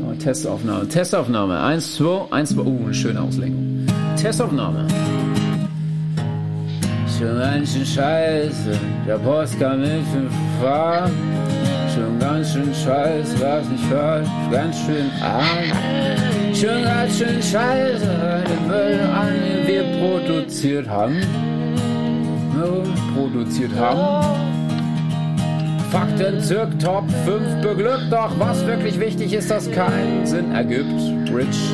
Oh, 0.00 0.14
Testaufnahme, 0.14 0.88
Testaufnahme. 0.88 1.60
Eins, 1.60 1.96
zwei, 1.96 2.26
eins, 2.30 2.50
zwei. 2.50 2.62
Uh, 2.62 2.84
eine 2.84 2.94
schöne 2.94 3.20
Auslenkung. 3.20 3.86
Testaufnahme. 4.16 4.86
Schon 7.18 7.38
ganz 7.38 7.72
schön 7.72 7.86
scheiße, 7.86 8.78
der 9.06 9.18
Post 9.18 9.60
kam 9.60 9.80
nicht 9.80 10.06
fahren. 10.60 11.12
Schon 11.94 12.18
ganz 12.18 12.52
schön 12.52 12.74
scheiße, 12.74 13.38
was 13.40 13.68
nicht 13.68 13.84
falsch, 13.84 14.28
ganz 14.50 14.76
schön 14.86 15.10
arm. 15.22 16.54
Schon 16.54 16.82
ganz 16.84 17.18
schön 17.18 17.42
scheiße, 17.42 18.44
den 18.48 18.66
Müll 18.66 19.00
an, 19.14 19.32
den 19.44 19.66
wir 19.66 19.84
produziert 20.00 20.88
haben. 20.88 21.20
Produziert 23.14 23.74
haben. 23.76 24.41
Fakten 25.92 26.40
zirk 26.40 26.78
Top 26.80 27.04
5 27.26 27.60
beglückt, 27.60 28.10
doch 28.10 28.38
was 28.38 28.64
wirklich 28.64 28.98
wichtig 28.98 29.34
ist, 29.34 29.50
dass 29.50 29.70
keinen 29.70 30.26
Sinn 30.26 30.50
ergibt. 30.52 30.88
Rich. 31.30 31.70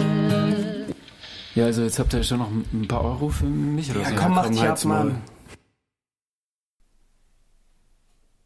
Ja, 1.54 1.66
also 1.66 1.82
jetzt 1.82 2.00
habt 2.00 2.12
ihr 2.14 2.24
schon 2.24 2.38
noch 2.38 2.50
ein 2.50 2.88
paar 2.88 3.04
Euro 3.04 3.28
für 3.28 3.46
mich 3.46 3.92
oder 3.92 4.00
Ja, 4.00 4.08
so. 4.08 4.14
komm, 4.16 4.34
mach 4.34 4.48
dich 4.48 4.60
ab. 4.60 4.84
Mann. 4.86 5.22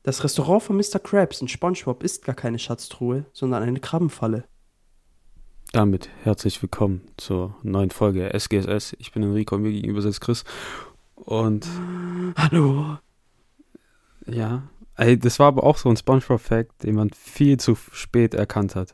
Das 0.03 0.23
Restaurant 0.23 0.63
von 0.63 0.77
Mr. 0.77 0.99
Krabs 1.03 1.41
in 1.41 1.49
SpongeBob 1.49 2.03
ist 2.03 2.23
gar 2.23 2.35
keine 2.35 2.59
Schatztruhe, 2.59 3.25
sondern 3.33 3.63
eine 3.63 3.81
Krabbenfalle. 3.81 4.45
Damit 5.73 6.11
herzlich 6.23 6.61
willkommen 6.61 7.01
zur 7.17 7.57
neuen 7.63 7.91
Folge 7.91 8.31
SGSS. 8.39 8.95
Ich 8.99 9.13
bin 9.13 9.23
Enrico, 9.23 9.57
mir 9.57 9.73
gegenüber 9.73 10.03
sitzt 10.03 10.21
Chris. 10.21 10.45
Und 11.15 11.67
Hallo. 12.37 12.99
ja, 14.27 14.65
ey, 14.97 15.19
das 15.19 15.39
war 15.39 15.49
aber 15.49 15.65
auch 15.65 15.79
so 15.79 15.89
ein 15.89 15.97
SpongeBob-Fact, 15.97 16.85
den 16.85 16.95
man 16.95 17.11
viel 17.11 17.59
zu 17.59 17.75
spät 17.75 18.35
erkannt 18.35 18.75
hat. 18.75 18.93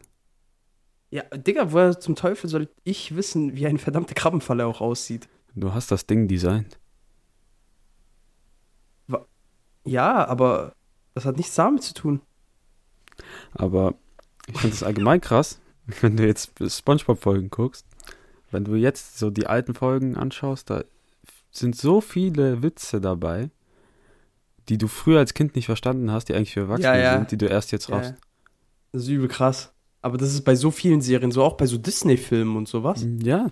Ja, 1.10 1.22
Digga, 1.34 1.72
woher 1.72 1.98
zum 1.98 2.16
Teufel 2.16 2.50
soll 2.50 2.68
ich 2.84 3.16
wissen, 3.16 3.56
wie 3.56 3.66
eine 3.66 3.78
verdammte 3.78 4.14
Krabbenfalle 4.14 4.66
auch 4.66 4.80
aussieht? 4.80 5.28
Du 5.54 5.72
hast 5.72 5.90
das 5.90 6.06
Ding 6.06 6.28
designt. 6.28 6.78
Ja, 9.84 10.26
aber 10.28 10.74
das 11.14 11.24
hat 11.24 11.38
nichts 11.38 11.54
damit 11.54 11.82
zu 11.82 11.94
tun. 11.94 12.20
Aber 13.54 13.94
ich 14.46 14.58
finde 14.58 14.76
es 14.76 14.82
allgemein 14.82 15.20
krass, 15.20 15.60
wenn 16.00 16.16
du 16.16 16.26
jetzt 16.26 16.52
SpongeBob-Folgen 16.60 17.48
guckst. 17.48 17.86
Wenn 18.50 18.64
du 18.64 18.74
jetzt 18.74 19.18
so 19.18 19.30
die 19.30 19.46
alten 19.46 19.74
Folgen 19.74 20.16
anschaust, 20.16 20.70
da 20.70 20.84
sind 21.50 21.74
so 21.76 22.00
viele 22.00 22.62
Witze 22.62 23.00
dabei, 23.00 23.50
die 24.68 24.78
du 24.78 24.88
früher 24.88 25.18
als 25.18 25.34
Kind 25.34 25.54
nicht 25.56 25.66
verstanden 25.66 26.10
hast, 26.10 26.28
die 26.28 26.34
eigentlich 26.34 26.52
für 26.54 26.60
Erwachsene 26.60 26.88
Ja, 26.88 26.96
ja. 26.98 27.16
sind, 27.18 27.30
die 27.32 27.38
du 27.38 27.46
erst 27.46 27.72
jetzt 27.72 27.90
raffst. 27.90 28.14
Das 28.92 29.02
ist 29.02 29.08
übel 29.08 29.28
krass. 29.28 29.72
Aber 30.02 30.16
das 30.16 30.32
ist 30.32 30.42
bei 30.44 30.54
so 30.54 30.70
vielen 30.70 31.00
Serien 31.00 31.30
so, 31.32 31.42
auch 31.42 31.56
bei 31.56 31.66
so 31.66 31.76
Disney-Filmen 31.78 32.56
und 32.56 32.68
sowas. 32.68 33.04
Ja, 33.22 33.50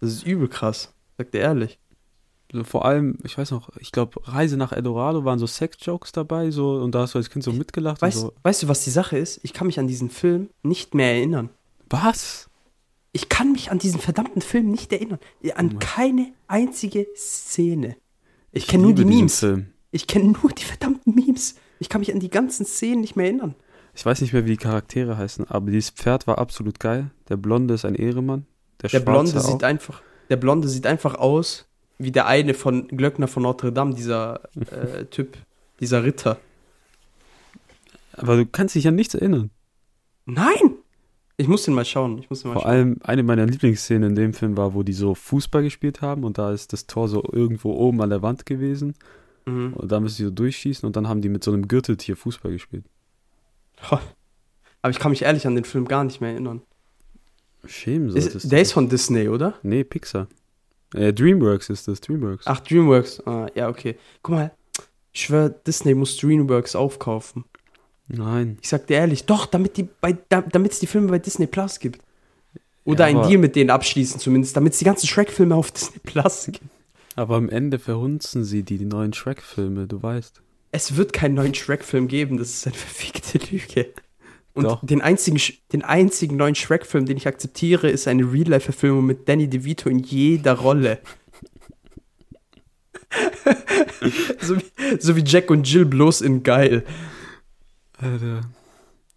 Das 0.00 0.12
ist 0.12 0.26
übel 0.26 0.48
krass. 0.48 0.92
Sag 1.18 1.32
dir 1.32 1.40
ehrlich. 1.40 1.78
so 2.52 2.64
vor 2.64 2.84
allem, 2.84 3.18
ich 3.24 3.36
weiß 3.36 3.50
noch, 3.50 3.70
ich 3.78 3.92
glaube, 3.92 4.20
Reise 4.24 4.56
nach 4.56 4.72
Eldorado 4.72 5.24
waren 5.24 5.38
so 5.38 5.46
Sex-Jokes 5.46 6.12
dabei, 6.12 6.50
so, 6.50 6.76
und 6.76 6.94
da 6.94 7.00
hast 7.00 7.14
du 7.14 7.18
als 7.18 7.30
Kind 7.30 7.42
so 7.44 7.52
mitgelacht 7.52 8.00
Weißt, 8.02 8.18
so. 8.20 8.32
weißt 8.42 8.62
du, 8.62 8.68
was 8.68 8.84
die 8.84 8.90
Sache 8.90 9.18
ist? 9.18 9.40
Ich 9.42 9.52
kann 9.52 9.66
mich 9.66 9.78
an 9.78 9.86
diesen 9.88 10.08
Film 10.10 10.50
nicht 10.62 10.94
mehr 10.94 11.12
erinnern. 11.14 11.50
Was? 11.90 12.48
Ich 13.12 13.28
kann 13.28 13.52
mich 13.52 13.70
an 13.70 13.78
diesen 13.78 14.00
verdammten 14.00 14.40
Film 14.40 14.70
nicht 14.70 14.92
erinnern. 14.92 15.18
An 15.54 15.66
Mann. 15.66 15.78
keine 15.80 16.32
einzige 16.46 17.06
Szene. 17.16 17.96
Ich 18.52 18.66
kenne 18.66 18.84
nur 18.84 18.94
die 18.94 19.04
Memes. 19.04 19.40
Film. 19.40 19.66
Ich 19.92 20.06
kenne 20.06 20.32
nur 20.32 20.50
die 20.50 20.64
verdammten 20.64 21.14
Memes. 21.14 21.54
Ich 21.78 21.88
kann 21.88 22.00
mich 22.00 22.12
an 22.12 22.18
die 22.18 22.30
ganzen 22.30 22.66
Szenen 22.66 23.02
nicht 23.02 23.14
mehr 23.14 23.26
erinnern. 23.26 23.54
Ich 23.94 24.04
weiß 24.04 24.22
nicht 24.22 24.32
mehr, 24.32 24.44
wie 24.46 24.50
die 24.50 24.56
Charaktere 24.56 25.18
heißen, 25.18 25.48
aber 25.48 25.70
dieses 25.70 25.90
Pferd 25.90 26.26
war 26.26 26.38
absolut 26.38 26.80
geil. 26.80 27.10
Der 27.28 27.36
Blonde 27.36 27.74
ist 27.74 27.84
ein 27.84 27.94
Ehremann. 27.94 28.46
Der, 28.80 28.88
Der 28.88 29.00
Blonde 29.00 29.36
auch. 29.38 29.42
sieht 29.42 29.62
einfach, 29.62 30.02
der 30.30 30.36
Blonde 30.38 30.68
sieht 30.68 30.86
einfach 30.86 31.14
aus 31.14 31.66
wie 31.98 32.10
der 32.10 32.26
eine 32.26 32.54
von 32.54 32.88
Glöckner 32.88 33.28
von 33.28 33.44
Notre 33.44 33.72
Dame, 33.72 33.94
dieser 33.94 34.40
äh, 34.70 35.04
Typ, 35.04 35.36
dieser 35.78 36.02
Ritter. 36.02 36.38
Aber 38.14 38.36
du 38.36 38.46
kannst 38.46 38.74
dich 38.74 38.88
an 38.88 38.94
nichts 38.94 39.14
erinnern. 39.14 39.50
Nein! 40.26 40.76
Ich 41.36 41.48
muss 41.48 41.64
den 41.64 41.74
mal 41.74 41.84
schauen. 41.84 42.18
Ich 42.18 42.28
muss 42.28 42.42
den 42.42 42.48
mal 42.48 42.54
Vor 42.54 42.62
schauen. 42.62 42.70
allem 42.70 42.96
eine 43.02 43.22
meiner 43.22 43.46
Lieblingsszenen 43.46 44.10
in 44.10 44.14
dem 44.14 44.34
Film 44.34 44.56
war, 44.56 44.74
wo 44.74 44.82
die 44.82 44.92
so 44.92 45.14
Fußball 45.14 45.62
gespielt 45.62 46.00
haben 46.02 46.24
und 46.24 46.38
da 46.38 46.52
ist 46.52 46.72
das 46.72 46.86
Tor 46.86 47.08
so 47.08 47.22
irgendwo 47.30 47.72
oben 47.72 48.00
an 48.00 48.10
der 48.10 48.22
Wand 48.22 48.46
gewesen 48.46 48.94
Mhm. 49.44 49.72
und 49.74 49.90
da 49.90 50.00
müssen 50.00 50.16
sie 50.16 50.24
so 50.24 50.30
durchschießen 50.30 50.86
und 50.86 50.96
dann 50.96 51.08
haben 51.08 51.20
die 51.20 51.28
mit 51.28 51.42
so 51.42 51.52
einem 51.52 51.66
Gürteltier 51.68 52.16
Fußball 52.16 52.52
gespielt. 52.52 52.84
Aber 53.90 54.90
ich 54.90 54.98
kann 54.98 55.10
mich 55.10 55.22
ehrlich 55.22 55.46
an 55.46 55.54
den 55.54 55.64
Film 55.64 55.86
gar 55.88 56.04
nicht 56.04 56.20
mehr 56.20 56.30
erinnern. 56.30 56.62
Schämen 57.66 58.10
solltest 58.10 58.36
Ist, 58.36 58.52
der 58.52 58.62
ist 58.62 58.72
von 58.72 58.88
Disney, 58.88 59.28
oder? 59.28 59.54
Nee, 59.62 59.84
Pixar. 59.84 60.26
Äh, 60.94 61.12
Dreamworks 61.12 61.70
ist 61.70 61.88
das, 61.88 62.00
Dreamworks. 62.00 62.46
Ach, 62.46 62.60
Dreamworks. 62.60 63.24
Ah, 63.26 63.46
ja, 63.54 63.68
okay. 63.68 63.96
Guck 64.22 64.34
mal, 64.34 64.52
ich 65.12 65.22
schwör, 65.22 65.48
Disney 65.50 65.94
muss 65.94 66.16
Dreamworks 66.16 66.74
aufkaufen. 66.74 67.44
Nein. 68.08 68.58
Ich 68.60 68.68
sag 68.68 68.86
dir 68.86 68.96
ehrlich, 68.96 69.24
doch, 69.24 69.46
damit 69.46 69.76
die 69.76 69.88
bei, 70.00 70.18
da, 70.28 70.42
damit 70.42 70.72
es 70.72 70.80
die 70.80 70.86
Filme 70.86 71.08
bei 71.08 71.18
Disney 71.18 71.46
Plus 71.46 71.78
gibt. 71.78 72.02
Oder 72.84 73.08
Ja, 73.08 73.18
einen 73.18 73.28
Deal 73.28 73.40
mit 73.40 73.54
denen 73.54 73.70
abschließen 73.70 74.18
zumindest, 74.18 74.56
damit 74.56 74.72
es 74.72 74.80
die 74.80 74.84
ganzen 74.84 75.06
Shrek-Filme 75.06 75.54
auf 75.54 75.70
Disney 75.70 76.00
Plus 76.02 76.46
gibt. 76.46 76.60
Aber 77.16 77.36
am 77.36 77.48
Ende 77.48 77.78
verhunzen 77.78 78.44
sie 78.44 78.62
die, 78.62 78.78
die 78.78 78.86
neuen 78.86 79.12
Shrek-Filme, 79.12 79.86
du 79.86 80.02
weißt. 80.02 80.40
Es 80.70 80.96
wird 80.96 81.12
keinen 81.12 81.34
neuen 81.34 81.54
Shrek-Film 81.54 82.08
geben, 82.08 82.38
das 82.38 82.50
ist 82.50 82.66
eine 82.66 82.76
verfickte 82.76 83.38
Lüge. 83.50 83.92
Und 84.54 84.64
Doch. 84.64 84.84
den 84.84 85.00
einzigen, 85.00 85.40
den 85.72 85.82
einzigen 85.82 86.36
neuen 86.36 86.54
Shrek-Film, 86.54 87.06
den 87.06 87.16
ich 87.16 87.26
akzeptiere, 87.26 87.88
ist 87.88 88.06
eine 88.06 88.30
Real-Life-Verfilmung 88.30 89.06
mit 89.06 89.28
Danny 89.28 89.48
DeVito 89.48 89.88
in 89.88 89.98
jeder 90.00 90.54
Rolle. 90.54 90.98
so, 94.40 94.56
wie, 94.56 94.64
so 94.98 95.16
wie 95.16 95.24
Jack 95.24 95.50
und 95.50 95.70
Jill 95.70 95.86
bloß 95.86 96.20
in 96.20 96.42
geil. 96.42 96.84
Alter. 97.98 98.42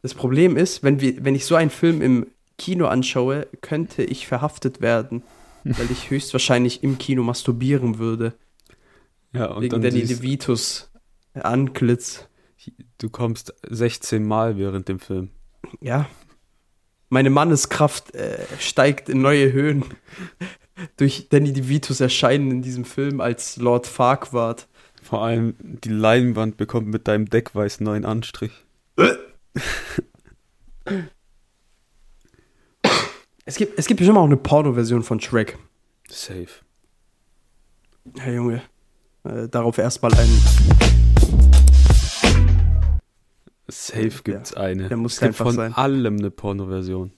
Das 0.01 0.13
Problem 0.13 0.55
ist, 0.55 0.83
wenn, 0.83 1.01
wir, 1.01 1.23
wenn 1.25 1.35
ich 1.35 1.45
so 1.45 1.55
einen 1.55 1.69
Film 1.69 2.01
im 2.01 2.27
Kino 2.57 2.87
anschaue, 2.87 3.47
könnte 3.61 4.03
ich 4.03 4.27
verhaftet 4.27 4.79
werden, 4.79 5.23
weil 5.65 5.91
ich 5.91 6.09
höchstwahrscheinlich 6.11 6.83
im 6.83 6.97
Kino 6.97 7.23
masturbieren 7.23 7.97
würde. 7.97 8.33
Ja, 9.33 9.47
und 9.47 9.63
wegen 9.63 9.71
dann 9.71 9.81
Danny 9.81 10.03
DeVitos 10.05 10.91
Antlitz. 11.33 12.27
du 12.99 13.09
kommst 13.09 13.53
16 13.67 14.25
Mal 14.25 14.57
während 14.57 14.87
dem 14.87 14.99
Film. 14.99 15.29
Ja. 15.81 16.07
Meine 17.09 17.29
Manneskraft 17.29 18.15
äh, 18.15 18.45
steigt 18.59 19.09
in 19.09 19.21
neue 19.21 19.51
Höhen 19.51 19.83
durch 20.97 21.29
Danny 21.29 21.51
DeVitos 21.51 21.99
Erscheinen 21.99 22.51
in 22.51 22.61
diesem 22.61 22.85
Film 22.85 23.19
als 23.19 23.57
Lord 23.57 23.87
Farquaad. 23.87 24.67
Vor 25.01 25.23
allem 25.23 25.55
die 25.59 25.89
Leinwand 25.89 26.57
bekommt 26.57 26.87
mit 26.87 27.07
deinem 27.07 27.25
Deckweiß 27.29 27.79
neuen 27.81 28.05
Anstrich. 28.05 28.51
Es 33.47 33.57
gibt, 33.57 33.77
es 33.77 33.85
gibt 33.85 33.99
bestimmt 33.99 34.17
auch 34.17 34.25
eine 34.25 34.37
Porno-Version 34.37 35.03
von 35.03 35.19
Shrek. 35.19 35.57
Safe. 36.09 36.47
Herr 38.17 38.33
Junge, 38.33 38.61
äh, 39.23 39.47
darauf 39.47 39.77
erstmal 39.77 40.11
ein. 40.15 40.29
Safe 43.67 44.07
Ja, 44.07 44.19
gibt's 44.23 44.53
eine. 44.53 44.87
der 44.87 44.97
muss 44.97 45.13
es 45.13 45.19
gibt 45.19 45.35
von 45.35 45.55
sein. 45.55 45.73
allem 45.73 46.17
eine 46.17 46.31
Pornoversion. 46.31 47.11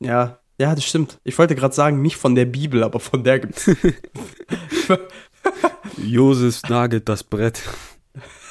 Ja, 0.00 0.38
ja, 0.60 0.74
das 0.74 0.84
stimmt. 0.84 1.18
Ich 1.24 1.36
wollte 1.38 1.54
gerade 1.56 1.74
sagen, 1.74 2.02
nicht 2.02 2.16
von 2.16 2.34
der 2.34 2.44
Bibel, 2.46 2.82
aber 2.84 3.00
von 3.00 3.24
der 3.24 3.40
gibt's. 3.40 3.66
Josef 5.96 6.62
nagelt 6.68 7.08
das 7.08 7.24
Brett. 7.24 7.62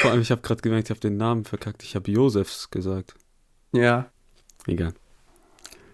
Vor 0.00 0.10
allem, 0.10 0.20
ich 0.22 0.30
habe 0.30 0.40
gerade 0.42 0.62
gemerkt, 0.62 0.86
ich 0.88 0.90
habe 0.90 1.00
den 1.00 1.16
Namen 1.16 1.44
verkackt. 1.44 1.82
Ich 1.82 1.94
habe 1.94 2.10
Josefs 2.10 2.70
gesagt. 2.70 3.14
ja, 3.72 4.10
Egal. 4.66 4.92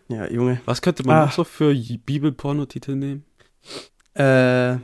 ja, 0.08 0.28
Junge. 0.30 0.60
Was 0.64 0.82
könnte 0.82 1.04
man 1.04 1.16
Ah. 1.16 1.24
noch 1.26 1.32
so 1.32 1.44
für 1.44 1.74
Bibel-Pornotitel 1.74 2.94
nehmen? 2.94 3.24
Äh, 4.14 4.78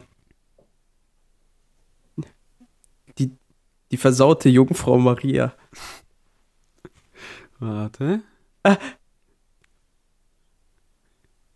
die, 3.18 3.30
die 3.90 3.96
versaute 3.96 4.48
Jungfrau 4.48 4.98
Maria. 4.98 5.54
Warte. 7.58 8.22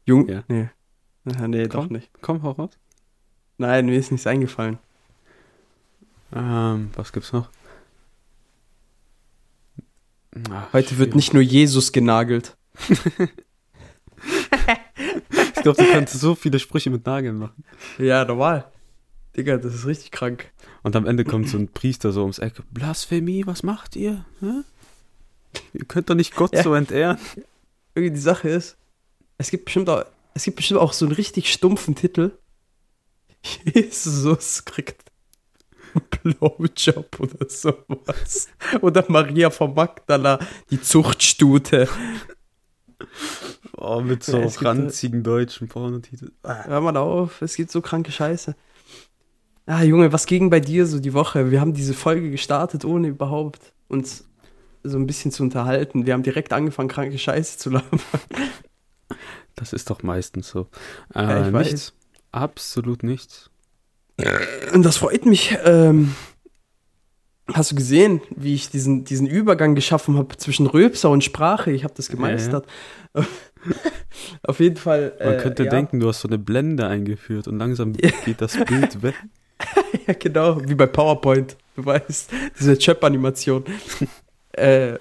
Jung. 0.04 0.28
Ja. 0.28 0.44
Nee. 0.48 0.68
Ah, 1.36 1.48
nee, 1.48 1.66
doch 1.66 1.82
Komm. 1.84 1.92
nicht. 1.92 2.10
Komm, 2.22 2.42
hau 2.42 2.52
raus. 2.52 2.78
Nein, 3.58 3.86
mir 3.86 3.98
ist 3.98 4.12
nichts 4.12 4.26
eingefallen. 4.26 4.78
Ähm, 6.32 6.90
was 6.94 7.12
gibt's 7.12 7.32
noch? 7.32 7.48
Ach, 10.50 10.72
Heute 10.72 10.98
wird 10.98 11.14
nicht 11.14 11.32
nur 11.34 11.42
Jesus 11.42 11.92
genagelt. 11.92 12.56
Ich 15.56 15.62
glaube, 15.62 15.82
du 15.82 15.90
kannst 15.92 16.18
so 16.20 16.34
viele 16.34 16.58
Sprüche 16.58 16.90
mit 16.90 17.06
Nageln 17.06 17.38
machen. 17.38 17.64
Ja, 17.98 18.24
normal. 18.24 18.70
Digga, 19.36 19.56
das 19.56 19.74
ist 19.74 19.86
richtig 19.86 20.10
krank. 20.12 20.50
Und 20.82 20.94
am 20.96 21.06
Ende 21.06 21.24
kommt 21.24 21.48
so 21.48 21.58
ein 21.58 21.68
Priester 21.68 22.12
so 22.12 22.22
ums 22.22 22.38
Eck. 22.38 22.54
Blasphemie, 22.70 23.46
was 23.46 23.62
macht 23.62 23.96
ihr? 23.96 24.24
Hä? 24.40 24.62
Ihr 25.72 25.84
könnt 25.86 26.08
doch 26.10 26.14
nicht 26.14 26.34
Gott 26.36 26.52
Ja. 26.54 26.62
so 26.62 26.74
entehren. 26.74 27.18
Irgendwie 27.94 28.14
die 28.14 28.20
Sache 28.20 28.48
ist, 28.48 28.76
es 29.38 29.50
gibt 29.50 29.64
bestimmt 29.66 29.88
auch, 29.88 30.04
es 30.34 30.44
gibt 30.44 30.56
bestimmt 30.56 30.80
auch 30.80 30.92
so 30.92 31.06
einen 31.06 31.14
richtig 31.14 31.52
stumpfen 31.52 31.94
Titel. 31.94 32.32
Jesus 33.64 34.64
kriegt 34.64 35.05
Blowjob 36.00 37.20
oder 37.20 37.48
sowas. 37.48 38.48
Oder 38.80 39.04
Maria 39.08 39.50
von 39.50 39.74
Magdala, 39.74 40.38
die 40.70 40.80
Zuchtstute. 40.80 41.88
Oh, 43.76 44.00
mit 44.00 44.24
so 44.24 44.38
Ja, 44.38 44.44
es 44.44 44.54
gibt, 44.54 44.64
ranzigen 44.66 45.22
deutschen 45.22 45.68
Pornotiteln. 45.68 46.32
Ah. 46.42 46.64
Hör 46.64 46.80
mal 46.80 46.96
auf, 46.96 47.42
es 47.42 47.56
gibt 47.56 47.70
so 47.70 47.80
kranke 47.80 48.10
Scheiße. 48.10 48.54
Ah, 49.66 49.82
Junge, 49.82 50.12
was 50.12 50.26
ging 50.26 50.48
bei 50.48 50.60
dir 50.60 50.86
so 50.86 50.98
die 51.00 51.12
Woche? 51.12 51.50
Wir 51.50 51.60
haben 51.60 51.74
diese 51.74 51.92
Folge 51.94 52.30
gestartet, 52.30 52.84
ohne 52.84 53.08
überhaupt 53.08 53.72
uns 53.88 54.24
so 54.82 54.96
ein 54.96 55.06
bisschen 55.06 55.32
zu 55.32 55.42
unterhalten. 55.42 56.06
Wir 56.06 56.14
haben 56.14 56.22
direkt 56.22 56.52
angefangen, 56.52 56.88
kranke 56.88 57.18
Scheiße 57.18 57.58
zu 57.58 57.70
labern. 57.70 58.00
Das 59.56 59.72
ist 59.72 59.90
doch 59.90 60.02
meistens 60.02 60.48
so. 60.48 60.68
Äh, 61.14 61.22
Ja, 61.22 61.46
ich 61.48 61.52
weiß. 61.52 61.66
nichts. 61.72 61.92
Absolut 62.30 63.02
nichts. 63.02 63.50
Und 64.72 64.82
das 64.82 64.96
freut 64.96 65.26
mich. 65.26 65.56
Ähm, 65.64 66.14
hast 67.52 67.72
du 67.72 67.74
gesehen, 67.74 68.20
wie 68.34 68.54
ich 68.54 68.70
diesen, 68.70 69.04
diesen 69.04 69.26
Übergang 69.26 69.74
geschaffen 69.74 70.16
habe 70.16 70.36
zwischen 70.36 70.66
Röpser 70.66 71.10
und 71.10 71.22
Sprache? 71.22 71.70
Ich 71.70 71.84
habe 71.84 71.94
das 71.96 72.08
gemeistert. 72.08 72.66
Auf 74.42 74.60
jeden 74.60 74.76
Fall. 74.76 75.14
Man 75.18 75.34
äh, 75.34 75.36
könnte 75.38 75.64
ja. 75.64 75.70
denken, 75.70 76.00
du 76.00 76.08
hast 76.08 76.20
so 76.20 76.28
eine 76.28 76.38
Blende 76.38 76.86
eingeführt 76.86 77.48
und 77.48 77.58
langsam 77.58 77.92
geht 77.92 78.40
das 78.40 78.56
Bild 78.64 79.02
weg. 79.02 79.14
Ja, 80.06 80.14
genau, 80.14 80.60
wie 80.66 80.74
bei 80.74 80.86
PowerPoint. 80.86 81.56
Du 81.76 81.84
weißt, 81.84 82.30
diese 82.58 82.78
Chöp-Animation. 82.78 83.64
äh, 84.52 84.94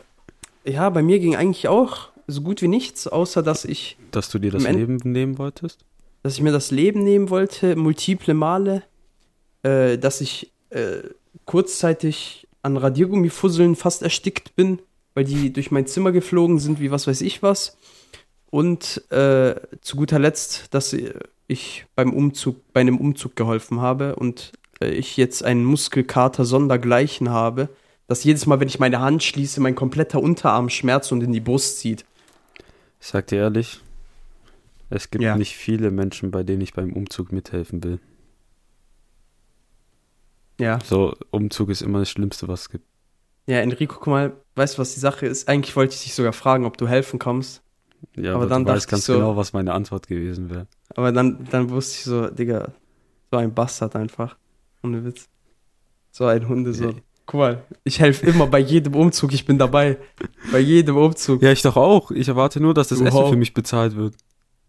ja, 0.65 0.89
bei 0.89 1.01
mir 1.01 1.19
ging 1.19 1.35
eigentlich 1.35 1.67
auch 1.67 2.09
so 2.27 2.41
gut 2.41 2.61
wie 2.61 2.67
nichts, 2.67 3.07
außer 3.07 3.43
dass 3.43 3.65
ich, 3.65 3.97
Dass 4.11 4.29
du 4.29 4.39
dir 4.39 4.51
das 4.51 4.63
Leben 4.63 4.97
nehmen 5.03 5.37
wolltest? 5.37 5.85
dass 6.23 6.33
ich 6.33 6.41
mir 6.41 6.51
das 6.51 6.71
Leben 6.71 7.03
nehmen 7.03 7.29
wollte, 7.29 7.75
multiple 7.75 8.33
Male, 8.33 8.81
äh, 9.65 9.97
dass 9.97 10.21
ich 10.21 10.51
äh, 10.69 10.99
kurzzeitig 11.45 12.47
an 12.61 12.77
Radiergummifusseln 12.77 13.75
fast 13.75 14.03
erstickt 14.03 14.55
bin, 14.55 14.79
weil 15.15 15.23
die 15.23 15.51
durch 15.51 15.71
mein 15.71 15.87
Zimmer 15.87 16.11
geflogen 16.11 16.59
sind, 16.59 16.79
wie 16.79 16.91
was 16.91 17.07
weiß 17.07 17.21
ich 17.21 17.41
was. 17.41 17.77
Und 18.51 19.03
äh, 19.11 19.55
zu 19.81 19.97
guter 19.97 20.19
Letzt, 20.19 20.73
dass 20.73 20.95
ich 21.47 21.85
beim 21.95 22.13
Umzug, 22.13 22.57
bei 22.73 22.81
einem 22.81 22.97
Umzug 22.97 23.35
geholfen 23.35 23.81
habe 23.81 24.15
und 24.15 24.51
äh, 24.81 24.89
ich 24.89 25.17
jetzt 25.17 25.43
einen 25.43 25.65
Muskelkater 25.65 26.45
sondergleichen 26.45 27.29
habe, 27.29 27.69
dass 28.07 28.23
jedes 28.23 28.45
Mal, 28.45 28.59
wenn 28.59 28.67
ich 28.67 28.79
meine 28.79 28.99
Hand 28.99 29.23
schließe, 29.23 29.61
mein 29.61 29.75
kompletter 29.75 30.21
Unterarm 30.21 30.69
schmerzt 30.69 31.11
und 31.11 31.23
in 31.23 31.33
die 31.33 31.39
Brust 31.39 31.79
zieht. 31.79 32.05
Ich 33.01 33.07
sag 33.07 33.27
dir 33.27 33.39
ehrlich, 33.39 33.81
es 34.89 35.09
gibt 35.09 35.23
Ja. 35.23 35.35
nicht 35.35 35.55
viele 35.55 35.89
Menschen, 35.91 36.29
bei 36.29 36.43
denen 36.43 36.61
ich 36.61 36.73
beim 36.73 36.93
Umzug 36.93 37.31
mithelfen 37.31 37.83
will. 37.83 37.99
Ja. 40.59 40.79
So, 40.83 41.13
Umzug 41.31 41.69
ist 41.69 41.81
immer 41.81 41.99
das 41.99 42.09
Schlimmste, 42.09 42.47
was 42.47 42.61
es 42.61 42.69
gibt. 42.69 42.85
Ja, 43.47 43.59
Enrico, 43.59 43.95
guck 43.95 44.07
mal, 44.07 44.33
weißt 44.55 44.75
du, 44.77 44.81
was 44.81 44.93
die 44.93 44.99
Sache 44.99 45.25
ist? 45.27 45.47
Eigentlich 45.47 45.75
wollte 45.75 45.93
ich 45.95 46.01
dich 46.03 46.13
sogar 46.15 46.33
fragen, 46.33 46.65
ob 46.65 46.77
du 46.77 46.87
helfen 46.87 47.19
kommst. 47.19 47.61
Ja, 48.15 48.31
Aber 48.33 48.43
aber, 48.43 48.49
dann 48.49 48.65
du 48.65 48.71
weißt 48.71 48.85
dachte 48.85 48.91
ganz 48.91 49.01
ich 49.01 49.05
so- 49.07 49.13
genau, 49.13 49.35
was 49.37 49.53
meine 49.53 49.73
Antwort 49.73 50.07
gewesen 50.07 50.49
wäre. 50.49 50.67
Aber 50.95 51.11
dann, 51.11 51.45
dann 51.51 51.69
wusste 51.69 51.93
ich 51.97 52.03
so, 52.05 52.27
Digga, 52.29 52.71
so 53.31 53.37
ein 53.37 53.53
Bastard 53.53 53.95
einfach. 53.95 54.37
Ohne 54.83 55.03
Witz. 55.03 55.27
So 56.11 56.25
ein 56.25 56.47
Hunde, 56.47 56.73
so. 56.73 56.85
Ja. 56.85 56.93
Guck 57.27 57.39
mal, 57.39 57.63
ich 57.83 57.99
helfe 57.99 58.27
immer 58.27 58.45
bei 58.47 58.59
jedem 58.59 58.93
Umzug, 58.95 59.33
ich 59.33 59.45
bin 59.45 59.57
dabei. 59.57 59.97
Bei 60.51 60.59
jedem 60.59 60.95
Umzug. 60.95 61.41
Ja, 61.41 61.51
ich 61.51 61.63
doch 61.63 61.75
auch. 61.75 62.11
Ich 62.11 62.27
erwarte 62.27 62.59
nur, 62.59 62.73
dass 62.75 62.89
das 62.89 62.99
Überhaupt. 63.01 63.23
Essen 63.25 63.33
für 63.33 63.39
mich 63.39 63.53
bezahlt 63.53 63.95
wird. 63.95 64.15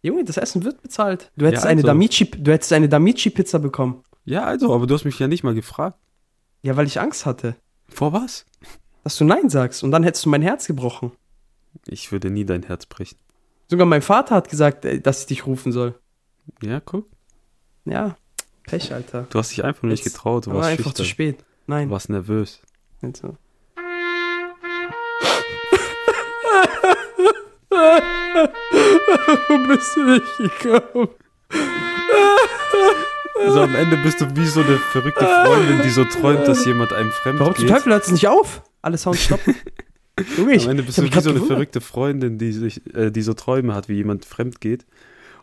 Junge, 0.03 0.25
das 0.25 0.39
Essen 0.39 0.65
wird 0.65 0.81
bezahlt. 0.83 1.31
Du 1.37 1.47
hättest 1.47 1.65
Ja, 1.65 1.71
eine 1.71 1.81
also. 1.81 1.87
Damici, 1.89 2.31
du 2.31 2.51
hättest 2.51 2.73
eine 2.73 2.89
Damici-Pizza 2.89 3.59
bekommen. 3.59 4.03
Ja, 4.27 4.45
also, 4.45 4.75
aber 4.75 4.87
du 4.87 4.95
hast 4.95 5.05
mich 5.05 5.19
ja 5.19 5.29
nicht 5.29 5.45
mal 5.45 5.55
gefragt. 5.55 5.99
Ja, 6.63 6.77
weil 6.77 6.87
ich 6.87 7.01
Angst 7.01 7.25
hatte, 7.27 7.57
Vor 7.89 8.13
was? 8.13 8.45
dass 9.05 9.17
du 9.17 9.25
Nein 9.25 9.49
sagst. 9.49 9.85
Und 9.85 9.93
dann 9.93 10.03
hättest 10.03 10.25
du 10.27 10.29
mein 10.29 10.43
Herz 10.43 10.67
gebrochen. 10.67 11.13
Ich 11.87 12.11
würde 12.11 12.29
nie 12.29 12.45
dein 12.45 12.65
Herz 12.65 12.87
brechen. 12.87 13.19
Sogar 13.69 13.87
mein 13.87 14.03
Vater 14.03 14.35
hat 14.35 14.49
gesagt, 14.51 14.85
dass 15.07 15.21
ich 15.21 15.27
dich 15.27 15.47
rufen 15.47 15.71
soll. 15.71 15.95
Ja, 16.61 16.81
guck. 16.81 17.09
Ja, 17.85 18.17
Pech, 18.65 18.93
Alter. 18.93 19.27
Du 19.31 19.39
hast 19.39 19.51
dich 19.53 19.63
einfach 19.65 19.85
nicht 19.85 20.05
Jetzt 20.05 20.15
getraut. 20.15 20.47
Du 20.47 20.53
warst 20.53 20.69
einfach 20.71 20.93
zu 20.93 21.05
schüchtern. 21.05 21.35
spät. 21.37 21.45
Nein. 21.69 21.87
Du 21.89 21.93
warst 21.95 22.11
nervös. 22.11 22.61
Also. 23.01 23.37
Warum 29.49 29.69
bist 29.69 29.97
du 29.97 30.03
nicht 30.05 30.39
gekommen? 30.63 31.09
Also 33.45 33.61
am 33.61 33.75
Ende 33.75 33.97
bist 33.99 34.21
du 34.21 34.27
wie 34.37 34.47
so 34.47 34.61
eine 34.61 34.79
verrückte 34.79 35.25
Freundin, 35.27 35.83
die 35.83 35.91
so 35.91 36.05
träumt, 36.05 36.47
dass 36.49 36.65
jemand 36.65 36.93
einem 36.93 37.11
fremd 37.11 37.41
Warum 37.41 37.55
zum 37.55 37.65
geht. 37.67 37.75
Teufel 37.75 37.93
hört 37.93 38.05
es 38.05 38.11
nicht 38.13 38.29
auf? 38.29 38.63
Alle 38.83 38.99
Sounds 38.99 39.23
stoppen. 39.23 39.55
Junge, 40.39 40.55
ich, 40.55 40.65
Am 40.65 40.71
Ende 40.71 40.83
bist 40.83 40.97
du 40.99 41.03
wie 41.03 41.09
so 41.09 41.15
eine 41.15 41.25
gewundert. 41.35 41.47
verrückte 41.47 41.81
Freundin, 41.81 42.39
die 42.39 42.53
sich, 42.53 42.81
äh, 42.95 43.11
die 43.11 43.23
so 43.23 43.35
Träume 43.35 43.75
hat, 43.75 43.89
wie 43.89 43.95
jemand 43.95 44.25
fremd 44.25 44.61
geht. 44.61 44.87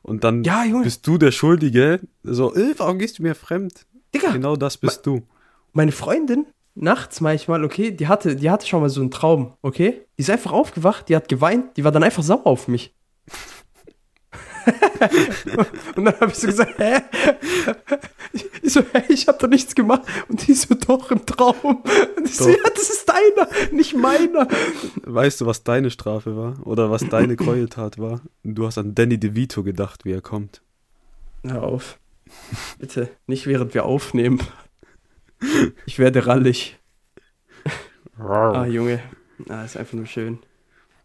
Und 0.02 0.24
dann 0.24 0.44
Ja, 0.44 0.64
bist 0.84 1.06
du 1.08 1.18
der 1.18 1.32
Schuldige. 1.32 2.00
So, 2.24 2.54
äh, 2.56 2.74
warum 2.78 2.98
gehst 3.00 3.20
du 3.20 3.24
mir 3.24 3.36
fremd? 3.36 3.86
Digga, 4.14 4.32
Genau 4.32 4.56
das 4.56 4.78
bist 4.78 5.06
du. 5.06 5.22
meine 5.74 5.92
Freundin, 5.92 6.46
nachts 6.76 7.22
manchmal, 7.22 7.64
okay, 7.64 7.92
die 7.92 8.08
hatte, 8.08 8.36
die 8.36 8.50
hatte 8.50 8.66
schon 8.68 8.82
mal 8.82 8.90
so 8.90 9.02
einen 9.02 9.12
Traum, 9.12 9.54
okay? 9.62 10.02
Die 10.18 10.22
ist 10.22 10.30
einfach 10.32 10.52
aufgewacht, 10.52 11.08
die 11.10 11.16
hat 11.16 11.30
geweint, 11.30 11.78
die 11.78 11.84
war 11.84 11.92
dann 11.92 12.04
einfach 12.04 12.24
sauer 12.24 12.46
auf 12.48 12.68
mich. 12.68 12.94
und 15.96 16.06
dann 16.06 16.20
habe 16.20 16.32
ich 16.32 16.38
so 16.38 16.48
gesagt, 16.48 16.78
hä? 16.78 17.02
Ich 18.62 18.74
so, 18.74 18.82
hä, 18.82 19.04
ich 19.10 19.28
habe 19.28 19.38
doch 19.38 19.48
nichts 19.48 19.76
gemacht. 19.76 20.04
Und 20.28 20.48
die 20.48 20.54
so, 20.54 20.74
doch, 20.76 21.12
im 21.12 21.26
Traum. 21.26 21.84
Und 22.18 22.26
ich 22.26 22.36
so, 22.36 22.46
Doch. 22.46 22.52
ja, 22.52 22.70
das 22.74 22.90
ist 22.90 23.08
deiner, 23.08 23.50
nicht 23.72 23.96
meiner. 23.96 24.48
Weißt 25.04 25.42
du, 25.42 25.46
was 25.46 25.64
deine 25.64 25.92
Strafe 25.92 26.36
war? 26.36 26.66
Oder 26.66 26.90
was 26.90 27.08
deine 27.08 27.36
Gräueltat 27.36 28.00
war? 28.00 28.22
Du 28.44 28.66
hast 28.66 28.78
an 28.78 28.96
Danny 28.96 29.20
DeVito 29.20 29.64
gedacht, 29.64 30.06
wie 30.06 30.12
er 30.12 30.22
kommt. 30.22 30.62
Hör 31.44 31.64
auf. 31.64 32.00
Bitte, 32.80 33.10
nicht 33.28 33.48
während 33.48 33.74
wir 33.74 33.86
aufnehmen. 33.86 34.40
Ich 35.86 36.00
werde 36.00 36.26
rallig. 36.26 36.80
Ah, 38.18 38.66
Junge. 38.66 39.02
Ah, 39.50 39.64
ist 39.64 39.78
einfach 39.78 39.94
nur 39.94 40.06
schön. 40.06 40.40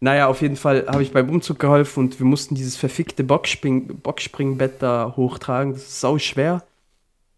Naja, 0.00 0.28
auf 0.28 0.40
jeden 0.42 0.56
Fall 0.56 0.86
habe 0.86 1.02
ich 1.02 1.12
beim 1.12 1.28
Umzug 1.28 1.58
geholfen 1.58 2.04
und 2.04 2.18
wir 2.20 2.26
mussten 2.26 2.54
dieses 2.54 2.76
verfickte 2.76 3.24
Boxspring 3.24 3.98
Boxspringbett 4.00 4.80
da 4.80 5.14
hochtragen. 5.16 5.72
Das 5.72 5.82
ist 5.82 6.00
sau 6.00 6.18
schwer. 6.18 6.62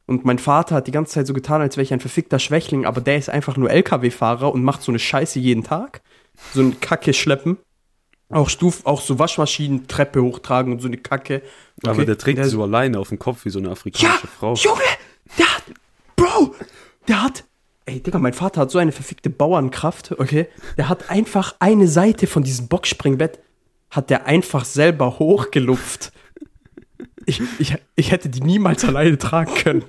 Und 0.07 0.25
mein 0.25 0.39
Vater 0.39 0.75
hat 0.75 0.87
die 0.87 0.91
ganze 0.93 1.13
Zeit 1.15 1.27
so 1.27 1.33
getan, 1.33 1.61
als 1.63 1.77
wäre 1.77 1.85
ich 1.85 1.93
ein 1.93 2.01
verfickter 2.01 2.39
Schwächling, 2.39 2.85
aber 2.85 3.01
der 3.01 3.17
ist 3.17 3.31
einfach 3.31 3.57
nur 3.57 3.71
LKW-Fahrer 3.71 4.53
und 4.53 4.63
macht 4.65 4.83
so 4.83 4.91
eine 4.93 4.99
Scheiße 4.99 5.39
jeden 5.39 5.63
Tag. 5.65 6.03
So 6.53 6.61
eine 6.61 6.73
Kacke 6.73 7.15
schleppen. 7.15 7.59
Auch 8.29 8.49
Stuf, 8.49 8.85
auch 8.87 9.01
so 9.01 9.19
Waschmaschinen, 9.19 9.89
Treppe 9.89 10.23
hochtragen 10.23 10.73
und 10.73 10.81
so 10.81 10.87
eine 10.89 10.97
Kacke. 10.99 11.43
Aber 11.83 11.93
Okay, 11.95 12.05
der 12.07 12.19
trägt 12.19 12.39
der- 12.39 12.49
so 12.49 12.63
alleine 12.63 12.99
auf 12.99 13.09
dem 13.09 13.19
Kopf 13.19 13.45
wie 13.45 13.51
so 13.51 13.59
eine 13.59 13.71
afrikanische 13.71 14.27
Frau. 14.27 14.55
Junge, 14.55 14.81
der 15.39 15.47
hat, 15.57 15.63
Bro, 16.17 16.55
der 17.09 17.23
hat, 17.25 17.45
ey, 17.87 18.01
Digga, 18.01 18.19
mein 18.19 18.33
Vater 18.33 18.63
hat 18.63 18.71
so 18.71 18.79
eine 18.79 18.93
verfickte 18.93 19.31
Bauernkraft, 19.31 20.13
okay? 20.13 20.49
Der 20.77 20.89
hat 20.89 21.11
einfach 21.11 21.57
eine 21.59 21.89
Seite 21.89 22.27
von 22.27 22.43
diesem 22.43 22.69
Boxspringbett, 22.69 23.41
hat 23.91 24.11
der 24.11 24.27
einfach 24.27 24.65
selber 24.65 25.19
hochgelupft. 25.19 26.13
Ich, 27.27 27.43
ich, 27.59 27.77
ich 27.97 28.13
hätte 28.13 28.29
die 28.29 28.41
niemals 28.41 28.85
alleine 28.85 29.19
tragen 29.19 29.55
können. 29.55 29.85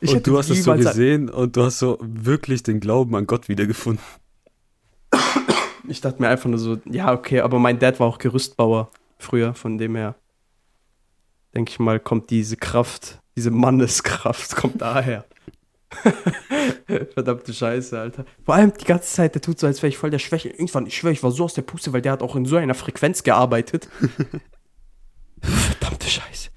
Ich 0.00 0.14
und 0.14 0.26
du 0.26 0.38
hast 0.38 0.50
es 0.50 0.64
so 0.64 0.74
gesehen 0.74 1.30
und 1.30 1.56
du 1.56 1.62
hast 1.62 1.78
so 1.78 1.98
wirklich 2.00 2.62
den 2.62 2.80
Glauben 2.80 3.14
an 3.16 3.26
Gott 3.26 3.48
wiedergefunden. 3.48 4.04
Ich 5.88 6.00
dachte 6.00 6.20
mir 6.20 6.28
einfach 6.28 6.50
nur 6.50 6.58
so, 6.58 6.78
ja, 6.84 7.12
okay, 7.12 7.40
aber 7.40 7.58
mein 7.58 7.78
Dad 7.78 8.00
war 8.00 8.08
auch 8.08 8.18
Gerüstbauer 8.18 8.90
früher, 9.18 9.54
von 9.54 9.78
dem 9.78 9.96
her, 9.96 10.16
denke 11.54 11.70
ich 11.70 11.78
mal, 11.78 12.00
kommt 12.00 12.30
diese 12.30 12.56
Kraft, 12.56 13.20
diese 13.36 13.50
Manneskraft, 13.50 14.56
kommt 14.56 14.82
daher. 14.82 15.24
Verdammte 17.14 17.52
Scheiße, 17.52 17.98
Alter. 17.98 18.24
Vor 18.44 18.54
allem 18.54 18.72
die 18.78 18.84
ganze 18.84 19.08
Zeit, 19.08 19.34
der 19.34 19.42
tut 19.42 19.58
so, 19.58 19.66
als 19.66 19.82
wäre 19.82 19.88
ich 19.88 19.98
voll 19.98 20.10
der 20.10 20.18
Schwäche. 20.18 20.48
Irgendwann, 20.48 20.86
ich 20.86 20.96
schwöre, 20.96 21.12
ich 21.12 21.22
war 21.22 21.30
so 21.30 21.44
aus 21.44 21.54
der 21.54 21.62
Puste, 21.62 21.92
weil 21.92 22.02
der 22.02 22.12
hat 22.12 22.22
auch 22.22 22.36
in 22.36 22.44
so 22.44 22.56
einer 22.56 22.74
Frequenz 22.74 23.22
gearbeitet. 23.22 23.88
Verdammte 25.40 26.08
Scheiße. 26.08 26.50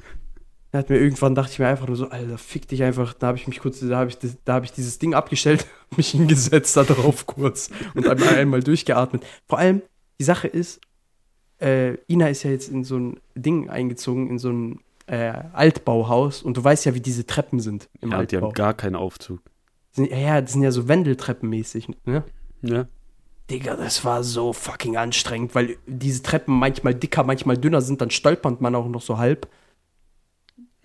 Er 0.71 0.79
hat 0.79 0.89
mir 0.89 0.99
irgendwann, 0.99 1.35
dachte 1.35 1.53
ich 1.53 1.59
mir 1.59 1.67
einfach 1.67 1.87
nur 1.87 1.95
so, 1.95 2.09
Alter, 2.09 2.37
fick 2.37 2.67
dich 2.67 2.83
einfach. 2.83 3.13
Da 3.13 3.27
habe 3.27 3.37
ich 3.37 3.47
mich 3.47 3.59
kurz, 3.59 3.79
da 3.79 3.97
habe 3.97 4.09
ich, 4.09 4.17
da 4.45 4.53
habe 4.53 4.65
ich 4.65 4.71
dieses 4.71 4.99
Ding 4.99 5.13
abgestellt, 5.13 5.65
mich 5.97 6.11
hingesetzt, 6.11 6.77
da 6.77 6.83
drauf 6.83 7.25
kurz 7.25 7.69
und 7.95 8.07
einmal, 8.07 8.35
einmal 8.35 8.63
durchgeatmet. 8.63 9.23
Vor 9.47 9.57
allem, 9.57 9.81
die 10.19 10.23
Sache 10.23 10.47
ist, 10.47 10.81
äh, 11.59 11.95
Ina 12.07 12.29
ist 12.29 12.43
ja 12.43 12.51
jetzt 12.51 12.69
in 12.69 12.83
so 12.83 12.97
ein 12.97 13.19
Ding 13.35 13.69
eingezogen, 13.69 14.29
in 14.29 14.39
so 14.39 14.49
ein 14.49 14.79
äh, 15.09 15.33
Altbauhaus 15.53 16.41
und 16.43 16.57
du 16.57 16.63
weißt 16.63 16.85
ja, 16.85 16.93
wie 16.93 17.01
diese 17.01 17.25
Treppen 17.25 17.59
sind 17.59 17.89
im 18.01 18.11
Ja, 18.11 18.25
die 18.25 18.35
Altbau. 18.35 18.47
haben 18.49 18.53
gar 18.53 18.73
keinen 18.73 18.95
Aufzug. 18.95 19.41
Sind, 19.91 20.09
ja, 20.11 20.17
ja, 20.17 20.41
das 20.41 20.53
sind 20.53 20.61
ja 20.61 20.71
so 20.71 20.87
Wendeltreppenmäßig, 20.87 21.87
ne? 22.05 22.23
Ja. 22.61 22.87
Digga, 23.49 23.75
das 23.75 24.05
war 24.05 24.23
so 24.23 24.53
fucking 24.53 24.95
anstrengend, 24.97 25.55
weil 25.55 25.77
diese 25.87 26.21
Treppen 26.21 26.53
manchmal 26.53 26.93
dicker, 26.93 27.23
manchmal 27.23 27.57
dünner 27.57 27.81
sind, 27.81 27.99
dann 28.01 28.11
stolpert 28.11 28.61
man 28.61 28.75
auch 28.75 28.87
noch 28.87 29.01
so 29.01 29.17
halb. 29.17 29.47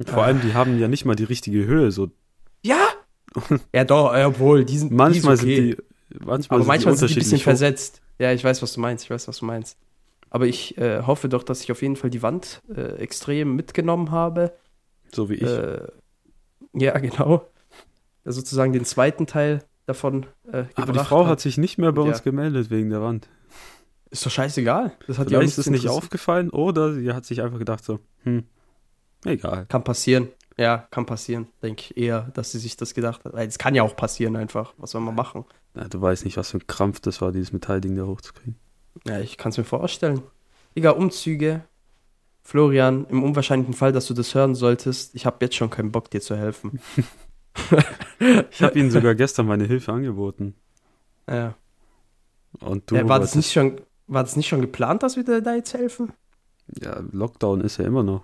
Vor 0.07 0.25
allem, 0.25 0.41
die 0.41 0.55
haben 0.55 0.79
ja 0.79 0.89
nicht 0.89 1.05
mal 1.05 1.15
die 1.15 1.25
richtige 1.25 1.67
Höhe. 1.67 1.91
So 1.93 2.11
Ja! 2.65 2.79
ja, 3.75 3.85
doch, 3.85 4.15
äh, 4.15 4.25
obwohl, 4.25 4.65
die 4.65 4.79
sind 4.79 4.91
die 4.91 4.95
manchmal 4.95 5.35
ist 5.35 5.43
okay. 5.43 5.57
sind 5.57 5.79
die, 6.11 6.25
manchmal 6.25 6.57
Aber 6.61 6.65
sind 6.65 6.67
manchmal 6.69 6.95
die 6.95 6.99
sind 7.01 7.11
die 7.11 7.15
ein 7.15 7.19
bisschen 7.19 7.39
hoch. 7.39 7.43
versetzt. 7.43 8.01
Ja, 8.19 8.33
ich 8.33 8.43
weiß, 8.43 8.63
was 8.63 8.73
du 8.73 8.81
meinst. 8.81 9.05
Ich 9.05 9.11
weiß, 9.11 9.29
was 9.29 9.39
du 9.39 9.45
meinst. 9.45 9.77
Aber 10.35 10.47
ich 10.49 10.77
äh, 10.79 11.03
hoffe 11.03 11.29
doch, 11.29 11.45
dass 11.45 11.63
ich 11.63 11.71
auf 11.71 11.81
jeden 11.81 11.95
Fall 11.95 12.11
die 12.11 12.21
Wand 12.21 12.61
äh, 12.75 12.97
extrem 12.97 13.55
mitgenommen 13.55 14.11
habe. 14.11 14.53
So 15.15 15.31
wie 15.31 15.35
ich. 15.35 15.43
Äh, 15.45 15.87
ja, 16.73 16.99
genau. 16.99 17.47
Sozusagen 18.25 18.73
den 18.73 18.85
zweiten 18.85 19.29
Teil 19.29 19.63
davon 19.87 20.27
äh, 20.51 20.65
Aber 20.75 20.87
die 20.87 20.87
gebracht 20.87 21.07
Frau 21.07 21.27
hat. 21.27 21.39
sich 21.39 21.57
nicht 21.57 21.79
mehr 21.79 21.93
bei 21.93 22.03
Ja. 22.03 22.09
uns 22.09 22.25
gemeldet 22.25 22.69
wegen 22.71 22.91
der 22.91 23.01
Wand. 23.01 23.29
Ist 24.11 24.27
doch 24.27 24.31
scheißegal. 24.33 24.93
Das 25.07 25.19
hat 25.19 25.29
Vielleicht 25.29 25.51
ist 25.51 25.59
es 25.59 25.71
nicht 25.71 25.87
aufgefallen 25.89 26.51
oder 26.51 26.95
sie 26.95 27.13
hat 27.13 27.25
sich 27.25 27.41
einfach 27.41 27.61
gedacht 27.61 27.85
so, 27.85 28.01
hm, 28.25 28.43
egal. 29.25 29.67
Kann 29.67 29.85
passieren. 29.85 30.31
Ja, 30.57 30.79
kann 30.91 31.07
passieren. 31.07 31.47
Denke 31.63 31.81
ich 31.81 31.97
eher, 31.97 32.23
dass 32.35 32.51
sie 32.51 32.59
sich 32.59 32.77
das 32.77 32.95
gedacht 32.95 33.25
hat. 33.25 33.35
Es 33.35 33.59
kann 33.59 33.77
ja 33.77 33.85
auch 33.85 33.95
passieren 33.95 34.35
einfach. 34.35 34.75
Was 34.79 34.91
soll 34.91 35.01
man 35.01 35.15
machen? 35.15 35.45
Ja, 35.77 35.85
du 35.87 36.01
weißt 36.01 36.25
nicht, 36.25 36.37
was 36.37 36.51
für 36.51 36.59
ein 36.59 36.67
Krampf 36.67 36.99
das 36.99 37.21
war, 37.21 37.31
dieses 37.31 37.53
Metallding 37.53 37.95
da 37.95 38.05
hochzukriegen. 38.05 38.57
Ja, 39.07 39.21
ich 39.21 39.37
kann 39.37 39.51
es 39.51 39.59
mir 39.59 39.65
vorstellen. 39.65 40.23
Digga, 40.77 40.91
Umzüge. 40.91 41.65
Florian, 42.43 43.07
im 43.11 43.23
unwahrscheinlichen 43.25 43.75
Fall, 43.75 43.93
dass 43.93 44.07
du 44.07 44.15
das 44.15 44.35
hören 44.35 44.55
solltest, 44.55 45.15
ich 45.15 45.27
habe 45.27 45.39
jetzt 45.43 45.57
schon 45.57 45.71
keinen 45.71 45.93
Bock, 45.93 46.11
dir 46.11 46.21
zu 46.21 46.37
helfen. 46.37 46.81
Ich 48.51 48.63
habe 48.63 48.79
ihnen 48.79 48.91
sogar 48.91 49.15
gestern 49.15 49.47
meine 49.47 49.65
Hilfe 49.65 49.93
angeboten. 49.93 50.55
Ja. 51.29 51.55
Und 52.61 52.91
du 52.91 52.97
Äh, 52.97 53.09
war, 53.09 53.21
das 53.21 53.35
nicht 53.35 53.53
schon, 53.53 53.81
war 54.07 54.23
das 54.23 54.37
nicht 54.37 54.49
schon 54.49 54.61
geplant, 54.61 55.03
dass 55.03 55.17
wir 55.17 55.25
dir 55.25 55.41
da 55.43 55.55
jetzt 55.55 55.75
helfen? 55.75 56.13
Ja, 56.81 57.01
Lockdown 57.11 57.61
ist 57.63 57.79
ja 57.79 57.87
immer 57.87 58.03
noch. 58.03 58.23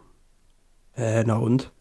Äh, 0.96 1.24
na 1.24 1.36
und? 1.38 1.72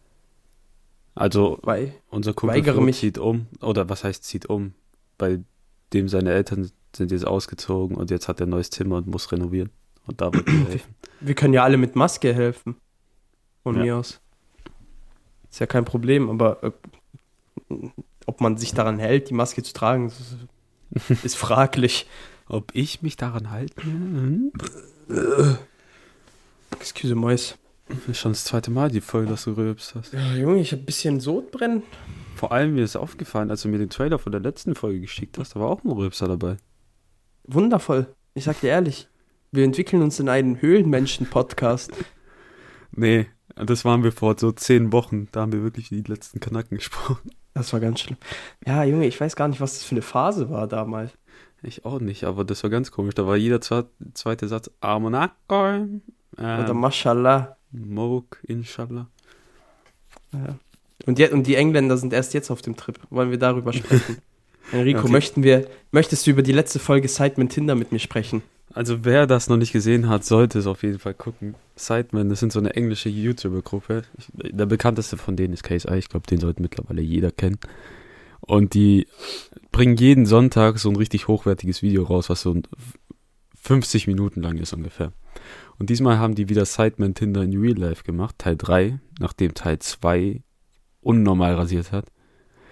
Also 1.14 1.58
Weil, 1.62 1.94
unser 2.08 2.34
Kumpel 2.34 2.56
Weigere 2.56 2.74
Flo 2.74 2.82
mich. 2.82 2.98
zieht 2.98 3.18
um. 3.18 3.46
Oder 3.60 3.88
was 3.88 4.04
heißt 4.04 4.24
zieht 4.24 4.46
um? 4.46 4.74
Bei 5.18 5.40
dem 5.92 6.08
seine 6.08 6.32
Eltern 6.32 6.70
sind 6.96 7.10
jetzt 7.12 7.26
ausgezogen 7.26 7.96
und 7.96 8.10
jetzt 8.10 8.28
hat 8.28 8.40
er 8.40 8.46
ein 8.46 8.50
neues 8.50 8.70
Zimmer 8.70 8.96
und 8.96 9.06
muss 9.06 9.30
renovieren. 9.32 9.70
Und 10.06 10.20
da 10.20 10.32
wird 10.32 10.46
mir 10.48 10.64
helfen. 10.68 10.94
wir 11.20 11.34
können 11.34 11.54
ja 11.54 11.62
alle 11.64 11.76
mit 11.76 11.96
Maske 11.96 12.34
helfen. 12.34 12.76
Von 13.62 13.76
Ja. 13.76 13.82
mir 13.82 13.96
aus. 13.96 14.20
Ist 15.50 15.60
ja 15.60 15.66
kein 15.66 15.84
Problem, 15.84 16.30
aber 16.30 16.62
äh, 16.62 16.70
ob 18.26 18.40
man 18.40 18.56
sich 18.56 18.72
daran 18.72 18.98
hält, 18.98 19.30
die 19.30 19.34
Maske 19.34 19.62
zu 19.62 19.72
tragen, 19.72 20.06
ist, 20.06 20.36
ist 21.24 21.36
fraglich. 21.36 22.06
Ob 22.48 22.74
ich 22.74 23.02
mich 23.02 23.16
daran 23.16 23.50
halte? 23.50 23.80
Hm? 23.84 24.50
Excuse 26.78 27.14
Mois. 27.14 27.56
Ist 28.08 28.18
schon 28.18 28.32
das 28.32 28.44
zweite 28.44 28.70
Mal 28.70 28.90
die 28.90 29.00
Folge, 29.00 29.28
dass 29.30 29.44
du 29.44 29.52
rülpst 29.52 29.94
hast. 29.96 30.12
Ja, 30.12 30.34
Junge, 30.34 30.60
ich 30.60 30.72
habe 30.72 30.82
ein 30.82 30.86
bisschen 30.86 31.20
Sodbrennen. 31.20 31.82
Vor 32.36 32.52
allem 32.52 32.74
mir 32.74 32.84
ist 32.84 32.96
aufgefallen, 32.96 33.50
als 33.50 33.62
du 33.62 33.68
mir 33.68 33.78
den 33.78 33.90
Trailer 33.90 34.18
von 34.18 34.32
der 34.32 34.40
letzten 34.40 34.74
Folge 34.74 35.00
geschickt 35.00 35.38
hast, 35.38 35.54
da 35.56 35.60
war 35.60 35.68
auch 35.68 35.82
ein 35.84 35.90
Rülpser 35.90 36.26
dabei. 36.28 36.56
Wundervoll. 37.44 38.14
Ich 38.34 38.44
sag 38.44 38.60
dir 38.60 38.68
ehrlich, 38.68 39.08
wir 39.52 39.64
entwickeln 39.64 40.02
uns 40.02 40.20
in 40.20 40.28
einen 40.28 40.60
Höhlenmenschen-Podcast. 40.60 41.92
Nee, 42.92 43.26
das 43.56 43.84
waren 43.84 44.04
wir 44.04 44.12
vor 44.12 44.36
so 44.38 44.52
zehn 44.52 44.92
Wochen. 44.92 45.28
Da 45.32 45.40
haben 45.40 45.52
wir 45.52 45.62
wirklich 45.62 45.88
die 45.88 46.02
letzten 46.02 46.40
Kanacken 46.40 46.76
gesprochen. 46.78 47.30
Das 47.54 47.72
war 47.72 47.80
ganz 47.80 48.00
schlimm. 48.00 48.16
Ja, 48.64 48.84
Junge, 48.84 49.06
ich 49.06 49.20
weiß 49.20 49.36
gar 49.36 49.48
nicht, 49.48 49.60
was 49.60 49.74
das 49.74 49.84
für 49.84 49.96
eine 49.96 50.02
Phase 50.02 50.50
war 50.50 50.66
damals. 50.68 51.12
Ich 51.62 51.84
auch 51.84 52.00
nicht, 52.00 52.24
aber 52.24 52.44
das 52.44 52.62
war 52.62 52.70
ganz 52.70 52.90
komisch. 52.90 53.14
Da 53.14 53.26
war 53.26 53.36
jeder 53.36 53.60
zwe 53.60 53.86
zweite 54.14 54.48
Satz 54.48 54.70
Amonako, 54.80 55.88
Oder 56.36 56.68
ähm, 56.70 56.80
Mashallah. 56.80 57.56
Mok, 57.72 58.38
Inshallah. 58.44 59.08
Ja. 60.32 60.56
Und, 61.06 61.18
je, 61.18 61.30
und 61.30 61.46
die 61.46 61.56
Engländer 61.56 61.96
sind 61.96 62.12
erst 62.12 62.34
jetzt 62.34 62.50
auf 62.50 62.62
dem 62.62 62.76
Trip. 62.76 62.98
Wollen 63.10 63.30
wir 63.30 63.38
darüber 63.38 63.72
sprechen? 63.72 64.18
Enrico, 64.72 65.00
Okay. 65.00 65.10
möchten 65.12 65.42
wir, 65.42 65.66
möchtest 65.90 66.26
du 66.26 66.30
über 66.30 66.42
die 66.42 66.52
letzte 66.52 66.78
Folge 66.78 67.08
Sidemen 67.08 67.48
Tinder 67.48 67.74
mit 67.74 67.92
mir 67.92 67.98
sprechen? 67.98 68.42
Also 68.72 69.04
wer 69.04 69.26
das 69.26 69.48
noch 69.48 69.56
nicht 69.56 69.72
gesehen 69.72 70.08
hat, 70.08 70.24
sollte 70.24 70.58
es 70.60 70.66
auf 70.66 70.84
jeden 70.84 71.00
Fall 71.00 71.14
gucken. 71.14 71.56
Sidemen, 71.74 72.28
das 72.28 72.38
sind 72.38 72.52
so 72.52 72.60
eine 72.60 72.74
englische 72.74 73.08
YouTuber-Gruppe. 73.08 74.02
Der 74.32 74.66
bekannteste 74.66 75.16
von 75.16 75.34
denen 75.36 75.54
ist 75.54 75.64
KSI. 75.64 75.96
Ich 75.96 76.08
glaube, 76.08 76.26
den 76.28 76.38
sollte 76.38 76.62
mittlerweile 76.62 77.02
jeder 77.02 77.32
kennen. 77.32 77.58
Und 78.40 78.74
die 78.74 79.08
bringen 79.72 79.96
jeden 79.96 80.24
Sonntag 80.24 80.78
so 80.78 80.88
ein 80.88 80.96
richtig 80.96 81.26
hochwertiges 81.26 81.82
Video 81.82 82.04
raus, 82.04 82.30
was 82.30 82.42
so 82.42 82.54
ein 82.54 82.62
50 83.60 84.06
Minuten 84.06 84.40
lang 84.40 84.56
ist 84.58 84.72
ungefähr. 84.72 85.12
Und 85.78 85.90
diesmal 85.90 86.18
haben 86.18 86.34
die 86.34 86.48
wieder 86.48 86.64
Sidemen 86.64 87.14
Tinder 87.14 87.42
in 87.42 87.58
Real 87.58 87.76
Life 87.76 88.04
gemacht, 88.04 88.36
Teil 88.38 88.56
3, 88.56 89.00
nachdem 89.18 89.54
Teil 89.54 89.78
2 89.80 90.42
unnormal 91.00 91.54
rasiert 91.54 91.90
hat. 91.92 92.06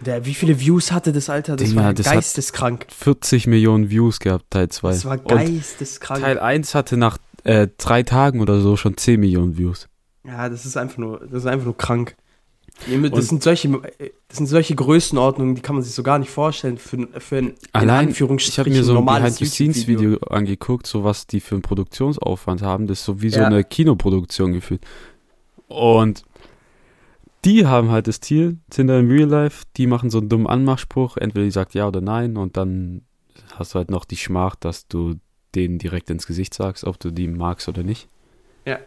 Der, 0.05 0.25
wie 0.25 0.35
viele 0.35 0.61
Views 0.61 0.93
hatte 0.93 1.13
das, 1.13 1.29
Alter? 1.29 1.57
Das 1.57 1.69
Digga, 1.71 1.83
war 1.85 1.93
das 1.95 2.07
hat- 2.07 2.15
geisteskrank. 2.15 2.87
40 2.97 3.47
Millionen 3.49 3.91
Views 3.91 4.21
gehabt, 4.21 4.45
Teil 4.51 4.69
2. 4.69 4.89
Das 4.91 5.05
war 5.05 5.19
Und 5.19 5.29
geisteskrank. 5.29 6.21
Teil 6.23 6.39
1 6.39 6.75
hatte 6.75 6.97
nach 6.97 7.19
äh, 7.45 7.69
drei 7.79 8.03
Tagen 8.05 8.41
oder 8.41 8.61
so 8.61 8.77
schon 8.77 8.97
10 8.97 9.19
Millionen 9.21 9.59
Views. 9.59 9.89
Ja, 10.27 10.49
das 10.49 10.67
ist 10.67 10.77
einfach 10.77 10.99
nur, 10.99 11.21
das 11.21 11.41
ist 11.43 11.47
einfach 11.47 11.65
nur 11.67 11.77
krank. 11.77 12.17
Das 12.87 13.11
Und- 13.13 13.23
sind 13.23 13.43
solche, 13.43 13.69
das 14.29 14.37
sind 14.37 14.47
solche 14.47 14.77
Größenordnungen, 14.77 15.57
die 15.57 15.63
kann 15.63 15.75
man 15.75 15.83
sich 15.83 15.95
so 15.95 16.05
gar 16.05 16.21
nicht 16.21 16.31
vorstellen 16.31 16.79
für, 16.79 17.09
für 17.19 17.39
ein 17.39 17.55
Allein, 17.73 18.09
in 18.15 18.37
ich 18.37 18.59
habe 18.59 18.71
mir 18.71 18.85
so 18.85 18.97
ein 18.99 19.05
Behind-the-Scenes-Video 19.05 20.19
angeguckt, 20.29 20.87
so 20.87 21.03
was 21.03 21.27
die 21.27 21.41
für 21.41 21.57
einen 21.57 21.63
Produktionsaufwand 21.63 22.63
haben. 22.63 22.87
Das 22.87 23.01
ist 23.01 23.05
so 23.05 23.21
wie 23.21 23.31
so 23.31 23.41
Ja. 23.41 23.47
eine 23.47 23.65
Kinoproduktion 23.65 24.53
gefühlt. 24.53 24.81
Und 25.67 26.23
die 27.45 27.67
haben 27.67 27.91
halt 27.91 28.07
das 28.07 28.21
Ziel, 28.21 28.59
Tinder 28.71 28.99
in 28.99 29.11
Real 29.11 29.29
Life, 29.29 29.65
die 29.77 29.87
machen 29.87 30.11
so 30.11 30.19
einen 30.19 30.29
dummen 30.29 30.47
Anmachspruch, 30.47 31.17
entweder 31.17 31.45
die 31.45 31.51
sagt 31.51 31.75
ja 31.75 31.87
oder 31.87 32.01
nein 32.01 32.37
und 32.37 32.57
dann 32.57 33.03
hast 33.55 33.75
du 33.75 33.79
halt 33.79 33.91
noch 33.91 34.05
die 34.05 34.17
Schmach, 34.17 34.57
dass 34.57 34.89
du 34.89 35.17
denen 35.55 35.79
direkt 35.79 36.11
ins 36.11 36.27
Gesicht 36.27 36.55
sagst, 36.55 36.85
ob 36.85 36.99
du 36.99 37.11
die 37.11 37.29
magst 37.29 37.69
oder 37.69 37.83
nicht. 37.83 38.09
Ja. 38.65 38.79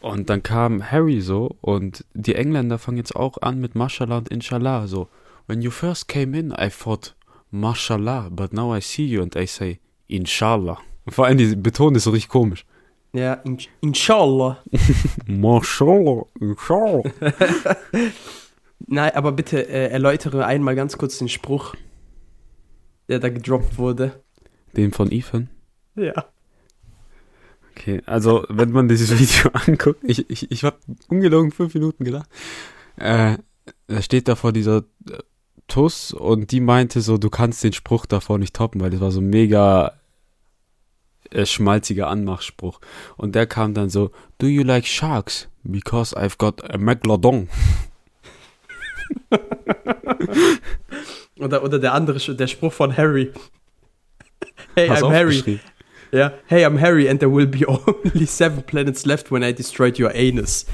Und 0.00 0.30
dann 0.30 0.42
kam 0.42 0.90
Harry 0.90 1.20
so 1.20 1.56
und 1.60 2.04
die 2.14 2.34
Engländer 2.34 2.78
fangen 2.78 2.96
jetzt 2.96 3.14
auch 3.14 3.38
an 3.42 3.60
mit 3.60 3.74
Mashallah 3.74 4.18
und 4.18 4.28
Inshallah 4.30 4.86
so. 4.86 5.08
When 5.46 5.60
you 5.60 5.70
first 5.70 6.08
came 6.08 6.38
in, 6.38 6.52
I 6.52 6.70
thought 6.70 7.14
Mashallah, 7.50 8.28
but 8.30 8.52
now 8.52 8.74
I 8.74 8.80
see 8.80 9.04
you 9.04 9.20
and 9.22 9.36
I 9.36 9.46
say 9.46 9.80
Inshallah. 10.06 10.78
Vor 11.08 11.26
allem 11.26 11.38
die 11.38 11.56
betonen 11.56 11.94
das 11.94 12.04
so 12.04 12.10
richtig 12.10 12.30
komisch. 12.30 12.64
Ja, 13.12 13.34
in, 13.34 13.58
inshallah. 13.80 14.62
Mashallah, 15.26 16.24
Inshallah. 16.40 17.02
Nein, 18.86 19.12
aber 19.14 19.32
bitte 19.32 19.68
äh, 19.68 19.88
erläutere 19.88 20.46
einmal 20.46 20.74
ganz 20.74 20.96
kurz 20.96 21.18
den 21.18 21.28
Spruch, 21.28 21.74
der 23.08 23.18
da 23.18 23.28
gedroppt 23.28 23.78
wurde. 23.78 24.22
Den 24.76 24.92
von 24.92 25.10
Ethan. 25.10 25.48
Ja. 25.96 26.26
Okay, 27.70 28.02
also 28.06 28.44
wenn 28.48 28.70
man 28.70 28.88
dieses 28.88 29.10
Video 29.18 29.50
anguckt, 29.52 30.00
ich, 30.04 30.30
ich, 30.30 30.50
ich 30.50 30.64
habe 30.64 30.78
ungelogen 31.08 31.50
fünf 31.50 31.74
Minuten 31.74 32.04
gedacht. 32.04 32.28
Äh, 32.96 33.38
da 33.86 34.02
steht 34.02 34.28
da 34.28 34.36
vor 34.36 34.52
dieser 34.52 34.84
äh, 35.08 35.18
Tuss 35.66 36.12
und 36.12 36.50
die 36.52 36.60
meinte 36.60 37.00
so, 37.00 37.18
du 37.18 37.30
kannst 37.30 37.62
den 37.64 37.72
Spruch 37.72 38.06
davor 38.06 38.38
nicht 38.38 38.54
toppen, 38.54 38.80
weil 38.80 38.90
das 38.90 39.00
war 39.00 39.10
so 39.10 39.20
mega 39.20 39.99
äh, 41.30 41.46
schmalziger 41.46 42.08
Anmachspruch. 42.08 42.80
Und 43.16 43.34
der 43.34 43.46
kam 43.46 43.74
dann 43.74 43.90
so, 43.90 44.10
do 44.38 44.46
you 44.46 44.62
like 44.62 44.86
sharks? 44.86 45.48
Because 45.62 46.16
I've 46.16 46.38
got 46.38 46.62
a 46.70 46.78
megalodon. 46.78 47.48
Oder, 51.40 51.64
oder 51.64 51.78
der 51.78 51.94
andere, 51.94 52.18
der 52.34 52.46
Spruch 52.46 52.72
von 52.72 52.96
Harry. 52.96 53.32
Hey, 54.76 54.88
Hast 54.88 55.02
I'm 55.02 55.10
Harry. 55.10 55.58
Ja, 56.12 56.32
hey, 56.46 56.64
I'm 56.64 56.78
Harry 56.78 57.08
and 57.08 57.18
there 57.18 57.32
will 57.32 57.46
be 57.46 57.66
only 57.68 58.24
seven 58.24 58.62
planets 58.62 59.04
left 59.04 59.32
when 59.32 59.42
I 59.42 59.52
destroyed 59.52 59.98
your 59.98 60.10
anus. 60.14 60.64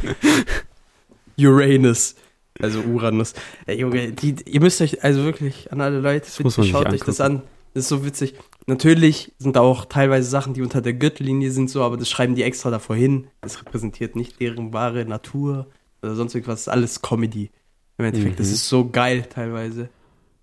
Uranus. 1.37 2.15
Also 2.61 2.81
Uranus. 2.81 3.33
Ey, 3.67 3.79
Junge, 3.79 4.13
die, 4.13 4.37
ihr 4.45 4.61
müsst 4.61 4.83
euch, 4.83 5.03
also 5.03 5.25
wirklich, 5.25 5.73
an 5.73 5.81
alle 5.81 6.01
Leute, 6.01 6.29
sich 6.29 6.71
schaut 6.71 6.93
euch 6.93 7.01
das 7.01 7.21
an. 7.21 7.43
Das 7.73 7.85
ist 7.85 7.89
so 7.89 8.05
witzig. 8.05 8.35
Natürlich 8.67 9.33
sind 9.39 9.55
da 9.57 9.61
auch 9.61 9.85
teilweise 9.85 10.29
Sachen, 10.29 10.55
die 10.55 10.63
unter 10.63 10.81
der 10.81 10.93
Gürtellinie 10.95 11.51
sind, 11.53 11.71
so, 11.71 11.83
aber 11.85 11.97
das 11.97 12.11
schreiben 12.11 12.35
die 12.35 12.43
extra 12.43 12.71
davor 12.71 12.97
hin. 12.97 13.29
Das 13.41 13.61
repräsentiert 13.61 14.17
nicht 14.17 14.41
deren 14.41 14.73
wahre 14.73 15.05
Natur 15.05 15.69
oder 16.03 16.17
sonst 16.17 16.35
irgendwas. 16.35 16.65
Das 16.65 16.67
ist 16.67 16.69
alles 16.73 17.03
Comedy. 17.03 17.51
Im 17.99 18.05
Endeffekt, 18.07 18.41
das 18.41 18.49
Mhm. 18.49 18.53
ist 18.55 18.69
so 18.69 18.89
geil 18.91 19.23
teilweise. 19.31 19.89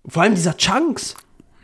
Vor 0.06 0.22
allem 0.22 0.34
dieser 0.34 0.56
Chunks. 0.56 1.14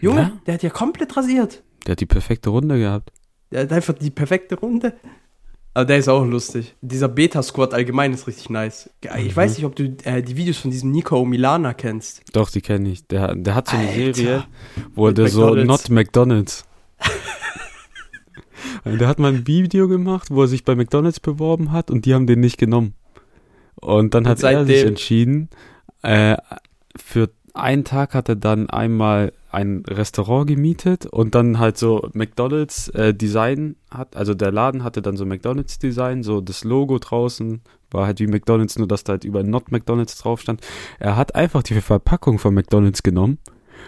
Junge, 0.00 0.20
Ja. 0.20 0.32
der 0.46 0.54
hat 0.54 0.62
ja 0.62 0.70
komplett 0.70 1.16
rasiert. 1.16 1.62
Der 1.86 1.92
hat 1.92 2.00
die 2.00 2.06
perfekte 2.06 2.50
Runde 2.50 2.78
gehabt. 2.78 3.10
Der 3.50 3.62
hat 3.62 3.72
einfach 3.72 3.94
die 3.94 4.10
perfekte 4.10 4.54
Runde. 4.56 4.92
Aber 5.72 5.84
der 5.84 5.98
ist 5.98 6.08
auch 6.08 6.24
lustig. 6.24 6.74
Dieser 6.80 7.08
Beta-Squad 7.08 7.74
allgemein 7.74 8.12
ist 8.12 8.26
richtig 8.26 8.50
nice. 8.50 8.90
Ich 9.02 9.10
Mhm. 9.32 9.36
weiß 9.36 9.56
nicht, 9.56 9.64
ob 9.66 9.76
du 9.76 9.84
äh, 10.04 10.20
die 10.22 10.36
Videos 10.36 10.58
von 10.58 10.70
diesem 10.72 10.90
Nico 10.90 11.24
Milana 11.24 11.74
kennst. 11.74 12.22
Doch, 12.32 12.50
die 12.50 12.60
kenne 12.60 12.88
ich. 12.90 13.06
Der, 13.06 13.34
der 13.36 13.54
hat 13.54 13.68
so 13.68 13.76
eine 13.76 13.88
Alter. 13.88 14.14
Serie, 14.14 14.44
wo 14.94 15.06
Mit 15.06 15.18
der 15.18 15.28
so. 15.28 15.54
Not 15.54 15.88
McDonalds. 15.88 16.64
der 18.84 19.08
hat 19.08 19.18
mal 19.18 19.32
ein 19.32 19.46
Video 19.46 19.88
gemacht, 19.88 20.28
wo 20.30 20.42
er 20.42 20.48
sich 20.48 20.64
bei 20.64 20.74
McDonalds 20.74 21.20
beworben 21.20 21.70
hat 21.72 21.90
und 21.90 22.04
die 22.04 22.14
haben 22.14 22.26
den 22.26 22.40
nicht 22.40 22.58
genommen. 22.58 22.94
Und 23.76 24.14
dann 24.14 24.24
Und 24.24 24.30
hat 24.30 24.42
er 24.42 24.66
sich 24.66 24.84
entschieden, 24.84 25.48
äh, 26.02 26.36
für 26.96 27.30
einen 27.54 27.84
Tag 27.84 28.14
hat 28.14 28.28
er 28.28 28.36
dann 28.36 28.68
einmal 28.68 29.32
ein 29.50 29.82
Restaurant 29.86 30.46
gemietet 30.46 31.06
und 31.06 31.34
dann 31.34 31.58
halt 31.58 31.76
so 31.76 32.08
McDonalds 32.12 32.88
äh, 32.90 33.12
Design 33.12 33.76
hat, 33.90 34.16
also 34.16 34.34
der 34.34 34.52
Laden 34.52 34.84
hatte 34.84 35.02
dann 35.02 35.16
so 35.16 35.26
McDonalds 35.26 35.78
Design, 35.78 36.22
so 36.22 36.40
das 36.40 36.64
Logo 36.64 36.98
draußen 36.98 37.60
war 37.90 38.06
halt 38.06 38.20
wie 38.20 38.26
McDonalds, 38.26 38.78
nur 38.78 38.86
dass 38.86 39.04
da 39.04 39.12
halt 39.12 39.24
über 39.24 39.42
Not 39.42 39.72
McDonalds 39.72 40.16
drauf 40.18 40.40
stand. 40.40 40.60
Er 40.98 41.16
hat 41.16 41.34
einfach 41.34 41.62
die 41.62 41.80
Verpackung 41.80 42.38
von 42.38 42.54
McDonalds 42.54 43.02
genommen 43.02 43.38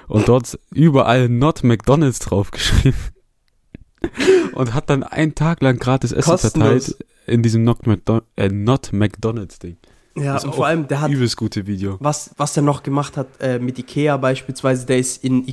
und 0.08 0.28
dort 0.28 0.58
überall 0.72 1.28
Not 1.28 1.62
McDonalds 1.62 2.18
draufgeschrieben. 2.20 2.98
Und 4.54 4.74
hat 4.74 4.90
dann 4.90 5.04
einen 5.04 5.36
Tag 5.36 5.62
lang 5.62 5.78
gratis 5.78 6.10
Essen 6.10 6.32
Kostenlos. 6.32 6.86
verteilt 6.86 7.06
in 7.26 7.44
diesem 7.44 7.62
Not, 7.62 7.86
McDo 7.86 8.22
äh, 8.36 8.48
Not 8.48 8.92
McDonalds 8.92 9.60
Ding. 9.60 9.76
Ja, 10.16 10.36
ist 10.36 10.44
und 10.44 10.54
vor 10.54 10.66
allem, 10.66 10.86
der 10.88 11.00
hat, 11.00 11.10
Übelst 11.10 11.36
gute 11.36 11.66
Video. 11.66 11.96
was, 12.00 12.32
was 12.36 12.52
der 12.52 12.62
noch 12.62 12.82
gemacht 12.82 13.16
hat 13.16 13.28
äh, 13.40 13.58
mit 13.58 13.78
Ikea 13.78 14.16
beispielsweise, 14.18 14.86
der 14.86 14.98
ist 14.98 15.24
in, 15.24 15.46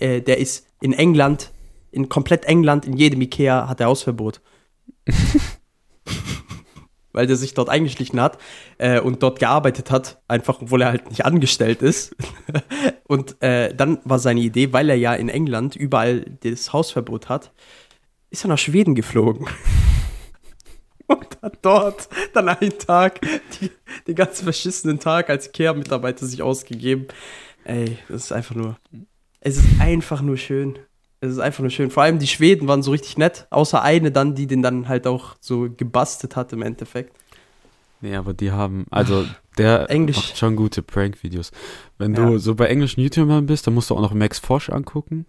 äh, 0.00 0.20
der 0.20 0.38
ist 0.38 0.66
in 0.80 0.92
England, 0.92 1.50
in 1.90 2.08
komplett 2.08 2.44
England, 2.44 2.86
in 2.86 2.96
jedem 2.96 3.20
Ikea 3.22 3.68
hat 3.68 3.80
er 3.80 3.86
Hausverbot. 3.86 4.40
Weil 7.14 7.26
der 7.26 7.36
sich 7.36 7.52
dort 7.52 7.68
eingeschlichen 7.68 8.18
hat 8.20 8.38
äh, 8.78 8.98
und 8.98 9.22
dort 9.22 9.38
gearbeitet 9.38 9.90
hat, 9.90 10.22
einfach 10.28 10.62
obwohl 10.62 10.80
er 10.80 10.88
halt 10.88 11.10
nicht 11.10 11.26
angestellt 11.26 11.82
ist. 11.82 12.16
und 13.06 13.40
äh, 13.42 13.74
dann 13.74 13.98
war 14.04 14.18
seine 14.18 14.40
Idee, 14.40 14.72
weil 14.72 14.88
er 14.88 14.96
ja 14.96 15.12
in 15.12 15.28
England 15.28 15.76
überall 15.76 16.24
das 16.42 16.72
Hausverbot 16.72 17.28
hat, 17.28 17.52
ist 18.30 18.46
er 18.46 18.48
nach 18.48 18.58
Schweden 18.58 18.94
geflogen. 18.94 19.46
und 21.06 21.42
hat 21.42 21.58
dort 21.62 22.08
dann 22.34 22.48
einen 22.48 22.78
Tag, 22.78 23.20
die, 23.60 23.70
den 24.06 24.14
ganzen 24.14 24.44
verschissenen 24.44 24.98
Tag 24.98 25.30
als 25.30 25.48
Ikea-Mitarbeiter 25.48 26.26
sich 26.26 26.42
ausgegeben. 26.42 27.06
Ey, 27.64 27.98
das 28.08 28.24
ist 28.24 28.32
einfach 28.32 28.54
nur. 28.54 28.76
Es 29.40 29.56
ist 29.56 29.80
einfach 29.80 30.22
nur 30.22 30.36
schön. 30.36 30.78
Es 31.20 31.30
ist 31.30 31.38
einfach 31.38 31.60
nur 31.60 31.70
schön. 31.70 31.90
Vor 31.90 32.02
allem 32.02 32.18
die 32.18 32.26
Schweden 32.26 32.66
waren 32.68 32.82
so 32.82 32.90
richtig 32.90 33.16
nett, 33.18 33.46
außer 33.50 33.80
eine 33.82 34.10
dann, 34.10 34.34
die 34.34 34.46
den 34.48 34.62
dann 34.62 34.88
halt 34.88 35.06
auch 35.06 35.36
so 35.40 35.68
gebastelt 35.70 36.34
hat 36.36 36.52
im 36.52 36.62
Endeffekt. 36.62 37.14
Nee, 38.00 38.16
aber 38.16 38.34
die 38.34 38.50
haben, 38.50 38.86
also 38.90 39.24
der 39.58 39.88
Englisch. 39.88 40.16
macht 40.16 40.36
schon 40.38 40.56
gute 40.56 40.82
Prank-Videos. 40.82 41.52
Wenn 41.98 42.14
Ja. 42.16 42.26
du 42.26 42.38
so 42.38 42.56
bei 42.56 42.66
englischen 42.66 43.00
YouTubern 43.00 43.46
bist, 43.46 43.64
dann 43.66 43.74
musst 43.74 43.90
du 43.90 43.94
auch 43.94 44.00
noch 44.00 44.12
Max 44.14 44.40
Fosch 44.40 44.70
angucken, 44.70 45.26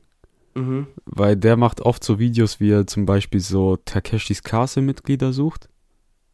Mhm. 0.55 0.87
weil 1.05 1.35
der 1.35 1.57
macht 1.57 1.81
oft 1.81 2.03
so 2.03 2.19
Videos, 2.19 2.59
wie 2.59 2.71
er 2.71 2.85
zum 2.87 3.05
Beispiel 3.05 3.39
so 3.39 3.75
Takeshis 3.77 4.43
Castle-Mitglieder 4.43 5.33
sucht. 5.33 5.67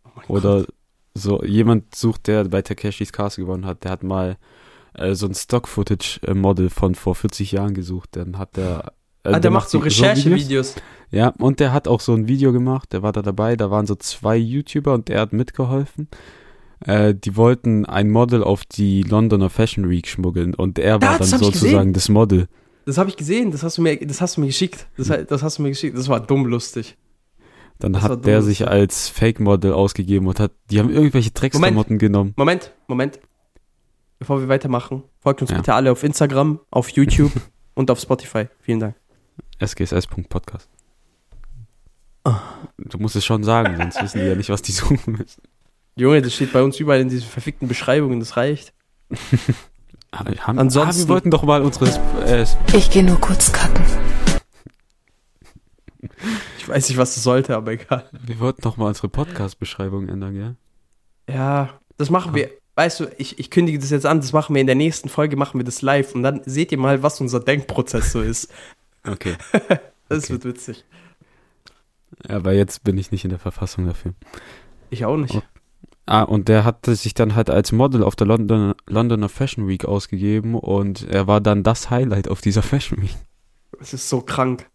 Oh 0.06 0.34
Oder 0.34 0.60
Gott. 0.62 0.74
so 1.14 1.44
jemand 1.44 1.96
sucht, 1.96 2.28
der 2.28 2.46
bei 2.46 2.62
Takeshis 2.62 3.12
Castle 3.14 3.46
gewonnen 3.46 3.66
hat. 3.66 3.84
Der 3.84 3.92
hat 3.92 4.04
mal 4.04 4.38
äh, 4.94 5.16
so 5.16 5.26
ein 5.28 5.34
Stock-Footage-Model 5.36 6.70
von 6.70 6.96
vor 6.96 7.16
40 7.16 7.52
Jahren 7.54 7.74
gesucht. 7.74 8.10
Dann 8.14 8.38
hat 8.38 8.58
der. 8.58 8.94
Äh, 9.24 9.32
Ah, 9.34 9.40
der, 9.40 9.52
macht 9.52 9.70
so 9.70 9.80
Recherchevideos. 9.80 10.76
ja, 11.12 11.30
und 11.40 11.60
der 11.60 11.74
hat 11.74 11.88
auch 11.88 12.00
so 12.00 12.14
ein 12.14 12.28
Video 12.30 12.54
gemacht, 12.54 12.94
der 12.94 13.02
war 13.04 13.12
da 13.12 13.22
dabei, 13.22 13.58
da 13.58 13.70
waren 13.70 13.86
so 13.86 13.96
zwei 13.96 14.38
YouTuber 14.38 14.94
und 14.94 15.10
der 15.10 15.20
hat 15.20 15.34
mitgeholfen. 15.34 16.08
Äh, 16.86 17.14
die 17.16 17.36
wollten 17.36 17.86
ein 17.86 18.10
Model 18.10 18.42
auf 18.44 18.64
die 18.64 19.04
Londoner 19.04 19.50
Fashion 19.50 19.90
Week 19.90 20.08
schmuggeln 20.08 20.54
und 20.56 20.80
er 20.80 21.02
war 21.02 21.18
dann 21.18 21.30
das 21.30 21.34
ich 21.34 21.40
sozusagen 21.40 21.92
das 21.92 22.08
Model. 22.08 22.48
Das 22.90 22.98
habe 22.98 23.08
ich 23.12 23.18
gesehen, 23.18 23.52
das 23.52 23.62
hast 23.62 23.78
du 23.78 23.84
mir, 23.84 23.98
das 24.04 24.20
hast 24.20 24.38
du 24.38 24.42
mir 24.42 24.48
geschickt. 24.48 24.88
Das, 24.98 25.10
das 25.28 25.44
hast 25.44 25.60
du 25.60 25.62
mir 25.62 25.70
geschickt. 25.70 25.96
Das 25.96 26.08
war 26.10 26.20
dumm 26.20 26.48
lustig. 26.48 26.98
Dann 27.78 27.94
Das 27.94 28.02
hat 28.02 28.26
der 28.26 28.40
dumm, 28.40 28.46
sich 28.48 28.68
als 28.68 29.10
Fake-Model 29.10 29.74
ausgegeben 29.74 30.26
und 30.26 30.40
hat, 30.40 30.54
die 30.72 30.80
haben 30.80 30.90
irgendwelche 30.90 31.30
Drecksklamotten 31.30 32.00
genommen. 32.00 32.34
Moment, 32.36 32.74
Moment. 32.88 33.20
Bevor 34.18 34.42
wir 34.42 34.48
weitermachen, 34.48 35.04
folgt 35.20 35.42
uns 35.44 35.52
Ja. 35.52 35.58
bitte 35.58 35.76
alle 35.76 35.92
auf 35.92 36.04
Instagram, 36.04 36.62
auf 36.72 36.90
YouTube 36.90 37.32
und 37.76 37.92
auf 37.92 38.00
Spotify. 38.00 38.48
Vielen 38.60 38.80
Dank. 38.80 38.96
sgss.podcast. 39.64 40.68
Ah. 42.24 42.40
Du 42.80 42.98
musst 42.98 43.16
es 43.16 43.24
schon 43.24 43.44
sagen, 43.44 43.78
sonst 43.78 44.02
wissen 44.02 44.20
die 44.22 44.26
ja 44.26 44.34
nicht, 44.36 44.50
was 44.50 44.64
die 44.64 44.72
suchen 44.72 45.14
müssen. 45.14 45.44
Junge, 45.96 46.24
das 46.24 46.34
steht 46.34 46.52
bei 46.54 46.64
uns 46.64 46.80
überall 46.80 47.02
in 47.02 47.10
diesen 47.10 47.30
verfickten 47.30 47.68
Beschreibungen, 47.68 48.20
das 48.20 48.36
reicht. 48.36 48.74
Haben, 50.12 50.58
Ansonsten- 50.60 51.02
ah, 51.04 51.04
wir 51.06 51.10
wollten 51.10 51.32
doch 51.32 51.44
mal 51.44 51.62
unsere 51.62 51.88
äh, 52.26 52.46
Ich 52.74 52.90
gehe 52.90 53.04
nur 53.04 53.20
kurz 53.20 53.52
kacken. 53.52 53.84
Ich 56.58 56.68
weiß 56.68 56.90
nicht, 56.90 56.98
was 56.98 57.16
das 57.16 57.24
sollte, 57.24 57.56
aber 57.56 57.72
egal. 57.74 58.10
wir 58.12 58.40
wollten 58.40 58.62
doch 58.62 58.78
mal 58.78 58.88
unsere 58.88 59.10
Podcast-Beschreibung 59.10 60.08
ändern, 60.08 60.34
gell? 60.34 60.56
Ja, 61.30 61.70
das 61.98 62.10
machen 62.10 62.34
wir. 62.34 62.50
Weißt 62.76 63.02
du, 63.02 63.08
ich, 63.18 63.38
ich 63.40 63.52
kündige 63.52 63.78
das 63.78 63.90
jetzt 63.90 64.06
an, 64.06 64.22
das 64.22 64.32
machen 64.32 64.56
wir 64.56 64.62
in 64.62 64.68
der 64.68 64.76
nächsten 64.76 65.10
Folge, 65.10 65.36
machen 65.36 65.60
wir 65.60 65.66
das 65.66 65.82
live 65.82 66.16
und 66.16 66.24
dann 66.24 66.42
seht 66.46 66.72
ihr 66.72 66.78
mal, 66.78 67.04
was 67.04 67.20
unser 67.20 67.40
Denkprozess 67.40 68.12
so 68.12 68.22
ist. 68.22 68.52
Okay. 69.06 69.36
Das 70.12 70.24
Okay. 70.24 70.34
wird 70.34 70.46
witzig. 70.46 70.86
Aber 72.28 72.52
jetzt 72.54 72.84
bin 72.84 72.98
ich 72.98 73.12
nicht 73.12 73.26
in 73.26 73.30
der 73.30 73.38
Verfassung 73.38 73.86
dafür. 73.86 74.16
Ich 74.90 75.06
auch 75.06 75.18
nicht. 75.18 75.36
Oh. 75.36 75.42
Ah, 76.10 76.24
und 76.24 76.48
der 76.48 76.64
hatte 76.66 76.96
sich 76.96 77.14
dann 77.14 77.36
halt 77.36 77.52
als 77.52 77.72
Model 77.72 78.04
auf 78.04 78.16
der 78.16 78.26
London, 78.26 78.74
Londoner 78.88 79.30
Fashion 79.30 79.68
Week 79.68 79.86
ausgegeben 79.86 80.56
und 80.56 81.08
er 81.08 81.28
war 81.28 81.40
dann 81.40 81.62
das 81.62 81.92
Highlight 81.92 82.30
auf 82.30 82.42
dieser 82.42 82.62
Fashion 82.64 83.04
Week. 83.04 83.16
Es 83.80 83.94
ist 83.94 84.10
so 84.10 84.22
krank. 84.22 84.68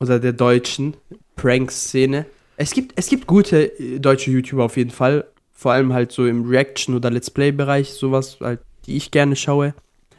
Oder 0.00 0.18
der 0.20 0.32
deutschen 0.32 0.96
Prank-Szene. 1.36 2.24
Es 2.56 2.72
gibt, 2.72 2.94
es 2.96 3.08
gibt 3.08 3.26
gute 3.26 3.78
äh, 3.78 3.98
deutsche 3.98 4.30
YouTuber 4.30 4.64
auf 4.64 4.78
jeden 4.78 4.90
Fall. 4.90 5.26
Vor 5.54 5.72
allem 5.72 5.92
halt 5.92 6.12
so 6.12 6.26
im 6.26 6.44
Reaction- 6.48 6.94
oder 6.94 7.10
Let's 7.10 7.30
Play-Bereich, 7.30 7.94
sowas, 7.94 8.38
halt, 8.40 8.60
die 8.86 8.96
ich 8.96 9.10
gerne 9.10 9.36
schaue. 9.36 9.74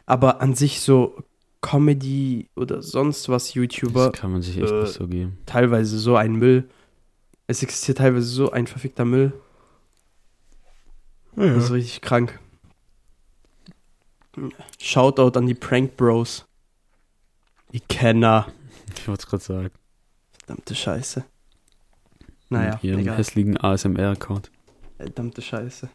Aber 0.05 0.41
an 0.41 0.55
sich 0.55 0.79
so 0.81 1.21
Comedy 1.61 2.47
oder 2.55 2.81
sonst 2.81 3.27
was 3.29 3.53
YouTuber, 3.53 4.11
Das 4.11 4.19
kann 4.21 4.31
man 4.31 4.41
sich 4.41 4.57
echt 4.57 4.71
äh, 4.71 4.81
nicht 4.81 4.93
so 4.93 5.07
geben. 5.07 5.37
teilweise 5.45 5.97
so 5.99 6.15
ein 6.15 6.33
Müll. 6.35 6.69
Es 7.47 7.61
existiert 7.63 7.97
teilweise 7.99 8.25
so 8.27 8.51
ein 8.51 8.65
verfickter 8.67 9.03
Müll. 9.05 9.33
Das 11.35 11.65
ist 11.65 11.71
richtig 11.71 12.01
krank. 12.01 12.39
Shoutout 14.79 15.37
an 15.37 15.47
die 15.47 15.53
Prank 15.53 15.97
Bros. 15.97 16.45
Die 17.73 17.79
Kenner. 17.81 18.47
Ich 18.95 19.07
wollte 19.07 19.23
es 19.23 19.27
gerade 19.27 19.43
sagen. 19.43 19.69
Verdammte 20.45 20.75
Scheiße. 20.75 21.25
Naja, 22.49 22.73
Mit 22.75 22.83
ihrem 22.83 22.99
egal. 22.99 23.17
hässlichen 23.17 23.57
ASMR-Account. 23.57 24.51
Verdammte 24.97 25.41
Scheiße. 25.41 25.89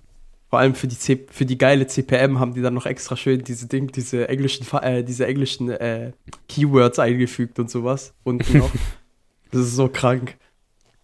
Vor 0.48 0.58
allem 0.58 0.74
für 0.74 0.88
die, 0.88 0.98
C 0.98 1.26
für 1.30 1.46
die 1.46 1.56
geile 1.56 1.86
CPM 1.86 2.40
haben 2.40 2.54
die 2.54 2.60
dann 2.60 2.74
noch 2.74 2.86
extra 2.86 3.16
schön 3.16 3.44
diese 3.44 3.68
Ding, 3.68 3.92
diese 3.92 4.28
englischen, 4.28 4.66
äh, 4.82 5.04
diese 5.04 5.26
englischen 5.26 5.70
äh, 5.70 6.12
Keywords 6.48 6.98
eingefügt 6.98 7.58
und 7.60 7.70
sowas. 7.70 8.14
Unten 8.24 8.58
noch. 8.58 8.70
das 9.52 9.60
ist 9.62 9.76
so 9.76 9.88
krank. 9.88 10.36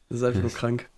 Das 0.08 0.18
ist 0.18 0.24
einfach 0.24 0.42
nur 0.42 0.50
krank. 0.50 0.88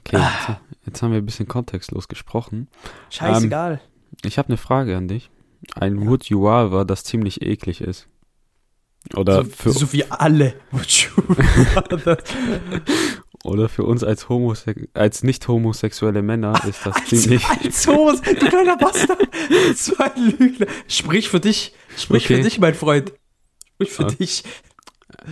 Okay, 0.00 0.16
Ah. 0.16 0.30
jetzt, 0.48 0.86
jetzt 0.86 1.02
haben 1.02 1.12
wir 1.12 1.18
ein 1.18 1.26
bisschen 1.26 1.46
kontextlos 1.46 2.08
gesprochen. 2.08 2.68
Scheißegal. 3.10 3.80
Ich 4.24 4.38
habe 4.38 4.48
eine 4.48 4.56
Frage 4.56 4.96
an 4.96 5.08
dich. 5.08 5.30
Ein 5.74 6.06
Would 6.06 6.24
You 6.24 6.48
Rather, 6.48 6.86
das 6.86 7.04
ziemlich 7.04 7.42
eklig 7.42 7.82
ist. 7.82 8.08
Oder, 9.14 9.44
so, 9.44 9.50
für, 9.50 9.70
so 9.72 9.92
wie 9.92 10.04
alle. 10.10 10.54
oder 13.44 13.68
für 13.68 13.84
uns 13.84 14.02
als, 14.02 14.28
Homose 14.28 14.74
als 14.94 15.22
nicht 15.22 15.46
homosexuelle 15.46 16.22
Männer 16.22 16.60
ist 16.68 16.84
das 16.84 16.96
als, 16.96 17.08
ziemlich... 17.08 17.44
als 17.64 17.86
Hose, 17.86 18.22
du 18.22 18.34
kleiner 18.48 18.76
Bastard. 18.76 19.28
So 19.74 19.96
ein 19.98 20.36
Lügner. 20.38 20.66
Sprich 20.88 21.28
für 21.28 21.40
dich. 21.40 21.74
Sprich 21.96 22.24
Okay. 22.24 22.36
für 22.36 22.42
dich, 22.42 22.58
mein 22.58 22.74
Freund. 22.74 23.12
Sprich 23.74 23.90
für 23.90 24.04
Okay. 24.04 24.16
dich. 24.16 24.44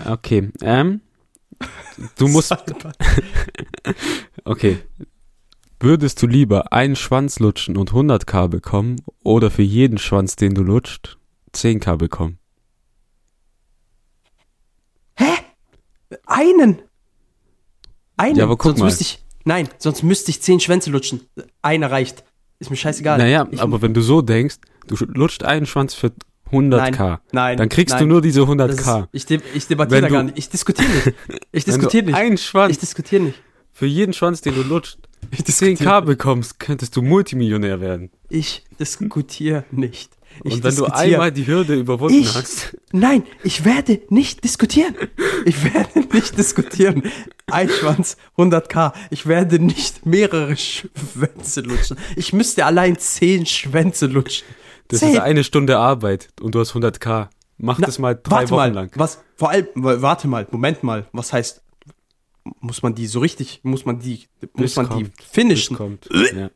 Okay, 0.05 0.51
ähm, 0.63 1.01
du 2.17 2.29
musst... 2.29 2.55
Okay. 4.45 4.79
Würdest 5.79 6.23
du 6.23 6.27
lieber 6.27 6.73
einen 6.73 6.97
Schwanz 6.97 7.39
lutschen 7.39 7.77
und 7.77 7.91
100k 7.93 8.49
bekommen 8.49 8.97
oder 9.23 9.51
für 9.51 9.63
jeden 9.63 9.99
Schwanz, 9.99 10.35
den 10.37 10.55
du 10.55 10.63
lutscht, 10.63 11.19
10k 11.55 11.97
bekommen? 11.97 12.39
Einen. 16.27 16.83
Einen. 18.17 18.37
Ja, 18.37 18.45
aber 18.45 18.57
guck 18.57 18.71
sonst 18.73 18.79
mal. 18.81 18.85
müsste 18.87 19.03
ich. 19.03 19.23
Nein, 19.45 19.69
sonst 19.79 20.03
müsste 20.03 20.31
ich 20.31 20.43
zehn 20.43 20.59
Schwänze 20.61 20.91
lutschen. 20.91 21.21
Einer 21.63 21.91
reicht. 21.91 22.25
Ist 22.59 22.71
mir 22.71 22.77
scheißegal. 22.77 23.19
Naja, 23.19 23.47
ich, 23.51 23.61
aber 23.61 23.83
wenn 23.83 23.95
du 23.95 24.01
so 24.01 24.23
denkst, 24.23 24.57
du 24.87 24.97
lutscht 25.07 25.45
einen 25.45 25.67
Schwanz 25.67 25.95
für 25.95 26.13
100k, 26.51 27.19
nein, 27.33 27.57
dann 27.59 27.69
kriegst 27.69 27.95
nein. 27.95 28.05
du 28.05 28.09
nur 28.09 28.23
diese 28.23 28.41
Das 28.41 28.49
100k. 28.49 29.01
Ist, 29.03 29.09
ich, 29.13 29.27
de 29.27 29.41
ich 29.55 29.67
debattiere 29.67 30.01
da 30.01 30.09
gar 30.09 30.23
nicht. 30.23 30.39
Ich 30.39 30.49
diskutiere 30.49 30.89
nicht. 30.89 31.13
Ich 31.53 31.65
diskutiere 31.67 32.07
nicht. 32.07 32.15
einen 32.15 32.35
Ich 32.35 32.45
Schwanz 32.45 32.79
diskutiere 32.79 33.23
nicht. 33.25 33.43
für 33.73 33.87
jeden 33.87 34.13
Schwanz, 34.15 34.41
den 34.41 34.55
du 34.55 34.63
lutscht, 34.63 34.99
Ich 35.33 35.43
diskutiere 35.43 35.91
10k 35.91 36.01
bekommst, 36.03 36.59
könntest 36.61 36.95
du 36.97 37.03
Multimillionär 37.03 37.81
werden. 37.81 38.11
Ich 38.29 38.65
diskutiere 38.79 39.65
nicht. 39.71 40.16
Ich 40.45 40.55
Und 40.55 40.65
wenn 40.65 40.77
du 40.77 40.85
einmal 40.87 41.33
die 41.33 41.47
Hürde 41.47 41.75
überwunden 41.75 42.19
Ich- 42.21 42.35
hast, 42.35 42.77
Nein, 42.93 43.23
ich 43.43 43.65
werde 43.65 44.01
nicht 44.11 44.45
diskutieren. 44.45 44.95
Ich 45.45 45.63
werde 45.75 46.01
nicht 46.13 46.37
diskutieren. 46.39 47.03
Ein 47.47 47.69
Schwanz, 47.69 48.17
100k. 48.37 48.93
Ich 49.11 49.27
werde 49.27 49.59
nicht 49.59 50.07
mehrere 50.07 50.57
Schwänze 50.57 51.61
lutschen. 51.61 51.97
Ich 52.17 52.33
müsste 52.33 52.65
allein 52.65 52.99
10 52.99 53.47
Schwänze 53.47 54.07
lutschen. 54.07 54.47
das 54.89 55.01
10. 55.01 55.13
ist 55.15 55.19
eine 55.21 55.45
Stunde 55.45 55.79
Arbeit 55.79 56.29
und 56.41 56.55
du 56.55 56.61
hast 56.61 56.73
100k. 56.75 57.29
Mach 57.59 57.79
Na, 57.79 57.87
das 57.87 57.99
mal 57.99 58.15
drei 58.15 58.31
warte 58.37 58.51
Wochen 58.51 58.57
mal, 58.59 58.73
lang. 58.73 58.91
Was, 58.97 59.23
vor 59.37 59.51
allem, 59.51 59.67
wa- 59.75 60.01
warte 60.03 60.29
mal, 60.29 60.47
Moment 60.51 60.83
mal. 60.83 61.07
Was 61.13 61.33
heißt, 61.33 61.63
muss 62.61 62.83
man 62.83 62.95
die 62.95 63.07
so 63.07 63.21
richtig, 63.21 63.61
muss 63.63 63.85
man 63.87 63.99
die, 63.99 64.27
muss 64.53 64.63
Bis 64.63 64.77
man 64.77 64.89
kommt. 64.89 65.07
die 65.07 65.13
finishen? 65.31 65.77
kommt. 65.77 66.09
Ja. 66.37 66.51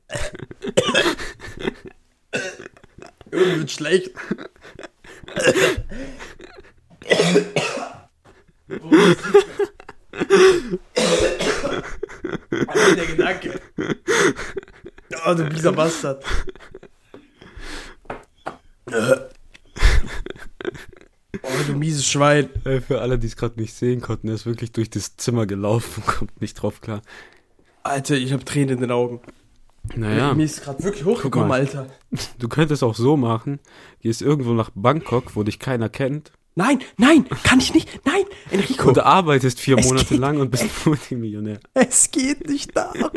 Irgendwie 3.30 3.60
wird 3.60 3.70
schlecht. 3.70 4.10
Allein 12.66 12.96
der 12.96 13.06
Gedanke. 13.06 13.60
Oh, 15.26 15.34
du 15.34 15.44
mieser 15.44 15.72
Bastard. 15.72 16.24
Oh, 21.42 21.62
du 21.66 21.72
mieses 21.74 22.06
Schwein. 22.06 22.48
Für 22.86 23.00
alle, 23.00 23.18
die 23.18 23.26
es 23.26 23.36
gerade 23.36 23.60
nicht 23.60 23.74
sehen 23.74 24.00
konnten, 24.00 24.28
er 24.28 24.34
ist 24.34 24.46
wirklich 24.46 24.72
durch 24.72 24.90
das 24.90 25.16
Zimmer 25.16 25.46
gelaufen, 25.46 26.02
kommt 26.06 26.40
nicht 26.40 26.54
drauf 26.54 26.80
klar. 26.80 27.02
Alter, 27.82 28.16
ich 28.16 28.32
habe 28.32 28.44
Tränen 28.44 28.76
in 28.76 28.80
den 28.80 28.90
Augen. 28.90 29.20
Naja, 29.96 30.34
Mir 30.34 30.44
ist 30.44 30.62
gerade 30.62 30.82
wirklich 30.84 31.04
hochgekommen. 31.04 31.50
Alter. 31.50 31.86
du 32.38 32.48
könntest 32.48 32.82
auch 32.84 32.94
so 32.94 33.16
machen, 33.16 33.58
gehst 34.00 34.22
irgendwo 34.22 34.52
nach 34.52 34.70
Bangkok, 34.74 35.34
wo 35.36 35.42
dich 35.42 35.58
keiner 35.58 35.88
kennt, 35.88 36.32
Nein, 36.56 36.80
nein, 36.98 37.24
kann 37.44 37.60
ich 37.60 37.72
nicht. 37.74 38.04
Nein, 38.04 38.24
Enrico. 38.50 38.88
und 38.88 38.98
arbeitest 38.98 39.60
vier 39.60 39.76
Monate 39.80 40.04
geht- 40.06 40.18
lang 40.18 40.40
und 40.40 40.50
bist 40.50 40.66
Multimillionär. 40.84 41.60
Es 41.74 42.10
geht 42.10 42.48
nicht 42.48 42.76
darum. 42.76 43.08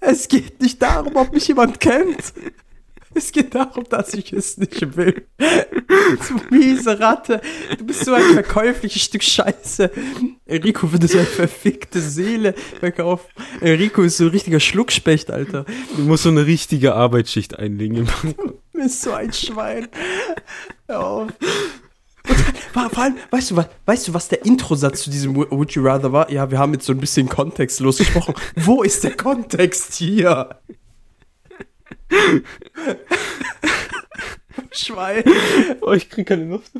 Es 0.00 0.26
geht 0.26 0.60
nicht 0.60 0.82
darum, 0.82 1.14
ob 1.14 1.32
mich 1.32 1.46
jemand 1.46 1.78
kennt. 1.78 2.34
Es 3.14 3.32
geht 3.32 3.54
darum, 3.54 3.84
dass 3.88 4.14
ich 4.14 4.32
es 4.32 4.56
nicht 4.56 4.96
will. 4.96 5.26
Du 6.28 6.56
miese 6.56 6.98
Ratte. 6.98 7.40
Du 7.78 7.84
bist 7.84 8.04
so 8.04 8.12
ein 8.14 8.22
verkäufliches 8.32 9.02
Stück 9.02 9.22
Scheiße. 9.22 9.90
Enrico 10.46 10.90
würde 10.90 11.06
so 11.06 11.18
eine 11.18 11.26
verfickte 11.26 12.00
Seele 12.00 12.54
verkaufen. 12.80 13.28
Enrico 13.60 14.02
ist 14.02 14.16
so 14.16 14.24
ein 14.24 14.30
richtiger 14.30 14.58
Schluckspecht, 14.60 15.30
Alter. 15.30 15.64
Du 15.96 16.02
musst 16.02 16.24
so 16.24 16.28
eine 16.30 16.46
richtige 16.46 16.94
Arbeitsschicht 16.94 17.58
einlegen. 17.58 18.08
Du 18.22 18.58
bist 18.72 19.02
so 19.02 19.12
ein 19.12 19.32
Schwein. 19.32 19.88
Hör 20.88 21.00
auf. 21.06 21.28
Vor 22.72 22.90
vor 22.90 23.02
allem, 23.04 23.16
weißt 23.30 23.52
du, 23.52 23.56
was, 23.56 23.66
weißt 23.86 24.08
du, 24.08 24.14
was 24.14 24.28
der 24.28 24.44
Introsatz 24.44 25.02
zu 25.02 25.10
diesem 25.10 25.34
Wo- 25.36 25.46
Would 25.50 25.72
You 25.72 25.82
Rather 25.84 26.12
war? 26.12 26.30
Ja, 26.30 26.50
wir 26.50 26.58
haben 26.58 26.72
jetzt 26.74 26.86
so 26.86 26.92
ein 26.92 26.98
bisschen 27.00 27.28
kontextlos 27.28 27.98
gesprochen. 27.98 28.34
Wo 28.56 28.82
ist 28.82 29.04
der 29.04 29.16
Kontext 29.16 29.94
hier? 29.94 30.60
Schwein. 34.72 35.24
Oh, 35.80 35.92
ich 35.92 36.08
krieg 36.08 36.26
keine 36.28 36.44
Luft. 36.44 36.72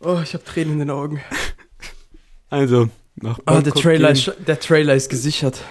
Oh, 0.00 0.20
ich 0.22 0.34
habe 0.34 0.44
Tränen 0.44 0.74
in 0.74 0.78
den 0.80 0.90
Augen. 0.90 1.20
Also, 2.50 2.90
nach 3.16 3.38
Bangkok, 3.38 3.64
der 3.64 3.72
Trailer, 3.82 4.12
gehen, 4.12 4.16
ist, 4.16 4.32
der 4.46 4.60
Trailer 4.60 4.94
ist 4.94 5.08
gesichert. 5.08 5.64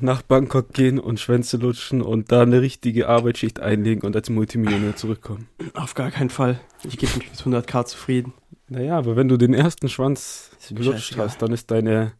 nach 0.00 0.22
Bangkok 0.22 0.72
gehen 0.72 0.98
und 1.00 1.18
Schwänze 1.18 1.56
lutschen 1.56 2.00
und 2.00 2.30
da 2.30 2.42
eine 2.42 2.60
richtige 2.60 3.08
Arbeitsschicht 3.08 3.60
einlegen 3.60 4.02
und 4.02 4.14
als 4.14 4.30
Multimillionär 4.30 4.96
zurückkommen. 4.96 5.48
Auf 5.74 5.94
gar 5.94 6.10
keinen 6.10 6.30
Fall. 6.30 6.60
Ich 6.84 6.96
gebe 6.96 7.12
mich 7.18 7.28
mit 7.30 7.40
100k 7.40 7.86
zufrieden. 7.86 8.32
Naja, 8.68 8.96
aber 8.96 9.16
wenn 9.16 9.28
du 9.28 9.36
den 9.36 9.52
ersten 9.52 9.88
Schwanz 9.88 10.52
gelutscht 10.70 11.16
hast, 11.16 11.42
dann 11.42 11.52
ist 11.52 11.70
deine 11.70 12.12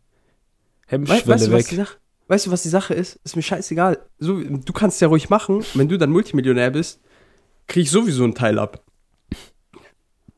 Hemmschwelle 0.93 1.27
weißt, 1.27 1.47
du, 1.47 1.53
was 1.53 1.67
die 1.67 1.77
weg. 1.79 1.87
Sache, 1.87 1.97
weißt 2.29 2.47
du, 2.47 2.51
was 2.51 2.63
die 2.63 2.69
Sache 2.69 2.95
ist? 2.95 3.19
Ist 3.25 3.37
mir 3.37 3.43
scheißegal. 3.43 3.99
So, 4.19 4.41
du 4.43 4.73
kannst 4.73 5.01
ja 5.01 5.09
ruhig 5.09 5.31
machen. 5.31 5.65
Wenn 5.75 5.89
du 5.89 5.97
dann 5.99 6.11
Multimillionär 6.11 6.71
bist, 6.71 7.01
krieg 7.67 7.85
ich 7.85 7.91
sowieso 7.91 8.25
einen 8.25 8.35
Teil 8.35 8.59
ab. 8.59 8.85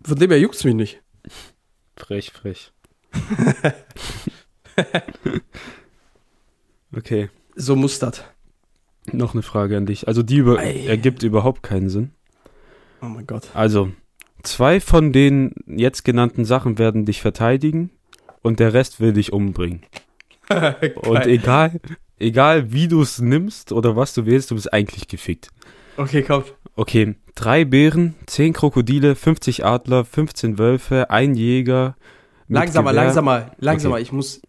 Von 0.02 0.16
dem 0.16 0.30
her 0.30 0.38
juckt's 0.40 0.64
mich 0.64 0.74
nicht. 0.74 1.02
Frech, 1.96 2.30
frech. 2.32 2.72
okay, 6.96 7.30
So 7.56 7.76
muss 7.76 7.98
das. 7.98 8.22
noch 9.12 9.34
eine 9.34 9.42
Frage 9.42 9.76
an 9.76 9.86
dich. 9.86 10.08
Also 10.08 10.22
die 10.22 10.36
über 10.38 10.58
Ei. 10.58 10.86
ergibt 10.86 11.22
überhaupt 11.22 11.62
keinen 11.62 11.88
Sinn. 11.88 12.10
Oh 13.02 13.06
mein 13.06 13.26
Gott. 13.26 13.48
Also, 13.54 13.90
zwei 14.42 14.80
von 14.80 15.12
den 15.12 15.54
jetzt 15.66 16.04
genannten 16.04 16.44
Sachen 16.44 16.78
werden 16.78 17.04
dich 17.04 17.20
verteidigen 17.20 17.90
und 18.42 18.60
der 18.60 18.72
Rest 18.72 19.00
will 19.00 19.12
dich 19.12 19.32
umbringen. 19.32 19.82
Und 20.96 21.26
egal, 21.26 21.80
egal 22.18 22.72
wie 22.72 22.88
du 22.88 23.02
es 23.02 23.20
nimmst 23.20 23.72
oder 23.72 23.96
was 23.96 24.14
du 24.14 24.26
wählst, 24.26 24.50
du 24.50 24.54
bist 24.54 24.72
eigentlich 24.72 25.08
gefickt. 25.08 25.48
Okay, 25.96 26.22
komm. 26.22 26.44
Okay, 26.76 27.14
drei 27.34 27.64
Bären, 27.64 28.14
zehn 28.26 28.52
Krokodile, 28.52 29.14
50 29.14 29.64
Adler, 29.64 30.04
15 30.04 30.58
Wölfe, 30.58 31.08
ein 31.10 31.34
Jäger. 31.34 31.96
mit 32.48 32.56
Langsamer, 32.58 32.90
Gewehr. 32.90 33.04
langsamer, 33.04 33.50
langsamer. 33.58 33.94
Okay. 33.94 34.02
Ich 34.02 34.12
muss 34.12 34.42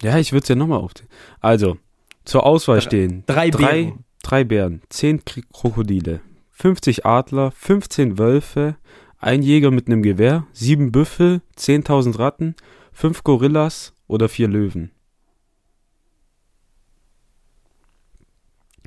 Ja, 0.00 0.18
ich 0.18 0.32
würde 0.32 0.42
es 0.44 0.48
ja 0.48 0.54
nochmal 0.54 0.78
aufzählen. 0.78 1.10
Also, 1.40 1.76
zur 2.24 2.46
Auswahl 2.46 2.80
stehen 2.80 3.24
drei 3.26 3.50
drei, 3.50 3.82
Bären. 3.84 4.04
drei 4.22 4.44
Bären, 4.44 4.82
zehn 4.88 5.22
Krokodile, 5.24 6.20
50 6.52 7.04
Adler, 7.04 7.50
15 7.50 8.18
Wölfe, 8.18 8.76
ein 9.18 9.42
Jäger 9.42 9.70
mit 9.72 9.86
einem 9.88 10.02
Gewehr, 10.02 10.46
sieben 10.52 10.92
Büffel, 10.92 11.42
10.000 11.58 12.18
Ratten, 12.18 12.54
fünf 12.92 13.22
Gorillas 13.24 13.92
oder 14.12 14.28
vier 14.28 14.46
Löwen. 14.48 14.90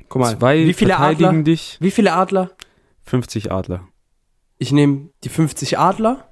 Guck 0.08 0.22
mal, 0.22 0.38
Zwei 0.38 0.66
wie 0.66 0.72
viele 0.72 0.90
verteidigen 0.94 1.28
Adler? 1.28 1.42
dich, 1.42 1.76
Wie 1.80 1.90
viele 1.90 2.12
Adler? 2.12 2.50
50 3.02 3.50
Adler. 3.50 3.88
Ich 4.58 4.70
nehme 4.72 5.10
die 5.24 5.28
50 5.28 5.78
Adler. 5.78 6.30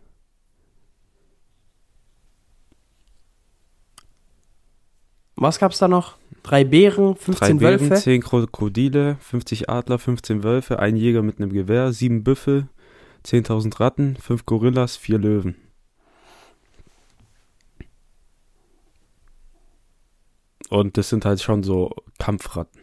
Was 5.36 5.58
gab's 5.58 5.78
da 5.78 5.88
noch? 5.88 6.16
Drei 6.44 6.64
Bären, 6.64 7.16
15 7.16 7.58
Drei 7.58 7.70
Bären, 7.70 7.90
Wölfe. 7.90 8.02
10 8.02 8.22
Krokodile, 8.22 9.16
50 9.20 9.68
Adler, 9.68 9.98
15 9.98 10.44
Wölfe, 10.44 10.78
ein 10.78 10.96
Jäger 10.96 11.22
mit 11.22 11.38
einem 11.38 11.52
Gewehr, 11.52 11.92
sieben 11.92 12.22
Büffel, 12.22 12.68
10.000 13.24 13.80
Ratten, 13.80 14.16
fünf 14.16 14.44
Gorillas, 14.46 14.96
vier 14.96 15.18
Löwen. 15.18 15.56
Und 20.70 20.96
das 20.96 21.08
sind 21.08 21.24
halt 21.24 21.40
schon 21.42 21.62
so 21.62 21.90
Kampfratten. 22.18 22.80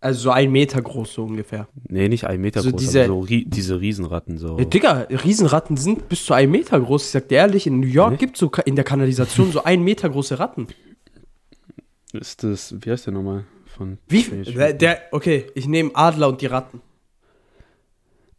Also 0.00 0.20
so 0.20 0.30
ein 0.30 0.52
Meter 0.52 0.80
groß 0.80 1.12
so 1.14 1.24
ungefähr. 1.24 1.66
Nee, 1.88 2.08
nicht 2.08 2.24
ein 2.26 2.40
Meter 2.40 2.62
So 2.62 2.70
groß, 2.70 2.80
diese- 2.80 3.06
so 3.06 3.18
ri 3.20 3.44
diese 3.48 3.80
Riesenratten. 3.80 4.38
So. 4.38 4.56
Ja, 4.58 4.64
Digga, 4.64 5.06
Riesenratten 5.10 5.76
sind 5.76 6.08
bis 6.08 6.24
zu 6.24 6.34
einem 6.34 6.52
Meter 6.52 6.78
groß. 6.80 7.04
Ich 7.06 7.10
sag 7.10 7.28
dir 7.28 7.38
ehrlich, 7.38 7.66
in 7.66 7.80
New 7.80 7.86
York 7.88 8.12
Nee. 8.12 8.16
gibt's 8.18 8.38
so 8.38 8.48
ka- 8.48 8.62
in 8.62 8.76
der 8.76 8.84
Kanalisation 8.84 9.50
so 9.50 9.64
ein 9.64 9.82
Meter 9.82 10.08
große 10.08 10.38
Ratten. 10.38 10.68
Ist 12.12 12.44
das, 12.44 12.74
wie 12.80 12.90
heißt 12.92 13.06
der 13.06 13.12
nochmal? 13.14 13.44
Von 13.66 13.98
Wie? 14.08 14.22
Der, 14.22 14.72
der, 14.72 15.02
okay, 15.12 15.46
ich 15.54 15.66
nehme 15.66 15.90
Adler 15.94 16.28
und 16.28 16.40
die 16.42 16.46
Ratten. 16.46 16.80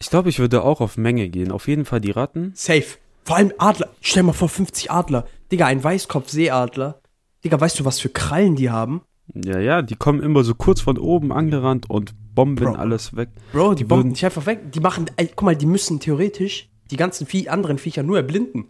Ich 0.02 0.10
glaube, 0.10 0.30
ich 0.30 0.40
würde 0.40 0.64
auch 0.64 0.80
auf 0.80 0.98
Menge 0.98 1.28
gehen. 1.30 1.52
Auf 1.52 1.68
jeden 1.68 1.84
Fall 1.86 2.00
die 2.00 2.12
Ratten. 2.12 2.52
Safe. 2.56 2.86
Vor 3.26 3.36
allem 3.36 3.54
Adler. 3.58 3.90
Stell 4.02 4.24
mal 4.24 4.34
vor, 4.34 4.48
50 4.50 4.92
Adler. 4.92 5.28
Digga, 5.52 5.66
ein 5.68 5.84
Weißkopfseeadler. 5.84 6.99
Digga, 7.44 7.60
weißt 7.60 7.80
du, 7.80 7.86
was 7.86 8.00
für 8.00 8.10
Krallen 8.10 8.56
die 8.56 8.70
haben? 8.70 9.02
Ja, 9.34 9.60
ja, 9.60 9.82
die 9.82 9.96
kommen 9.96 10.22
immer 10.22 10.44
so 10.44 10.56
kurz 10.56 10.82
von 10.82 10.98
oben 10.98 11.32
angerannt 11.32 11.90
und 11.90 12.14
bomben 12.34 12.66
Bro. 12.66 12.74
alles 12.74 13.16
weg. 13.16 13.30
Bro, 13.52 13.76
die 13.76 13.84
bomben 13.84 14.14
dich 14.14 14.26
einfach 14.26 14.46
weg. 14.46 14.72
Die 14.72 14.80
machen, 14.80 15.06
ey, 15.18 15.28
guck 15.28 15.44
mal, 15.44 15.56
die 15.56 15.66
müssen 15.68 16.00
theoretisch 16.00 16.70
die 16.90 16.98
ganzen 16.98 17.28
Vie 17.28 17.48
anderen 17.50 17.78
Viecher 17.78 18.02
nur 18.04 18.18
erblinden. 18.18 18.66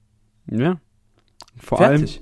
Ja. 0.52 0.80
Vor 1.58 1.80
allem, 1.80 2.00
Fertig. 2.00 2.22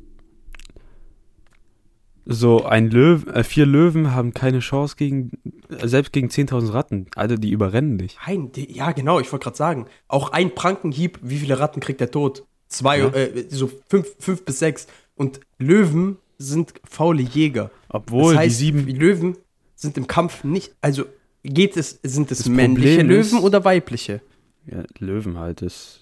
So, 2.29 2.65
ein 2.65 2.89
Löwe, 2.91 3.33
äh, 3.33 3.43
vier 3.43 3.65
Löwen 3.65 4.13
haben 4.13 4.33
keine 4.33 4.59
Chance 4.59 4.95
gegen, 4.97 5.31
äh, 5.69 5.87
selbst 5.87 6.11
gegen 6.11 6.27
10.000 6.29 6.73
Ratten. 6.73 7.07
Alter, 7.15 7.37
die 7.37 7.51
überrennen 7.51 7.97
dich. 7.97 8.17
Nein, 8.27 8.51
die, 8.51 8.69
ja, 8.75 8.91
genau, 8.91 9.19
ich 9.21 9.31
wollte 9.31 9.45
gerade 9.45 9.55
sagen. 9.57 9.85
Auch 10.09 10.31
ein 10.33 10.53
Prankenhieb, 10.53 11.19
wie 11.21 11.37
viele 11.37 11.59
Ratten 11.59 11.79
kriegt 11.79 12.01
der 12.01 12.11
tot? 12.11 12.45
Zwei, 12.67 12.99
Ja. 12.99 13.07
äh, 13.13 13.45
so 13.49 13.71
fünf, 13.89 14.13
fünf 14.19 14.43
bis 14.43 14.59
sechs. 14.59 14.87
Und 15.15 15.39
Löwen 15.57 16.17
sind 16.37 16.73
faule 16.83 17.21
Jäger. 17.21 17.71
Obwohl 17.89 18.33
das 18.33 18.43
heißt, 18.43 18.59
die 18.59 18.65
sieben, 18.65 18.87
Löwen 18.87 19.37
sind 19.75 19.97
im 19.97 20.07
Kampf 20.07 20.43
nicht, 20.43 20.75
also 20.81 21.05
geht 21.43 21.77
es, 21.77 21.99
sind 22.03 22.31
es 22.31 22.47
männliche 22.47 22.97
Problem 22.97 23.19
ist- 23.19 23.31
Löwen 23.31 23.43
oder 23.43 23.63
weibliche? 23.65 24.21
ja, 24.65 24.83
Löwen 24.99 25.37
halt, 25.37 25.61
das 25.61 26.01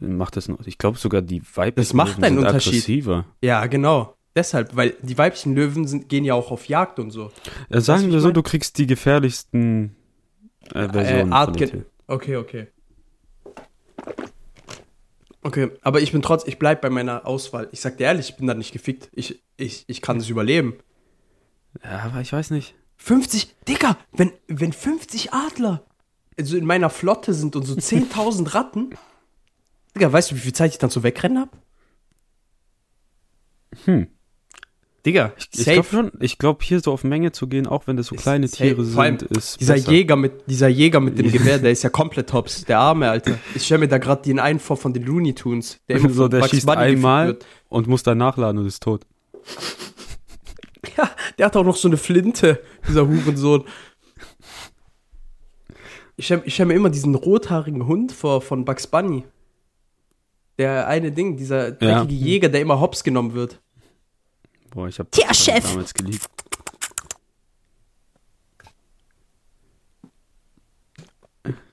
macht 0.00 0.36
das 0.36 0.48
noch. 0.48 0.66
Ich 0.66 0.78
glaube 0.78 0.98
sogar 0.98 1.22
die 1.22 1.42
weiblichen 1.54 1.74
Das 1.88 1.94
macht 1.94 2.12
Löwen 2.18 2.24
einen 2.24 2.36
sind 2.38 2.46
Unterschied. 2.46 2.72
aggressiver. 2.74 3.24
Ja, 3.42 3.66
genau. 3.66 4.16
Deshalb, 4.36 4.74
weil 4.76 4.94
die 5.02 5.18
weiblichen 5.18 5.54
Löwen 5.54 5.86
sind, 5.86 6.08
gehen 6.08 6.24
ja 6.24 6.34
auch 6.34 6.50
auf 6.50 6.66
Jagd 6.68 6.98
und 6.98 7.10
so. 7.10 7.30
Äh, 7.68 7.80
sagen 7.80 8.10
wir 8.10 8.20
so, 8.20 8.28
mein? 8.28 8.34
du 8.34 8.42
kriegst 8.42 8.78
die 8.78 8.86
gefährlichsten 8.86 9.94
äh, 10.74 10.88
Versionen 10.88 11.32
Art 11.32 11.50
von 11.50 11.52
den 11.54 11.58
gen- 11.58 11.70
Tieren. 11.70 11.86
Okay, 12.06 12.36
okay. 12.36 12.66
Okay, 15.42 15.70
aber 15.82 16.00
ich 16.00 16.12
bin 16.12 16.22
trotz, 16.22 16.46
ich 16.46 16.58
bleib 16.58 16.80
bei 16.80 16.90
meiner 16.90 17.26
Auswahl. 17.26 17.68
Ich 17.72 17.80
sag 17.80 17.98
dir 17.98 18.04
ehrlich, 18.04 18.30
ich 18.30 18.36
bin 18.36 18.46
da 18.46 18.54
nicht 18.54 18.72
gefickt. 18.72 19.10
Ich, 19.12 19.42
ich, 19.56 19.84
ich 19.88 20.00
kann 20.00 20.18
es 20.18 20.28
überleben. 20.28 20.78
Ja, 21.82 22.00
aber 22.00 22.20
ich 22.20 22.32
weiß 22.32 22.50
nicht. 22.50 22.74
50, 22.96 23.56
Digga, 23.66 23.96
wenn, 24.12 24.32
wenn 24.46 24.72
50 24.72 25.32
Adler 25.32 25.84
also 26.38 26.56
in 26.56 26.64
meiner 26.64 26.90
Flotte 26.90 27.34
sind 27.34 27.56
und 27.56 27.64
so 27.64 27.74
10.000 27.76 28.54
Ratten. 28.54 28.90
Digga, 29.94 30.12
weißt 30.12 30.30
du, 30.30 30.36
wie 30.36 30.40
viel 30.40 30.52
Zeit 30.52 30.72
ich 30.72 30.78
dann 30.78 30.90
so 30.90 31.02
wegrennen 31.02 31.38
hab? 31.38 31.50
Hm. 33.84 34.08
Digga, 35.04 35.32
Ich 35.52 35.64
glaube 35.64 35.88
schon, 35.90 36.12
ich 36.20 36.38
glaube 36.38 36.64
hier 36.64 36.78
so 36.80 36.92
auf 36.92 37.02
Menge 37.02 37.32
zu 37.32 37.48
gehen, 37.48 37.66
auch 37.66 37.88
wenn 37.88 37.96
das 37.96 38.06
so 38.06 38.14
kleine. 38.14 38.48
Tiere 38.48 38.82
allem 38.96 39.18
sind, 39.18 39.22
ist 39.36 39.60
Dieser 39.60 39.74
besser. 39.74 39.90
Jäger, 39.90 40.14
mit, 40.14 40.32
dieser 40.46 40.68
Jäger 40.68 41.00
mit 41.00 41.18
dem 41.18 41.32
Gewehr, 41.32 41.58
der 41.58 41.72
ist 41.72 41.82
ja 41.82 41.90
komplett 41.90 42.32
hops. 42.32 42.64
Der 42.66 42.78
Arme, 42.78 43.10
Alter. 43.10 43.36
Ich 43.54 43.64
stell 43.64 43.78
mir 43.78 43.88
da 43.88 43.98
gerade 43.98 44.22
den 44.22 44.38
einen 44.38 44.60
vor 44.60 44.76
von 44.76 44.92
den 44.92 45.02
Looney 45.04 45.34
Tunes. 45.34 45.80
Der 45.88 45.96
immer 45.98 46.10
So, 46.10 46.28
der 46.28 46.38
Bugs 46.38 46.50
schießt 46.50 46.66
Bunny 46.66 46.78
einmal 46.78 47.36
und 47.68 47.88
muss 47.88 48.04
dann 48.04 48.18
nachladen 48.18 48.60
und 48.60 48.66
ist 48.66 48.82
tot. 48.82 49.04
Ja, 50.96 51.08
der 51.38 51.46
hat 51.46 51.56
auch 51.56 51.64
noch 51.64 51.76
so 51.76 51.88
eine 51.88 51.96
Flinte, 51.96 52.60
dieser 52.86 53.06
Hurensohn. 53.06 53.62
Ich 56.16 56.26
stell, 56.26 56.42
ich 56.44 56.54
stell 56.54 56.66
mir 56.66 56.74
immer 56.74 56.90
diesen 56.90 57.14
rothaarigen 57.14 57.86
Hund 57.86 58.12
vor 58.12 58.42
von 58.42 58.64
Bugs 58.64 58.88
Bunny. 58.88 59.24
Der 60.58 60.88
eine 60.88 61.12
Ding, 61.12 61.36
dieser 61.36 61.70
dreckige 61.70 62.14
Jäger, 62.14 62.48
der 62.48 62.60
immer 62.60 62.80
hops 62.80 63.04
genommen 63.04 63.32
wird. 63.32 63.61
Boah, 64.72 64.88
ich 64.88 64.98
habe 64.98 65.10
Tja, 65.10 65.32
Chef. 65.34 65.62
damals 65.64 65.92
geliebt. 65.94 66.26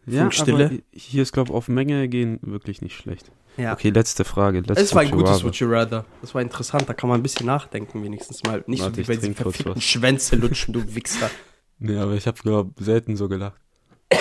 Ja, 0.06 0.28
aber 0.40 0.72
hier 0.92 1.22
ist, 1.22 1.34
glaube 1.34 1.52
ich, 1.52 1.56
auf 1.56 1.68
Menge 1.68 2.08
gehen 2.08 2.40
wirklich 2.42 2.82
nicht 2.82 2.96
schlecht. 2.98 3.32
Ja. 3.58 3.74
Okay, 3.74 3.90
letzte 3.90 4.26
Frage. 4.26 4.60
Letzte 4.62 4.82
Es 4.84 4.96
war 4.96 5.02
ein 5.02 5.12
gutes. 5.12 5.44
Would 5.44 5.56
You 5.58 5.70
Rather. 5.70 6.06
Das 6.22 6.34
war 6.34 6.42
interessant, 6.42 6.88
da 6.88 6.94
kann 6.94 7.10
man 7.10 7.20
ein 7.20 7.24
bisschen 7.24 7.46
nachdenken, 7.46 8.04
wenigstens 8.04 8.44
mal. 8.44 8.64
Nicht 8.68 8.82
Warte, 8.82 8.94
so 8.94 8.98
wie 8.98 9.02
ich 9.02 9.08
bei 9.08 9.16
diesen 9.16 9.36
verfickten 9.36 9.76
was. 9.76 9.84
Schwänze 9.84 10.36
lutschen, 10.36 10.74
du 10.74 10.96
Wichser. 10.96 11.30
Nee, 11.82 11.96
aber 11.96 12.12
ich 12.16 12.28
habe, 12.28 12.38
glaube 12.42 12.84
selten 12.84 13.16
so 13.16 13.30
gelacht. 13.30 13.62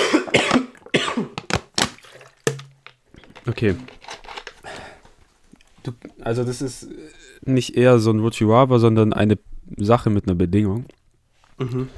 Okay. 3.47 3.75
Du, 5.83 5.93
also 6.21 6.45
das 6.45 6.61
ist 6.61 6.83
äh, 6.85 6.95
nicht 7.45 7.77
eher 7.77 7.99
so 7.99 8.11
ein 8.11 8.21
Rather, 8.21 8.79
sondern 8.79 9.13
eine 9.13 9.39
Sache 9.77 10.11
mit 10.11 10.27
einer 10.27 10.35
Bedingung. 10.35 10.87
Mhm. 11.59 11.89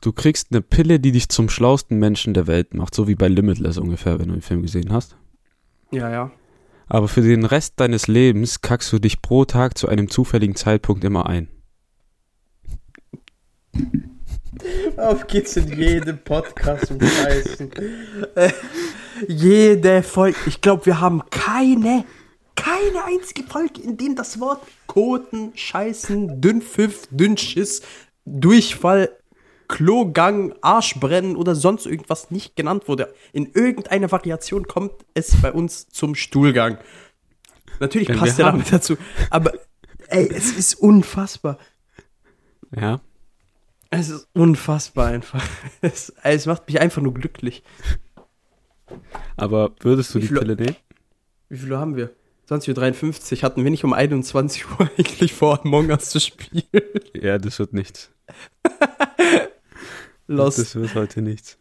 Du 0.00 0.12
kriegst 0.12 0.48
eine 0.50 0.62
Pille, 0.62 0.98
die 0.98 1.12
dich 1.12 1.28
zum 1.28 1.48
schlausten 1.48 1.98
Menschen 1.98 2.34
der 2.34 2.46
Welt 2.46 2.74
macht, 2.74 2.94
so 2.94 3.06
wie 3.06 3.14
bei 3.14 3.28
Limitless 3.28 3.78
ungefähr, 3.78 4.18
wenn 4.18 4.28
du 4.28 4.34
den 4.34 4.42
Film 4.42 4.62
gesehen 4.62 4.92
hast. 4.92 5.16
Ja, 5.92 6.10
ja. 6.10 6.30
Aber 6.88 7.08
für 7.08 7.22
den 7.22 7.44
Rest 7.44 7.74
deines 7.78 8.08
Lebens 8.08 8.60
kackst 8.60 8.92
du 8.92 8.98
dich 8.98 9.22
pro 9.22 9.44
Tag 9.44 9.78
zu 9.78 9.88
einem 9.88 10.10
zufälligen 10.10 10.56
Zeitpunkt 10.56 11.04
immer 11.04 11.26
ein. 11.26 11.48
Auf 14.96 15.26
geht's 15.26 15.56
in 15.56 15.68
jedem 15.68 16.18
Podcast 16.18 16.90
um 16.90 17.00
Scheißen. 17.00 17.70
Äh, 18.34 18.50
jede 19.28 20.02
Folge. 20.02 20.36
Ich 20.46 20.60
glaube, 20.60 20.86
wir 20.86 21.00
haben 21.00 21.22
keine, 21.30 22.04
keine 22.56 23.04
einzige 23.04 23.42
Folge, 23.44 23.80
in 23.82 23.96
der 23.96 24.14
das 24.14 24.38
Wort 24.40 24.62
Koten, 24.86 25.52
Scheißen, 25.54 26.40
Dünnpfiff, 26.40 27.08
Dünnschiss, 27.10 27.82
Durchfall, 28.24 29.10
Klogang, 29.68 30.54
Arschbrennen 30.60 31.34
oder 31.36 31.54
sonst 31.54 31.86
irgendwas 31.86 32.30
nicht 32.30 32.56
genannt 32.56 32.88
wurde. 32.88 33.14
In 33.32 33.52
irgendeiner 33.52 34.10
Variation 34.12 34.66
kommt 34.66 34.92
es 35.14 35.40
bei 35.40 35.50
uns 35.52 35.88
zum 35.88 36.14
Stuhlgang. 36.14 36.78
Natürlich 37.80 38.08
Denn 38.08 38.18
passt 38.18 38.38
der 38.38 38.46
haben- 38.46 38.58
damit 38.58 38.72
dazu. 38.72 38.96
Aber 39.30 39.52
ey, 40.08 40.28
es 40.30 40.52
ist 40.52 40.74
unfassbar. 40.74 41.58
Ja? 42.76 43.00
Es 43.90 44.08
ist 44.08 44.28
unfassbar 44.34 45.08
einfach. 45.08 45.42
Es, 45.80 46.12
es 46.22 46.46
macht 46.46 46.66
mich 46.68 46.80
einfach 46.80 47.02
nur 47.02 47.14
glücklich. 47.14 47.62
Aber 49.36 49.72
würdest 49.80 50.14
du 50.14 50.18
die 50.18 50.28
Pille 50.28 50.54
nehmen? 50.56 50.76
Wie 51.48 51.56
viel 51.58 51.72
Uhr 51.72 51.78
haben 51.78 51.96
wir? 51.96 52.10
20.53 52.48 53.36
Uhr. 53.36 53.42
Hatten 53.42 53.64
wir 53.64 53.70
nicht 53.70 53.84
um 53.84 53.92
21 53.92 54.70
Uhr 54.70 54.90
eigentlich 54.98 55.32
vor, 55.32 55.60
Among 55.64 55.90
Us 55.90 56.10
zu 56.10 56.20
spielen? 56.20 56.64
Ja, 57.14 57.38
das 57.38 57.58
wird 57.58 57.72
nichts. 57.72 58.10
Los. 60.26 60.56
Das 60.56 60.74
wird 60.74 60.94
heute 60.94 61.22
nichts. 61.22 61.58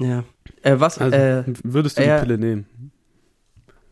ja. 0.00 0.24
Äh, 0.62 0.80
was? 0.80 0.98
Also, 0.98 1.14
äh, 1.16 1.44
würdest 1.62 1.98
du 1.98 2.02
äh, 2.02 2.16
die 2.20 2.22
Pille 2.26 2.38
nehmen? 2.38 2.90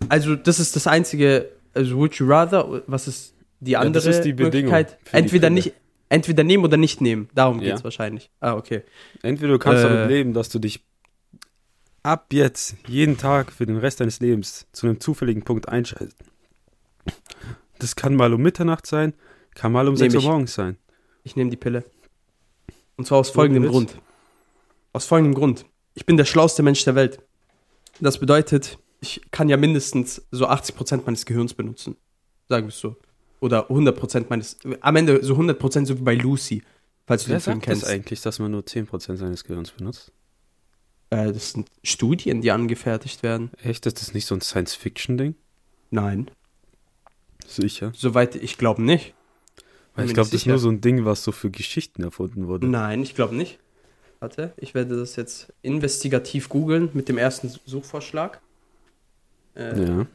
also, 0.09 0.35
das 0.37 0.59
ist 0.59 0.75
das 0.75 0.87
einzige. 0.87 1.51
Also, 1.75 1.97
would 1.97 2.15
you 2.15 2.27
rather? 2.27 2.83
Was 2.87 3.09
ist 3.09 3.35
die 3.61 3.73
Ja, 3.73 3.81
das 3.81 3.87
andere 3.87 4.09
ist 4.11 4.23
die 4.23 4.33
Bedingung 4.33 4.73
Möglichkeit? 4.73 4.99
Entweder 5.13 5.51
nicht. 5.51 5.73
Entweder 6.09 6.45
nehmen 6.45 6.65
oder 6.65 6.77
nicht 6.77 7.01
nehmen. 7.01 7.29
Darum 7.35 7.61
Ja. 7.61 7.71
geht's 7.71 7.85
wahrscheinlich. 7.85 8.31
Ah, 8.41 8.55
okay. 8.55 8.83
Entweder 9.23 9.53
du 9.53 9.59
kannst 9.59 9.85
äh, 9.85 9.89
damit 9.89 10.09
leben, 10.09 10.35
dass 10.35 10.49
du 10.51 10.59
dich 10.59 10.85
ab 12.03 12.33
jetzt 12.33 12.77
jeden 12.87 13.17
Tag 13.17 13.53
für 13.53 13.67
den 13.67 13.77
Rest 13.77 14.01
deines 14.01 14.21
Lebens 14.21 14.67
zu 14.73 14.87
einem 14.87 15.01
zufälligen 15.01 15.43
Punkt 15.43 15.69
einschaltest. 15.69 16.17
Das 17.79 17.97
kann 17.97 18.15
mal 18.15 18.33
um 18.33 18.41
Mitternacht 18.41 18.87
sein, 18.87 19.15
kann 19.55 19.73
mal 19.73 19.89
um 19.89 19.95
Nehm 19.95 20.11
6 20.11 20.15
Uhr 20.15 20.23
morgens 20.23 20.55
sein. 20.55 20.77
Ich 21.25 21.37
nehme 21.37 21.51
die 21.51 21.57
Pille. 21.57 21.85
Und 22.97 23.07
zwar 23.07 23.19
aus 23.19 23.31
folgendem. 23.31 23.71
Grund. 23.71 23.97
Aus 24.93 25.07
folgendem 25.07 25.35
Grund. 25.35 25.65
Ich 25.95 26.07
bin 26.07 26.17
der 26.17 26.25
schlauste 26.25 26.63
Mensch 26.63 26.85
der 26.85 26.95
Welt. 26.95 27.21
Das 28.01 28.19
bedeutet, 28.19 28.79
ich 29.01 29.21
kann 29.31 29.49
ja 29.49 29.57
mindestens 29.57 30.23
so 30.31 30.49
80% 30.49 31.03
meines 31.05 31.27
Gehirns 31.27 31.55
benutzen. 31.55 31.97
Sagen 32.49 32.67
wir 32.67 32.69
es 32.69 32.79
so. 32.79 32.97
Oder 33.41 33.71
100% 33.71 34.27
meines. 34.29 34.59
Am 34.81 34.97
Ende 34.97 35.23
so 35.25 35.35
100% 35.35 35.87
so 35.87 35.99
wie 35.99 36.03
bei 36.03 36.15
Lucy. 36.15 36.63
Falls 37.07 37.25
du 37.25 37.31
Wer 37.31 37.39
den 37.39 37.43
Film 37.43 37.57
sagt 37.57 37.67
das 37.69 37.81
kennst. 37.81 37.89
eigentlich, 37.89 38.21
dass 38.23 38.39
man 38.39 38.53
nur 38.53 38.63
10% 38.63 39.17
seines 39.17 39.45
Gehirns 39.45 39.73
benutzt? 39.73 40.13
Äh, 41.13 41.31
das 41.31 41.53
sind 41.53 41.69
Studien, 41.83 42.41
die 42.41 42.51
angefertigt 42.51 43.23
werden. 43.23 43.51
Echt? 43.63 43.85
Ist 43.85 44.01
das 44.01 44.15
nicht 44.15 44.25
so 44.25 44.35
ein 44.35 44.41
Science-Fiction-Ding? 44.41 45.35
Nein. 45.91 46.31
Sicher. 47.47 47.93
Soweit 47.95 48.35
ich 48.35 48.57
glaube 48.57 48.83
nicht. 48.83 49.13
Weil 49.95 50.07
ich 50.07 50.15
glaube, 50.15 50.31
das 50.31 50.41
ist 50.41 50.47
nur 50.47 50.59
so 50.59 50.71
ein 50.71 50.81
Ding, 50.81 51.05
was 51.05 51.23
so 51.23 51.31
für 51.31 51.51
Geschichten 51.51 52.03
erfunden 52.03 52.47
wurde. 52.47 52.67
Nein, 52.67 53.03
ich 53.03 53.15
glaube 53.15 53.35
nicht. 53.35 53.59
Warte, 54.21 54.55
ich 54.57 54.73
werde 54.73 54.97
das 54.97 55.17
jetzt 55.17 55.53
investigativ 55.61 56.49
googeln 56.49 56.89
mit 56.95 57.11
dem 57.11 57.19
ersten 57.19 57.53
Suchvorschlag. 57.67 58.41
Äh, 59.55 59.83
Ja. 59.85 60.07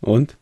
Und? 0.00 0.36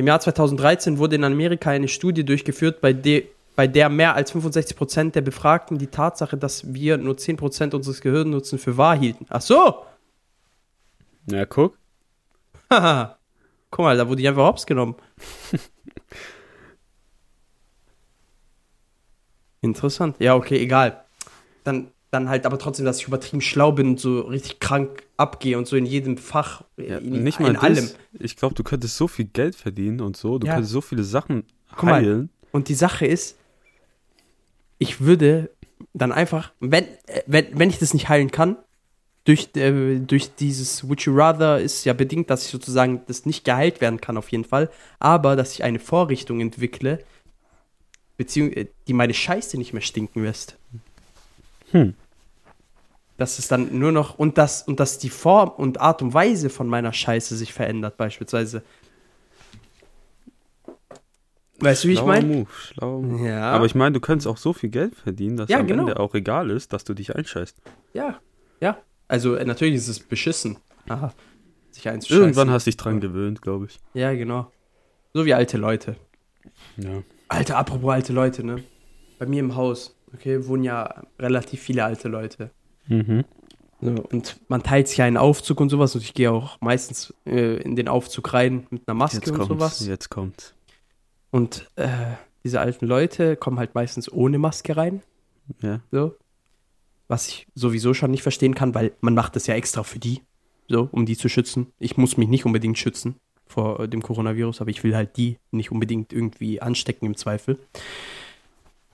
Im 0.00 0.06
Jahr 0.06 0.18
2013 0.18 0.96
wurde 0.96 1.16
in 1.16 1.24
Amerika 1.24 1.68
eine 1.68 1.86
Studie 1.86 2.24
durchgeführt, 2.24 2.80
bei, 2.80 2.94
de, 2.94 3.26
bei 3.54 3.66
der 3.66 3.90
mehr 3.90 4.14
als 4.14 4.34
65% 4.34 5.10
der 5.10 5.20
Befragten 5.20 5.76
die 5.76 5.88
Tatsache, 5.88 6.38
dass 6.38 6.72
wir 6.72 6.96
nur 6.96 7.16
10% 7.16 7.74
unseres 7.74 8.00
Gehirns 8.00 8.30
nutzen, 8.30 8.58
für 8.58 8.78
wahr 8.78 8.96
hielten. 8.96 9.26
Ach 9.28 9.42
so! 9.42 9.84
Ja, 11.26 11.44
guck. 11.44 11.76
Haha. 12.70 13.18
Guck 13.70 13.84
mal, 13.84 13.98
da 13.98 14.08
wurde 14.08 14.22
ich 14.22 14.28
einfach 14.28 14.46
hops 14.46 14.64
genommen. 14.64 14.94
Interessant. 19.60 20.16
Ja, 20.18 20.34
okay, 20.34 20.56
egal. 20.56 21.04
Dann, 21.62 21.88
dann 22.10 22.30
halt 22.30 22.46
aber 22.46 22.58
trotzdem, 22.58 22.86
dass 22.86 23.00
ich 23.00 23.06
übertrieben 23.06 23.42
schlau 23.42 23.72
bin 23.72 23.88
und 23.88 24.00
so 24.00 24.20
richtig 24.20 24.60
krank 24.60 25.02
abgehe 25.20 25.56
und 25.58 25.68
so 25.68 25.76
in 25.76 25.86
jedem 25.86 26.16
Fach, 26.16 26.64
Ja, 26.76 26.98
in, 26.98 27.22
nicht 27.22 27.40
mal 27.40 27.48
in 27.48 27.54
das. 27.54 27.62
allem. 27.62 27.90
Ich 28.18 28.36
glaube, 28.36 28.54
du 28.54 28.62
könntest 28.64 28.96
so 28.96 29.06
viel 29.06 29.26
Geld 29.26 29.54
verdienen 29.54 30.00
und 30.00 30.16
so. 30.16 30.38
Du 30.38 30.46
Ja. 30.46 30.54
könntest 30.54 30.72
so 30.72 30.80
viele 30.80 31.04
Sachen 31.04 31.44
Guck 31.76 31.84
mal. 31.84 31.94
heilen. 32.02 32.30
Und 32.52 32.68
die 32.68 32.74
Sache 32.74 33.06
ist, 33.06 33.36
ich 34.78 35.00
würde 35.00 35.50
dann 35.92 36.12
einfach, 36.12 36.52
wenn, 36.60 36.84
äh, 37.06 37.22
wenn, 37.26 37.46
wenn 37.58 37.70
ich 37.70 37.78
das 37.78 37.94
nicht 37.94 38.08
heilen 38.08 38.30
kann, 38.30 38.56
durch, 39.24 39.50
äh, 39.54 39.98
durch 39.98 40.34
dieses 40.34 40.88
Would 40.88 41.02
You 41.02 41.14
Rather 41.14 41.60
ist 41.60 41.84
ja 41.84 41.92
bedingt, 41.92 42.30
dass 42.30 42.46
ich 42.46 42.50
sozusagen 42.50 43.02
das 43.06 43.26
nicht 43.26 43.44
geheilt 43.44 43.80
werden 43.80 44.00
kann, 44.00 44.16
auf 44.16 44.30
jeden 44.30 44.44
Fall, 44.44 44.70
aber 44.98 45.36
dass 45.36 45.52
ich 45.52 45.62
eine 45.62 45.78
Vorrichtung 45.78 46.40
entwickle, 46.40 47.04
beziehung 48.16 48.50
äh, 48.52 48.66
die 48.88 48.94
meine 48.94 49.14
Scheiße 49.14 49.58
nicht 49.58 49.72
mehr 49.74 49.82
stinken 49.82 50.24
lässt. 50.24 50.56
Hm. 51.72 51.94
Dass 53.20 53.38
es 53.38 53.48
dann 53.48 53.78
nur 53.78 53.92
noch 53.92 54.18
und 54.18 54.38
dass 54.38 54.62
und 54.62 54.80
dass 54.80 54.96
die 54.96 55.10
Form 55.10 55.50
und 55.50 55.78
Art 55.78 56.00
und 56.00 56.14
Weise 56.14 56.48
von 56.48 56.66
meiner 56.66 56.94
Scheiße 56.94 57.36
sich 57.36 57.52
verändert, 57.52 57.98
beispielsweise. 57.98 58.62
Weißt 61.58 61.84
du, 61.84 61.88
wie 61.88 61.92
ich 61.92 62.02
meine? 62.02 62.26
Move, 62.26 62.48
schlauer 62.50 63.02
Move. 63.02 63.28
Ja. 63.28 63.52
Aber 63.52 63.66
ich 63.66 63.74
meine, 63.74 63.92
du 63.92 64.00
könntest 64.00 64.26
auch 64.26 64.38
so 64.38 64.54
viel 64.54 64.70
Geld 64.70 64.94
verdienen, 64.94 65.36
dass 65.36 65.50
Ja, 65.50 65.58
am 65.58 65.66
genau. 65.66 65.82
Ende 65.82 66.00
auch 66.00 66.14
egal 66.14 66.48
ist, 66.48 66.72
dass 66.72 66.84
du 66.84 66.94
dich 66.94 67.14
einscheißt. 67.14 67.58
Ja, 67.92 68.20
ja. 68.58 68.78
Also 69.06 69.34
äh, 69.34 69.44
natürlich 69.44 69.74
ist 69.74 69.88
es 69.88 70.00
beschissen. 70.00 70.56
Aha. 70.88 71.12
Sich 71.72 71.86
eins 71.90 72.08
Irgendwann 72.08 72.48
hast 72.48 72.66
du 72.66 72.70
dich 72.70 72.78
dran 72.78 73.02
gewöhnt, 73.02 73.42
glaube 73.42 73.66
ich. 73.66 73.78
Ja, 73.92 74.14
genau. 74.14 74.50
So 75.12 75.26
wie 75.26 75.34
alte 75.34 75.58
Leute. 75.58 75.96
Ja. 76.78 77.02
Alter, 77.28 77.58
apropos 77.58 77.92
alte 77.92 78.14
Leute, 78.14 78.44
ne? 78.44 78.64
Bei 79.18 79.26
mir 79.26 79.40
im 79.40 79.56
Haus, 79.56 79.94
okay, 80.14 80.46
wohnen 80.46 80.64
ja 80.64 81.02
relativ 81.18 81.60
viele 81.60 81.84
alte 81.84 82.08
Leute. 82.08 82.50
Mhm. 82.86 83.24
So, 83.80 83.92
und 83.92 84.36
man 84.48 84.62
teilt 84.62 84.88
sich 84.88 84.98
ja 84.98 85.06
einen 85.06 85.16
Aufzug 85.16 85.60
und 85.60 85.70
sowas 85.70 85.94
und 85.94 86.02
ich 86.02 86.12
gehe 86.12 86.30
auch 86.30 86.60
meistens 86.60 87.14
äh, 87.24 87.56
in 87.62 87.76
den 87.76 87.88
Aufzug 87.88 88.32
rein 88.34 88.66
mit 88.70 88.86
einer 88.86 88.94
Maske 88.94 89.18
Jetzt 89.18 89.30
und 89.30 89.42
sowas. 89.44 89.86
jetzt 89.86 90.10
kommt's. 90.10 90.54
Und 91.30 91.70
äh, 91.76 91.88
diese 92.44 92.60
alten 92.60 92.86
Leute 92.86 93.36
kommen 93.36 93.58
halt 93.58 93.74
meistens 93.74 94.10
ohne 94.12 94.38
Maske 94.38 94.76
rein. 94.76 95.02
Ja. 95.62 95.80
So. 95.90 96.14
Was 97.08 97.28
ich 97.28 97.46
sowieso 97.54 97.94
schon 97.94 98.10
nicht 98.10 98.22
verstehen 98.22 98.54
kann, 98.54 98.74
weil 98.74 98.92
man 99.00 99.14
macht 99.14 99.34
das 99.34 99.46
ja 99.46 99.54
extra 99.54 99.82
für 99.82 99.98
die, 99.98 100.20
so, 100.68 100.88
um 100.92 101.06
die 101.06 101.16
zu 101.16 101.28
schützen. 101.28 101.72
Ich 101.78 101.96
muss 101.96 102.16
mich 102.16 102.28
nicht 102.28 102.44
unbedingt 102.44 102.78
schützen 102.78 103.16
vor 103.46 103.80
äh, 103.80 103.88
dem 103.88 104.02
Coronavirus, 104.02 104.60
aber 104.60 104.70
ich 104.70 104.84
will 104.84 104.94
halt 104.94 105.16
die 105.16 105.38
nicht 105.50 105.72
unbedingt 105.72 106.12
irgendwie 106.12 106.60
anstecken 106.60 107.06
im 107.06 107.16
Zweifel. 107.16 107.58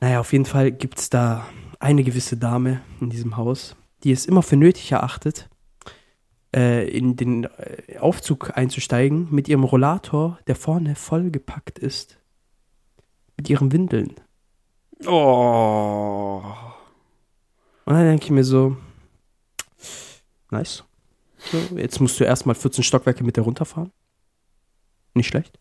Naja, 0.01 0.21
auf 0.21 0.33
jeden 0.33 0.45
Fall 0.45 0.71
gibt 0.71 0.99
es 0.99 1.11
da 1.11 1.47
eine 1.79 2.05
gewisse 2.05 2.37
Dame 2.37 2.81
in 3.01 3.11
diesem 3.11 3.37
Haus, 3.37 3.77
die 4.03 4.13
es 4.13 4.27
immer 4.27 4.43
für 4.43 4.57
nötig 4.57 4.93
erachtet, 4.93 5.49
äh, 6.55 6.89
in 6.89 7.17
den 7.17 7.45
äh, 7.45 7.99
Aufzug 7.99 8.57
einzusteigen 8.57 9.29
mit 9.31 9.49
ihrem 9.49 9.65
Rollator, 9.65 10.39
der 10.47 10.57
vorne 10.57 10.95
vollgepackt 10.95 11.79
ist. 11.79 12.19
Mit 13.37 13.51
ihren 13.51 13.73
Windeln. 13.73 14.15
Oh. 15.05 16.43
Und 17.85 17.95
dann 17.95 18.07
denke 18.07 18.25
ich 18.25 18.31
mir 18.31 18.45
so, 18.45 18.77
nice. 20.51 20.85
So, 21.39 21.59
jetzt 21.77 22.01
musst 22.01 22.19
du 22.19 22.25
erstmal 22.25 22.55
14 22.55 22.83
Stockwerke 22.83 23.23
mit 23.23 23.37
der 23.37 23.45
runterfahren. 23.45 23.93
Nicht 25.15 25.29
schlecht. 25.29 25.59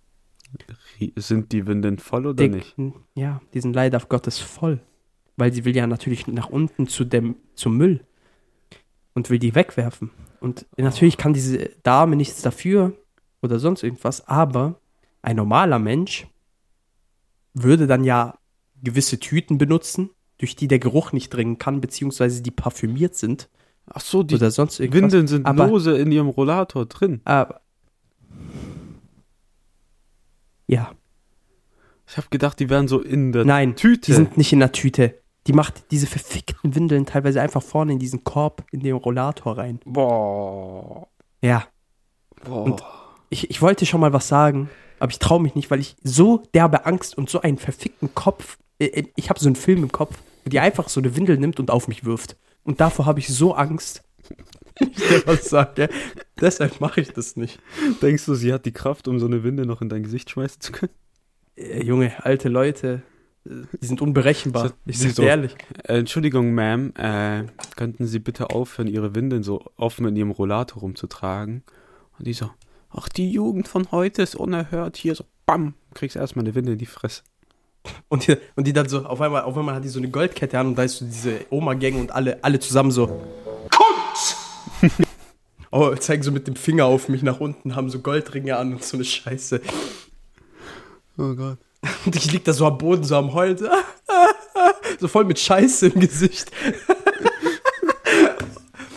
Sind 1.18 1.52
die 1.52 1.68
Windeln 1.68 2.00
voll 2.00 2.28
oder 2.28 2.36
Dick, 2.36 2.78
nicht? 2.78 2.94
Ja, 3.14 3.42
die 3.54 3.60
sind 3.60 3.76
leider 3.76 4.00
Gottes 4.00 4.40
voll. 4.40 4.82
Weil 5.38 5.52
sie 5.54 5.66
will 5.66 5.76
ja 5.76 5.86
natürlich 5.88 6.28
nach 6.28 6.50
unten 6.50 6.88
zu 6.88 7.04
dem, 7.04 7.36
zum 7.56 7.78
Müll. 7.78 8.02
Und 9.14 9.30
will 9.30 9.40
die 9.40 9.56
wegwerfen. 9.56 10.12
Und 10.42 10.66
natürlich 10.78 11.18
kann 11.18 11.34
diese 11.34 11.70
Dame 11.84 12.16
nichts 12.16 12.42
dafür 12.42 12.94
oder 13.42 13.60
sonst 13.60 13.82
irgendwas, 13.84 14.28
aber 14.28 14.80
ein 15.22 15.38
normaler 15.38 15.80
Mensch 15.80 16.28
würde 17.54 17.88
dann 17.88 18.04
ja 18.04 18.38
gewisse 18.84 19.20
Tüten 19.20 19.58
benutzen, 19.58 20.10
durch 20.38 20.56
die 20.58 20.68
der 20.68 20.80
Geruch 20.80 21.14
nicht 21.14 21.30
dringen 21.34 21.58
kann, 21.58 21.80
beziehungsweise 21.80 22.42
die 22.44 22.52
parfümiert 22.52 23.16
sind 23.16 23.50
Ach 23.88 24.02
so, 24.02 24.24
die 24.24 24.36
oder 24.36 24.52
sonst 24.52 24.80
irgendwas. 24.80 25.02
Windeln 25.04 25.28
sind 25.28 25.46
Aber- 25.46 25.68
lose 25.68 25.98
in 25.98 26.12
ihrem 26.12 26.28
Rollator 26.28 26.86
drin. 26.88 27.22
Aber. 27.24 27.62
Ja. 30.68 30.92
Ich 32.08 32.18
habe 32.18 32.28
gedacht, 32.30 32.60
die 32.60 32.70
wären 32.70 32.88
so 32.88 33.02
in 33.02 33.32
der 33.32 33.46
Nein, 33.46 33.76
Tüte. 33.76 34.08
die 34.08 34.14
sind 34.14 34.38
nicht 34.38 34.52
in 34.54 34.60
der 34.60 34.72
Tüte. 34.72 35.22
Die 35.48 35.54
macht 35.54 35.92
diese 35.92 36.08
verfickten 36.08 36.74
Windeln 36.76 37.06
teilweise 37.06 37.42
einfach 37.42 37.62
vorne 37.62 37.94
in 37.94 38.00
diesen 38.00 38.24
Korb, 38.24 38.64
in 38.72 38.80
den 38.80 38.96
Rollator 38.96 39.58
rein. 39.58 39.80
Boah. 39.86 41.08
Ja. 41.42 41.66
Boah. 42.44 42.64
Und- 42.64 42.84
Ich, 43.30 43.50
ich 43.50 43.62
wollte 43.62 43.86
schon 43.86 44.02
mal 44.02 44.14
was 44.14 44.28
sagen, 44.28 44.70
aber 45.00 45.12
ich 45.12 45.20
traue 45.20 45.42
mich 45.42 45.56
nicht, 45.56 45.70
weil 45.72 45.80
ich 45.80 45.96
so 46.04 46.44
derbe 46.54 46.86
Angst 46.86 47.18
und 47.18 47.30
so 47.30 47.42
einen 47.42 47.58
verfickten 47.58 48.14
Kopf. 48.16 48.58
äh, 48.80 48.86
äh, 48.86 49.08
Ich 49.16 49.30
habe 49.30 49.40
so 49.40 49.48
einen 49.48 49.56
Film 49.56 49.84
im 49.84 49.92
Kopf, 49.92 50.18
wo 50.44 50.50
die 50.50 50.60
einfach 50.60 50.90
so 50.90 51.00
eine 51.00 51.16
Windel 51.16 51.38
nimmt 51.38 51.60
und 51.60 51.70
auf 51.72 51.88
mich 51.88 52.06
wirft. 52.06 52.38
Und 52.64 52.80
davor 52.82 53.06
habe 53.06 53.20
ich 53.20 53.28
so 53.28 53.54
Angst. 53.56 54.04
wenn 54.80 54.90
Ich 54.92 54.96
dir 55.08 55.24
was 55.28 55.46
sage. 55.50 55.90
Deshalb 56.42 56.82
mache 56.82 57.02
ich 57.02 57.14
das 57.14 57.36
nicht. 57.36 57.60
Denkst 58.02 58.26
du, 58.26 58.34
sie 58.36 58.52
hat 58.54 58.66
die 58.66 58.72
Kraft, 58.74 59.08
um 59.08 59.20
so 59.20 59.26
eine 59.28 59.44
Winde 59.44 59.66
noch 59.66 59.82
in 59.82 59.90
dein 59.90 60.04
Gesicht 60.04 60.30
schmeißen 60.32 60.62
zu 60.62 60.72
können? 60.72 60.92
Äh, 61.56 61.84
Junge, 61.84 62.12
alte 62.24 62.50
Leute, 62.50 63.02
die 63.46 63.86
sind 63.86 64.02
unberechenbar. 64.02 64.74
Ich 64.86 65.00
wie 65.00 65.08
sag 65.08 65.16
so- 65.16 65.24
ehrlich. 65.24 65.56
Äh, 65.84 66.00
Entschuldigung, 66.00 66.54
Ma'am, 66.58 66.98
äh, 66.98 67.46
könnten 67.76 68.08
Sie 68.08 68.20
bitte 68.20 68.50
aufhören, 68.50 68.88
Ihre 68.88 69.14
Windeln 69.14 69.44
so 69.44 69.64
offen 69.78 70.08
in 70.08 70.16
Ihrem 70.16 70.32
Rollator 70.32 70.82
rumzutragen? 70.82 71.64
Und 72.18 72.26
die 72.28 72.34
so, 72.34 72.50
ach, 72.90 73.08
die 73.10 73.32
Jugend 73.32 73.68
von 73.68 73.92
heute 73.92 74.22
ist 74.24 74.36
unerhört. 74.36 74.98
Hier 74.98 75.14
so, 75.16 75.26
bam, 75.46 75.76
kriegst 75.94 76.16
erstmal 76.16 76.44
eine 76.46 76.56
Winde 76.56 76.74
in 76.74 76.78
die 76.80 76.86
Fresse. 76.86 77.22
Und 78.08 78.26
die, 78.28 78.36
und 78.56 78.66
die 78.66 78.74
dann 78.74 78.90
so, 78.90 79.06
auf 79.06 79.22
einmal, 79.22 79.44
auf 79.44 79.56
einmal 79.56 79.76
hat 79.76 79.84
die 79.84 79.90
so 79.90 80.00
eine 80.00 80.10
Goldkette 80.10 80.58
an 80.58 80.68
und 80.68 80.76
da 80.76 80.84
ist 80.84 80.98
so 80.98 81.06
diese 81.06 81.42
Oma-Gang 81.52 81.96
und 82.00 82.12
alle, 82.12 82.44
alle 82.44 82.60
zusammen 82.60 82.90
so. 82.90 83.22
Kunst! 83.70 84.38
oh, 85.72 85.94
zeigen 85.96 86.24
so 86.24 86.32
mit 86.32 86.48
dem 86.48 86.56
Finger 86.56 86.86
auf 86.86 87.10
mich 87.10 87.22
nach 87.22 87.40
unten, 87.40 87.76
haben 87.76 87.92
so 87.92 88.00
Goldringe 88.00 88.58
an 88.58 88.74
und 88.74 88.84
so 88.84 88.98
eine 88.98 89.04
Scheiße. 89.04 89.62
Oh 91.18 91.36
Gott. 91.36 91.60
Und 92.06 92.16
ich 92.16 92.32
lieg 92.32 92.44
da 92.46 92.54
so 92.54 92.66
am 92.66 92.78
Boden, 92.78 93.04
so 93.04 93.16
am 93.16 93.34
Heulen, 93.34 93.58
so, 93.58 93.68
so 95.00 95.08
voll 95.08 95.26
mit 95.26 95.40
Scheiße 95.40 95.88
im 95.88 96.00
Gesicht. 96.00 96.52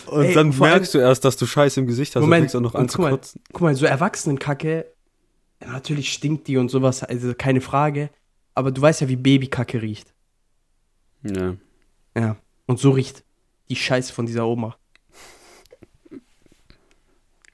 Und 0.07 0.23
Ey, 0.25 0.33
dann 0.33 0.57
merkst 0.57 0.95
du 0.95 0.97
erst, 0.97 1.23
dass 1.23 1.37
du 1.37 1.45
Scheiße 1.45 1.79
im 1.79 1.85
Gesicht 1.85 2.15
hast 2.15 2.21
Moment, 2.21 2.41
und 2.41 2.49
fängst 2.49 2.55
auch 2.55 2.61
noch 2.61 2.73
an 2.75 2.89
zu 2.89 2.97
guck 2.97 3.03
mal, 3.03 3.11
kotzen. 3.11 3.41
Guck 3.53 3.61
mal, 3.61 3.75
so 3.75 3.85
Erwachsenenkacke, 3.85 4.87
natürlich 5.59 6.11
stinkt 6.11 6.47
die 6.47 6.57
und 6.57 6.69
sowas, 6.69 7.03
also 7.03 7.33
keine 7.37 7.61
Frage. 7.61 8.09
Aber 8.55 8.71
du 8.71 8.81
weißt 8.81 9.01
ja, 9.01 9.07
wie 9.07 9.15
Babykacke 9.15 9.83
riecht. 9.83 10.11
Ja. 11.23 11.55
Ja. 12.17 12.37
Und 12.65 12.79
so 12.79 12.89
riecht 12.91 13.23
die 13.69 13.75
Scheiße 13.75 14.11
von 14.11 14.25
dieser 14.25 14.47
Oma. 14.47 14.75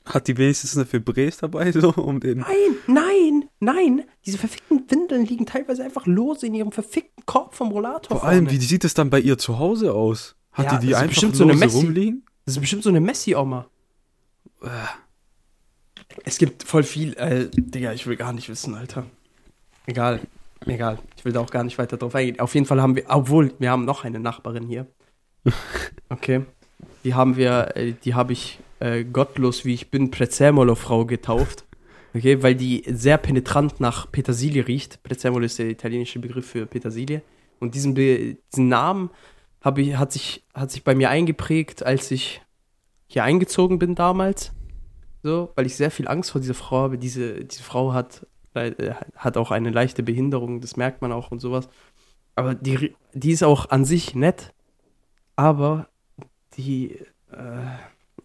Hat 0.06 0.28
die 0.28 0.38
wenigstens 0.38 0.78
eine 0.78 0.86
Febreze 0.86 1.42
dabei, 1.42 1.74
so, 1.74 1.90
um 1.94 2.22
den... 2.22 2.40
Nein, 2.40 2.78
nein, 2.88 3.45
nein. 3.66 4.04
Diese 4.26 4.38
verfickten 4.38 4.90
Windeln 4.90 5.26
liegen 5.26 5.46
teilweise 5.46 5.84
einfach 5.84 6.06
lose 6.06 6.48
in 6.48 6.54
ihrem 6.54 6.72
verfickten 6.72 7.26
Korb 7.26 7.54
vom 7.54 7.72
Rollator. 7.72 8.20
Vor 8.20 8.28
allem, 8.28 8.46
vorne. 8.46 8.60
wie 8.60 8.64
sieht 8.64 8.84
es 8.86 8.94
dann 8.94 9.10
bei 9.10 9.20
ihr 9.20 9.38
zu 9.38 9.60
Hause 9.60 9.94
aus? 9.94 10.36
Hat 10.54 10.66
Ja, 10.72 10.78
die 10.78 10.88
die 10.88 10.96
einfach 10.96 11.22
so 11.34 11.44
lose 11.44 11.60
Messi. 11.60 11.78
rumliegen? 11.78 12.26
Das 12.46 12.56
ist 12.56 12.62
bestimmt 12.62 12.84
so 12.84 12.90
eine 12.90 13.02
Messi-Oma. 13.02 13.68
Es 16.24 16.38
gibt 16.38 16.64
voll 16.64 16.84
viel, 16.84 17.14
äh, 17.16 17.50
Digga, 17.54 17.92
ich 17.94 18.08
will 18.08 18.16
gar 18.16 18.34
nicht 18.34 18.48
wissen, 18.50 18.76
Alter. 18.76 19.06
Egal, 19.86 20.22
egal. 20.66 21.00
Ich 21.18 21.26
will 21.26 21.34
da 21.34 21.42
auch 21.42 21.50
gar 21.50 21.64
nicht 21.64 21.78
weiter 21.78 21.98
drauf 21.98 22.16
eingehen. 22.16 22.40
Auf 22.40 22.54
jeden 22.54 22.66
Fall 22.66 22.82
haben 22.82 22.96
wir, 22.96 23.04
obwohl, 23.08 23.54
wir 23.60 23.70
haben 23.72 23.86
noch 23.86 24.04
eine 24.04 24.20
Nachbarin 24.20 24.68
hier. 24.68 24.88
Okay. 26.10 26.46
Die 27.04 27.14
haben 27.14 27.36
wir, 27.36 27.76
äh, 27.76 27.94
die 28.04 28.14
habe 28.14 28.34
ich 28.34 28.60
äh, 28.80 29.04
gottlos, 29.04 29.66
wie 29.66 29.74
ich 29.74 29.90
bin, 29.92 30.12
Prezzemolo-Frau 30.12 31.06
getauft. 31.06 31.65
Okay, 32.16 32.42
weil 32.42 32.56
die 32.56 32.84
sehr 32.88 33.18
penetrant 33.18 33.82
nach 33.82 34.10
Petersilie 34.10 34.66
riecht. 34.66 35.04
Prezzemolo 35.04 35.44
ist 35.44 35.60
der 35.60 35.70
italienische 35.70 36.20
Begriff 36.20 36.48
für 36.48 36.66
Petersilie. 36.66 37.22
Und 37.60 37.76
diesen, 37.76 37.94
Be 37.94 38.38
diesen 38.54 38.70
Namen 38.70 39.10
ich, 39.76 39.98
hat, 39.98 40.14
sich, 40.14 40.46
hat 40.54 40.72
sich 40.72 40.86
bei 40.86 40.96
mir 40.96 41.10
eingeprägt, 41.10 41.86
als 41.86 42.12
ich 42.12 42.42
hier 43.08 43.26
eingezogen 43.26 43.80
bin 43.80 43.96
damals. 43.96 44.54
So, 45.24 45.52
weil 45.56 45.66
ich 45.66 45.76
sehr 45.76 45.92
viel 45.92 46.08
Angst 46.08 46.32
vor 46.32 46.40
dieser 46.40 46.54
Frau 46.54 46.84
habe. 46.84 46.98
Diese, 46.98 47.44
diese 47.44 47.64
Frau 47.64 47.92
hat, 47.92 48.26
äh, 48.54 48.94
hat 49.18 49.36
auch 49.36 49.52
eine 49.52 49.72
leichte 49.72 50.02
Behinderung, 50.02 50.62
das 50.62 50.78
merkt 50.78 51.02
man 51.02 51.12
auch 51.12 51.32
und 51.32 51.40
sowas. 51.40 51.68
Aber 52.36 52.56
die, 52.56 52.96
die 53.14 53.32
ist 53.32 53.44
auch 53.44 53.72
an 53.72 53.84
sich 53.84 54.16
nett, 54.16 54.54
aber 55.36 55.90
die, 56.56 56.92
äh, 57.32 57.66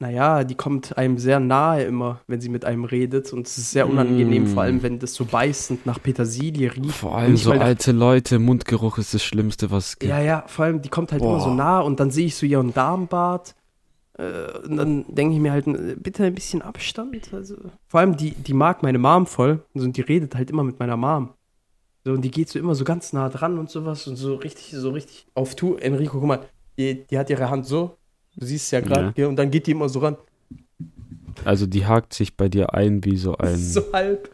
naja, 0.00 0.42
die 0.44 0.54
kommt 0.56 0.96
einem 0.98 1.18
sehr 1.18 1.38
nahe 1.40 1.84
immer, 1.84 2.20
wenn 2.26 2.40
sie 2.40 2.48
mit 2.48 2.64
einem 2.64 2.84
redet. 2.84 3.32
Und 3.32 3.46
es 3.46 3.58
ist 3.58 3.70
sehr 3.70 3.88
unangenehm, 3.88 4.44
Mm. 4.44 4.46
vor 4.48 4.62
allem 4.62 4.82
wenn 4.82 4.98
das 4.98 5.14
so 5.14 5.24
beißend 5.26 5.86
nach 5.86 6.02
Petersilie 6.02 6.74
riecht. 6.74 6.90
Vor 6.92 7.16
allem 7.16 7.36
so 7.36 7.52
nach- 7.54 7.60
alte 7.60 7.92
Leute, 7.92 8.38
Mundgeruch 8.38 8.98
ist 8.98 9.14
das 9.14 9.22
Schlimmste, 9.22 9.70
was 9.70 9.90
es 9.90 9.98
gibt. 9.98 10.10
Ja, 10.10 10.20
ja, 10.20 10.44
vor 10.46 10.64
allem, 10.64 10.82
die 10.82 10.88
kommt 10.88 11.12
halt 11.12 11.20
immer 11.22 11.32
Boah. 11.36 11.40
so 11.40 11.54
nah 11.54 11.80
und 11.80 12.00
dann 12.00 12.10
sehe 12.10 12.26
ich 12.26 12.34
so 12.34 12.46
ihren 12.46 12.72
Darmbart. 12.74 13.54
Äh, 14.18 14.58
und 14.66 14.76
dann 14.76 15.04
denke 15.08 15.34
ich 15.34 15.40
mir 15.40 15.52
halt, 15.52 15.66
äh, 15.66 15.96
bitte 15.98 16.24
ein 16.24 16.34
bisschen 16.34 16.62
Abstand. 16.62 17.32
Also, 17.32 17.56
vor 17.86 18.00
allem, 18.00 18.16
die, 18.16 18.30
die 18.32 18.54
mag 18.54 18.82
meine 18.82 18.98
Mom 18.98 19.26
voll. 19.26 19.62
Also, 19.74 19.86
und 19.86 19.96
die 19.96 20.02
redet 20.02 20.34
halt 20.34 20.50
immer 20.50 20.64
mit 20.64 20.78
meiner 20.78 20.96
Mom. 20.96 21.30
So, 22.04 22.12
und 22.12 22.22
die 22.22 22.30
geht 22.30 22.48
so 22.48 22.58
immer 22.58 22.74
so 22.74 22.84
ganz 22.84 23.12
nah 23.12 23.28
dran 23.28 23.58
und 23.58 23.68
sowas 23.68 24.06
und 24.06 24.16
so 24.16 24.34
richtig, 24.36 24.72
so 24.72 24.90
richtig 24.90 25.26
auf 25.34 25.54
Tu. 25.54 25.74
Enrico, 25.74 26.18
guck 26.20 26.26
mal, 26.28 26.40
die, 26.78 27.06
die 27.06 27.18
hat 27.18 27.28
ihre 27.28 27.50
Hand 27.50 27.66
so 27.66 27.98
Du 28.40 28.46
siehst 28.46 28.72
ja 28.72 28.80
gerade, 28.80 29.12
ja. 29.16 29.28
und 29.28 29.36
dann 29.36 29.50
geht 29.50 29.66
die 29.66 29.72
immer 29.72 29.88
so 29.88 30.00
ran. 30.00 30.16
Also 31.44 31.66
die 31.66 31.86
hakt 31.86 32.14
sich 32.14 32.36
bei 32.36 32.48
dir 32.48 32.74
ein 32.74 33.04
wie 33.04 33.16
so 33.16 33.36
ein 33.36 33.56
so 33.58 33.92
halb. 33.92 34.30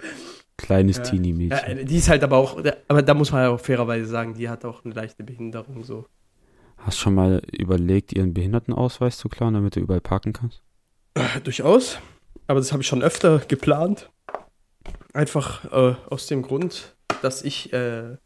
kleines 0.56 0.98
Ja. 0.98 1.02
Teenie-Mädchen. 1.02 1.78
Ja, 1.78 1.84
die 1.84 1.96
ist 1.96 2.08
halt 2.08 2.22
aber 2.22 2.36
auch, 2.36 2.62
aber 2.88 3.02
da 3.02 3.14
muss 3.14 3.32
man 3.32 3.42
ja 3.42 3.50
auch 3.50 3.60
fairerweise 3.60 4.06
sagen, 4.06 4.34
die 4.34 4.48
hat 4.48 4.64
auch 4.64 4.84
eine 4.84 4.94
leichte 4.94 5.24
Behinderung 5.24 5.84
so. 5.84 6.06
Hast 6.78 6.98
schon 6.98 7.14
mal 7.14 7.42
überlegt, 7.52 8.12
ihren 8.12 8.32
Behindertenausweis 8.32 9.18
zu 9.18 9.28
klauen, 9.28 9.54
damit 9.54 9.74
du 9.76 9.80
überall 9.80 10.00
parken 10.00 10.32
kannst? 10.32 10.62
Durchaus. 11.42 11.98
Aber 12.46 12.60
das 12.60 12.70
habe 12.72 12.82
ich 12.82 12.86
schon 12.88 13.02
öfter 13.02 13.40
geplant. 13.40 14.08
Einfach 15.12 15.64
äh, 15.72 15.96
aus 16.10 16.28
dem 16.28 16.42
Grund, 16.42 16.94
dass 17.22 17.42
ich 17.42 17.72
äh, 17.72 18.16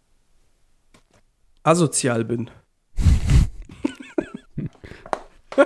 asozial 1.62 2.24
bin. 2.24 2.50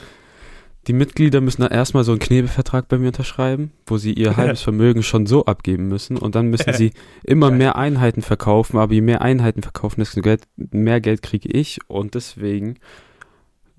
Die 0.86 0.92
Mitglieder 0.94 1.42
müssen 1.42 1.60
dann 1.62 1.70
erstmal 1.70 2.04
so 2.04 2.12
einen 2.12 2.18
Knebelvertrag 2.20 2.88
bei 2.88 2.96
mir 2.98 3.08
unterschreiben, 3.08 3.72
wo 3.86 3.98
sie 3.98 4.12
ihr 4.14 4.36
halbes 4.38 4.62
Vermögen 4.62 5.02
schon 5.02 5.26
so 5.26 5.44
abgeben 5.44 5.88
müssen 5.88 6.16
und 6.16 6.34
dann 6.34 6.48
müssen 6.48 6.72
sie 6.72 6.92
immer 7.24 7.50
mehr 7.50 7.76
Einheiten 7.76 8.22
verkaufen, 8.22 8.78
aber 8.78 8.94
je 8.94 9.00
mehr 9.02 9.20
Einheiten 9.20 9.62
verkaufen, 9.62 10.00
desto 10.00 10.20
Geld, 10.22 10.44
mehr 10.56 11.00
Geld 11.00 11.20
kriege 11.22 11.48
ich 11.50 11.78
und 11.88 12.14
deswegen 12.14 12.76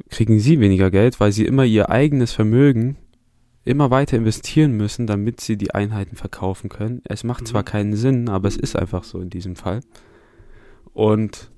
kriegen 0.10 0.40
sie 0.40 0.60
weniger 0.60 0.92
Geld, 0.92 1.20
weil 1.20 1.32
sie 1.32 1.46
immer 1.46 1.64
ihr 1.66 1.90
eigenes 1.90 2.32
Vermögen 2.32 2.98
immer 3.70 3.92
weiter 3.92 4.18
investieren 4.18 4.74
müssen, 4.74 5.08
damit 5.08 5.42
sie 5.42 5.58
die 5.58 5.74
Einheiten 5.74 6.16
verkaufen 6.16 6.70
können. 6.70 7.02
Es 7.06 7.24
macht 7.24 7.48
zwar 7.48 7.62
Mhm. 7.62 7.66
keinen 7.66 7.96
Sinn, 7.96 8.30
aber 8.30 8.48
es 8.48 8.58
ist 8.58 8.76
einfach 8.76 9.04
so 9.04 9.20
in 9.20 9.30
diesem 9.30 9.56
Fall. 9.56 9.82
Und 10.94 11.52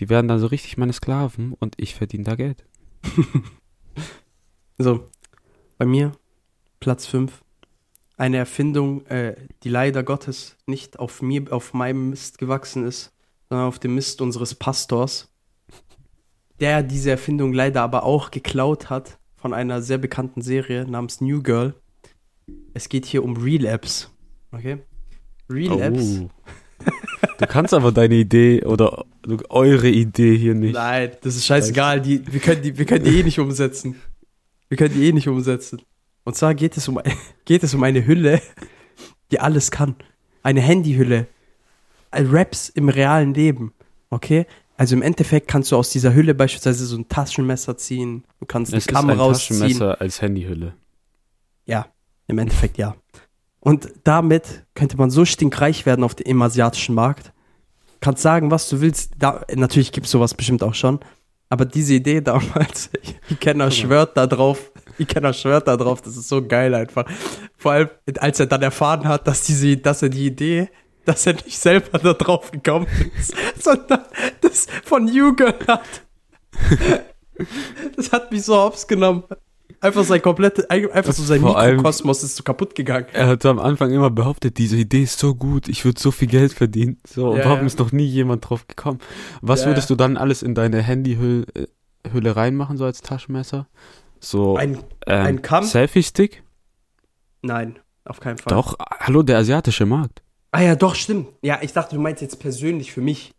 die 0.00 0.08
werden 0.08 0.28
dann 0.28 0.40
so 0.40 0.46
richtig 0.46 0.76
meine 0.76 0.92
Sklaven 0.92 1.54
und 1.54 1.74
ich 1.78 1.94
verdiene 1.94 2.24
da 2.24 2.34
Geld. 2.34 2.64
So, 4.76 5.08
bei 5.78 5.86
mir 5.86 6.10
Platz 6.80 7.06
5. 7.06 7.44
Eine 8.16 8.38
Erfindung, 8.38 9.06
äh, 9.06 9.36
die 9.62 9.68
leider 9.68 10.02
Gottes 10.02 10.56
nicht 10.66 10.98
auf 10.98 11.22
mir, 11.22 11.52
auf 11.52 11.74
meinem 11.74 12.10
Mist 12.10 12.38
gewachsen 12.38 12.84
ist, 12.84 13.12
sondern 13.48 13.68
auf 13.68 13.78
dem 13.78 13.94
Mist 13.94 14.20
unseres 14.20 14.56
Pastors, 14.56 15.32
der 16.58 16.82
diese 16.82 17.10
Erfindung 17.12 17.52
leider 17.52 17.82
aber 17.82 18.02
auch 18.02 18.32
geklaut 18.32 18.90
hat 18.90 19.18
von 19.44 19.52
einer 19.52 19.82
sehr 19.82 19.98
bekannten 19.98 20.40
Serie 20.40 20.86
namens 20.90 21.20
New 21.20 21.42
Girl. 21.42 21.74
Es 22.72 22.88
geht 22.88 23.04
hier 23.04 23.22
um 23.22 23.36
Real 23.36 23.66
Apps. 23.66 24.10
Okay? 24.52 24.78
Real 25.50 25.78
Apps. 25.82 26.22
Oh. 26.22 26.30
Du 27.38 27.46
kannst 27.46 27.74
aber 27.74 27.92
deine 27.92 28.14
Idee 28.14 28.64
oder 28.64 29.04
eure 29.50 29.88
Idee 29.88 30.36
hier 30.38 30.54
nicht. 30.54 30.74
Nein, 30.74 31.10
das 31.20 31.36
ist 31.36 31.44
scheißegal. 31.44 32.00
Die, 32.00 32.32
wir, 32.32 32.40
können 32.40 32.62
die, 32.62 32.78
wir 32.78 32.86
können 32.86 33.04
die 33.04 33.20
eh 33.20 33.22
nicht 33.22 33.38
umsetzen. 33.38 33.96
Wir 34.68 34.78
können 34.78 34.94
die 34.94 35.08
eh 35.08 35.12
nicht 35.12 35.28
umsetzen. 35.28 35.82
Und 36.22 36.36
zwar 36.36 36.54
geht 36.54 36.76
es 36.78 36.88
um, 36.88 37.00
geht 37.44 37.64
es 37.64 37.74
um 37.74 37.82
eine 37.82 38.06
Hülle, 38.06 38.40
die 39.30 39.40
alles 39.40 39.70
kann. 39.70 39.96
Eine 40.42 40.60
Handyhülle. 40.60 41.26
Äh, 42.12 42.24
Raps 42.28 42.70
im 42.70 42.88
realen 42.88 43.34
Leben. 43.34 43.74
Okay? 44.08 44.46
Also 44.76 44.96
im 44.96 45.02
Endeffekt 45.02 45.48
kannst 45.48 45.70
du 45.70 45.76
aus 45.76 45.90
dieser 45.90 46.14
Hülle 46.14 46.34
beispielsweise 46.34 46.84
so 46.86 46.96
ein 46.96 47.08
Taschenmesser 47.08 47.76
ziehen. 47.76 48.24
Du 48.40 48.46
kannst 48.46 48.72
eine 48.72 48.78
Es 48.78 48.86
ist 48.86 48.90
ein 48.90 48.94
Kamera 48.94 49.22
rausziehen. 49.22 49.60
Taschenmesser 49.60 50.00
als 50.00 50.20
Handyhülle. 50.20 50.74
Ja, 51.64 51.86
im 52.26 52.38
Endeffekt 52.38 52.78
ja. 52.78 52.96
Und 53.60 53.88
damit 54.04 54.66
könnte 54.74 54.96
man 54.96 55.10
so 55.10 55.24
stinkreich 55.24 55.86
werden 55.86 56.04
auf 56.04 56.14
dem, 56.14 56.42
asiatischen 56.42 56.94
Markt. 56.94 57.32
Kannst 58.00 58.22
sagen, 58.22 58.50
was 58.50 58.68
du 58.68 58.80
willst. 58.80 59.12
Da, 59.18 59.42
natürlich 59.54 59.92
gibt 59.92 60.06
es 60.06 60.12
sowas 60.12 60.34
bestimmt 60.34 60.62
auch 60.62 60.74
schon. 60.74 61.00
Aber 61.48 61.64
diese 61.64 61.94
Idee 61.94 62.20
damals, 62.20 62.90
Ikenner 63.30 63.70
schwört 63.70 64.16
da 64.16 64.26
drauf. 64.26 64.72
Ikenner 64.98 65.32
schwört 65.32 65.68
da 65.68 65.76
drauf. 65.76 66.02
Das 66.02 66.16
ist 66.16 66.28
so 66.28 66.46
geil 66.46 66.74
einfach. 66.74 67.06
Vor 67.56 67.72
allem, 67.72 67.88
als 68.18 68.40
er 68.40 68.46
dann 68.46 68.60
erfahren 68.60 69.06
hat, 69.06 69.26
dass 69.26 69.42
diese, 69.42 69.76
dass 69.76 70.02
er 70.02 70.08
die 70.08 70.26
Idee, 70.26 70.68
dass 71.04 71.26
er 71.26 71.34
nicht 71.34 71.58
selber 71.58 71.98
da 71.98 72.14
drauf 72.14 72.50
gekommen 72.50 72.86
ist, 73.18 73.34
sondern 73.62 74.04
das 74.40 74.66
von 74.84 75.08
Jugend 75.08 75.66
hat. 75.68 76.02
Das 77.96 78.12
hat 78.12 78.30
mich 78.30 78.44
so 78.44 78.56
hops 78.56 78.86
genommen. 78.86 79.24
Einfach 79.80 80.04
sein 80.04 80.22
komplette, 80.22 80.70
einfach 80.70 81.12
so 81.12 81.22
sein 81.22 81.42
Mikrokosmos 81.42 82.22
ist 82.22 82.36
so 82.36 82.42
kaputt 82.42 82.74
gegangen. 82.74 83.06
Er 83.12 83.26
hat 83.26 83.44
am 83.44 83.58
Anfang 83.58 83.92
immer 83.92 84.08
behauptet, 84.08 84.56
diese 84.56 84.76
Idee 84.76 85.02
ist 85.02 85.18
so 85.18 85.34
gut, 85.34 85.68
ich 85.68 85.84
würde 85.84 86.00
so 86.00 86.10
viel 86.10 86.28
Geld 86.28 86.54
verdienen. 86.54 86.98
So, 87.06 87.30
und 87.32 87.38
Ja, 87.38 87.44
warum 87.44 87.60
ja. 87.60 87.66
ist 87.66 87.78
noch 87.78 87.92
nie 87.92 88.06
jemand 88.06 88.48
drauf 88.48 88.66
gekommen? 88.66 89.00
Was 89.42 89.62
Ja, 89.62 89.66
würdest 89.66 89.90
du 89.90 89.94
dann 89.94 90.16
alles 90.16 90.42
in 90.42 90.54
deine 90.54 90.80
Handyhülle 90.80 91.44
äh, 91.54 92.28
reinmachen, 92.30 92.78
so 92.78 92.84
als 92.86 93.02
Taschenmesser? 93.02 93.68
So 94.20 94.56
Ein, 94.56 94.78
ähm, 95.06 95.40
ein? 95.46 95.62
Selfie-Stick? 95.64 96.42
nein, 97.42 97.78
auf 98.06 98.20
keinen 98.20 98.38
Fall. 98.38 98.54
Doch, 98.54 98.76
hallo, 99.00 99.22
der 99.22 99.36
asiatische 99.38 99.84
Markt. 99.84 100.22
Ah 100.54 100.62
ja, 100.62 100.76
doch, 100.76 100.94
stimmt. 100.94 101.28
Ja, 101.42 101.58
ich 101.62 101.72
dachte, 101.72 101.96
du 101.96 102.00
meinst 102.00 102.22
jetzt 102.22 102.38
persönlich 102.38 102.92
für 102.92 103.00
mich. 103.00 103.32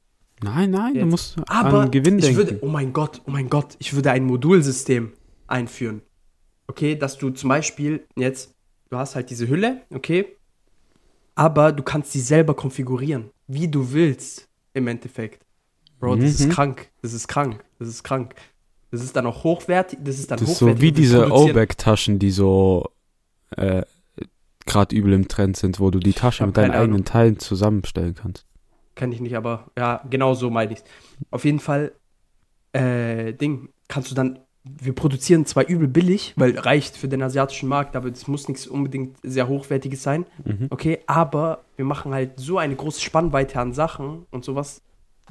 Nein, 0.43 0.71
nein, 0.71 0.93
du 0.95 0.99
Jetzt. 0.99 1.09
musst 1.09 1.35
Aber 1.47 1.81
an 1.81 1.91
Gewinn 1.91 2.17
ich 2.19 2.25
denken. 2.25 2.37
würde, 2.37 2.59
oh 2.61 2.67
mein 2.67 2.91
Gott, 2.91 3.21
oh 3.25 3.31
mein 3.31 3.49
Gott, 3.49 3.75
ich 3.79 3.93
würde 3.93 4.11
ein 4.11 4.25
Modulsystem 4.25 5.13
einführen. 5.47 6.01
Okay, 6.67 6.95
dass 6.95 7.17
du 7.17 7.29
zum 7.29 7.47
Beispiel 7.49 8.05
jetzt, 8.17 8.53
du 8.89 8.97
hast 8.97 9.15
halt 9.15 9.29
diese 9.29 9.47
Hülle, 9.47 9.81
okay, 9.93 10.25
aber 11.35 11.71
du 11.71 11.83
kannst 11.83 12.11
sie 12.11 12.19
selber 12.19 12.53
konfigurieren, 12.53 13.29
wie 13.47 13.67
du 13.67 13.93
willst, 13.93 14.47
im 14.73 14.87
Endeffekt. 14.87 15.45
Bro, 15.99 16.17
das 16.17 16.25
ist 16.31 16.47
Mhm. 16.47 16.51
krank, 16.51 16.89
das 17.01 17.13
ist 17.13 17.27
krank, 17.29 17.63
das 17.79 17.87
ist 17.87 18.03
krank. 18.03 18.35
Das 18.91 19.01
ist 19.01 19.15
dann 19.15 19.25
auch 19.25 19.43
hochwertig, 19.43 19.99
das 20.03 20.19
ist 20.19 20.31
dann 20.31 20.39
Das 20.39 20.49
ist 20.49 20.57
so 20.59 20.65
hochwertig. 20.67 20.81
wie 20.81 20.91
diese 20.91 21.31
O-Back-Taschen, 21.31 22.19
die 22.19 22.31
so 22.31 22.89
äh, 23.57 23.83
gerade 24.65 24.95
übel 24.95 25.13
im 25.13 25.27
Trend 25.27 25.57
sind, 25.57 25.79
wo 25.79 25.91
du 25.91 25.99
die 25.99 26.13
Tasche 26.13 26.45
mit 26.45 26.57
deinen 26.57 26.71
Ahnung. 26.71 26.83
eigenen 26.83 27.05
Teilen 27.05 27.39
zusammenstellen 27.39 28.15
kannst. 28.15 28.45
Kenn 28.95 29.11
ich 29.11 29.19
nicht, 29.21 29.35
aber 29.35 29.71
ja, 29.77 30.01
genau 30.09 30.33
so 30.33 30.49
meine 30.49 30.71
ich's. 30.73 30.83
Auf 31.31 31.45
jeden 31.45 31.59
Fall, 31.59 31.91
äh, 32.73 33.33
Ding, 33.33 33.69
kannst 33.87 34.09
du 34.11 34.15
dann, 34.15 34.39
wir 34.63 34.93
produzieren 34.95 35.45
zwar 35.45 35.67
übel 35.67 35.87
billig, 35.87 36.33
weil 36.37 36.57
reicht 36.57 36.97
für 36.97 37.07
den 37.07 37.21
asiatischen 37.21 37.69
Markt, 37.69 37.95
aber 37.95 38.09
es 38.09 38.27
muss 38.27 38.47
nichts 38.47 38.65
unbedingt 38.65 39.17
sehr 39.21 39.47
hochwertiges 39.47 40.01
sein, 40.01 40.25
Mhm. 40.43 40.67
okay, 40.71 40.99
aber 41.05 41.63
wir 41.75 41.85
machen 41.85 42.13
halt 42.13 42.39
so 42.39 42.57
eine 42.57 42.75
große 42.75 43.01
Spannweite 43.01 43.59
an 43.59 43.73
Sachen 43.73 44.25
und 44.31 44.43
sowas, 44.43 44.81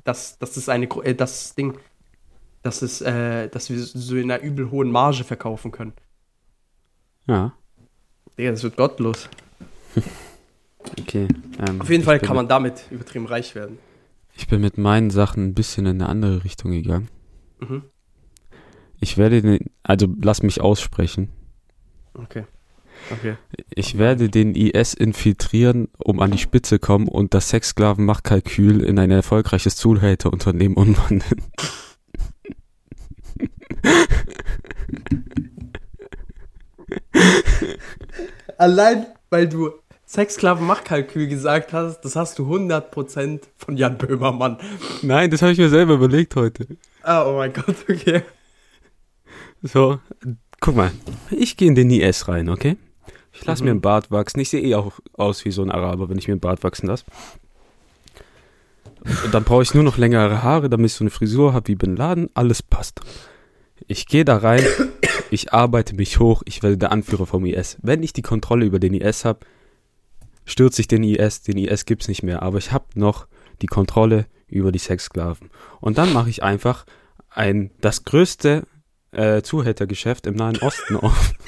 dass, 0.04 0.38
dass 0.38 0.54
das 0.54 0.68
eine, 0.68 0.86
äh, 1.02 1.14
das 1.14 1.54
Ding, 1.54 1.78
dass, 2.62 2.82
es, 2.82 3.00
äh, 3.00 3.48
dass 3.48 3.70
wir 3.70 3.78
so 3.80 4.14
in 4.16 4.30
einer 4.30 4.42
übel 4.42 4.70
hohen 4.70 4.90
Marge 4.92 5.24
verkaufen 5.24 5.70
können. 5.72 5.94
Ja, 7.26 7.54
Digga, 8.38 8.50
das 8.50 8.62
wird 8.62 8.76
gottlos. 8.76 9.28
okay. 11.00 11.28
Ähm, 11.66 11.80
Auf 11.80 11.90
jeden 11.90 12.04
Fall 12.04 12.18
kann 12.18 12.36
man 12.36 12.48
damit 12.48 12.86
übertrieben 12.90 13.26
reich 13.26 13.54
werden. 13.54 13.78
Ich 14.36 14.48
bin 14.48 14.60
mit 14.60 14.78
meinen 14.78 15.10
Sachen 15.10 15.44
ein 15.46 15.54
bisschen 15.54 15.86
in 15.86 16.02
eine 16.02 16.08
andere 16.08 16.44
Richtung 16.44 16.72
gegangen. 16.72 17.08
Mhm. 17.60 17.84
Ich 19.00 19.16
werde 19.16 19.42
den, 19.42 19.70
also 19.82 20.08
lass 20.20 20.42
mich 20.42 20.60
aussprechen. 20.60 21.28
Okay. 22.14 22.44
Okay. 23.10 23.36
Ich 23.70 23.98
werde 23.98 24.28
den 24.30 24.54
IS 24.54 24.94
infiltrieren, 24.94 25.88
um 25.98 26.20
an 26.20 26.30
die 26.30 26.38
Spitze 26.38 26.78
kommen 26.78 27.08
und 27.08 27.34
das 27.34 27.50
Sexsklavenmachtkalkül 27.50 28.80
in 28.82 28.98
ein 28.98 29.10
erfolgreiches 29.10 29.76
Zuhälterunternehmen 29.76 30.76
umwandeln. 30.76 31.42
Allein, 38.58 39.06
weil 39.30 39.48
du 39.48 39.70
Sexsklaven-Machtkalkül 40.06 41.26
gesagt 41.28 41.72
hast, 41.72 42.00
das 42.02 42.14
hast 42.16 42.38
du 42.38 42.44
100% 42.54 43.40
von 43.56 43.76
Jan 43.76 43.96
Böhmermann. 43.98 44.58
Nein, 45.02 45.30
das 45.30 45.42
habe 45.42 45.52
ich 45.52 45.58
mir 45.58 45.70
selber 45.70 45.94
überlegt 45.94 46.36
heute. 46.36 46.66
Ah, 47.02 47.24
oh 47.26 47.36
mein 47.36 47.52
Gott, 47.52 47.76
okay. 47.88 48.22
So, 49.62 49.98
guck 50.60 50.76
mal, 50.76 50.90
ich 51.30 51.56
gehe 51.56 51.68
in 51.68 51.74
den 51.74 51.90
IS 51.90 52.28
rein, 52.28 52.48
okay? 52.50 52.76
Ich 53.32 53.44
lasse 53.46 53.62
Mhm. 53.62 53.66
mir 53.66 53.70
einen 53.72 53.80
Bart 53.80 54.10
wachsen. 54.10 54.40
Ich 54.40 54.50
sehe 54.50 54.60
eh 54.62 54.74
auch 54.74 54.92
aus 55.14 55.44
wie 55.44 55.50
so 55.50 55.62
ein 55.62 55.70
Araber, 55.70 56.08
wenn 56.08 56.18
ich 56.18 56.28
mir 56.28 56.34
einen 56.34 56.40
Bart 56.40 56.62
wachsen 56.62 56.86
lasse. 56.86 57.04
Und 59.24 59.34
dann 59.34 59.44
brauche 59.44 59.62
ich 59.62 59.74
nur 59.74 59.82
noch 59.82 59.98
längere 59.98 60.42
Haare, 60.42 60.70
damit 60.70 60.86
ich 60.86 60.94
so 60.94 61.02
eine 61.04 61.10
Frisur 61.10 61.52
habe 61.52 61.68
wie 61.68 61.74
Bin 61.74 61.96
Laden. 61.96 62.30
Alles 62.34 62.62
passt. 62.62 63.00
Ich 63.86 64.06
gehe 64.06 64.24
da 64.24 64.36
rein, 64.38 64.62
ich 65.34 65.52
arbeite 65.52 65.94
mich 65.94 66.18
hoch, 66.18 66.42
ich 66.46 66.62
werde 66.62 66.78
der 66.78 66.92
Anführer 66.92 67.26
vom 67.26 67.44
IS. 67.44 67.76
Wenn 67.82 68.02
ich 68.02 68.12
die 68.12 68.22
Kontrolle 68.22 68.64
über 68.64 68.78
den 68.78 68.94
IS 68.94 69.24
habe, 69.24 69.40
stürze 70.44 70.80
ich 70.80 70.88
den 70.88 71.02
IS. 71.02 71.42
Den 71.42 71.58
IS 71.58 71.84
gibt's 71.84 72.08
nicht 72.08 72.22
mehr, 72.22 72.42
aber 72.42 72.58
ich 72.58 72.72
habe 72.72 72.86
noch 72.94 73.26
die 73.60 73.66
Kontrolle 73.66 74.26
über 74.48 74.72
die 74.72 74.78
Sexsklaven. 74.78 75.50
Und 75.80 75.98
dann 75.98 76.12
mache 76.12 76.30
ich 76.30 76.42
einfach 76.42 76.86
ein 77.30 77.70
das 77.80 78.04
größte 78.04 78.64
äh, 79.12 79.42
Zuhältergeschäft 79.42 80.26
im 80.26 80.34
Nahen 80.34 80.58
Osten 80.58 80.96
auf. 80.96 81.34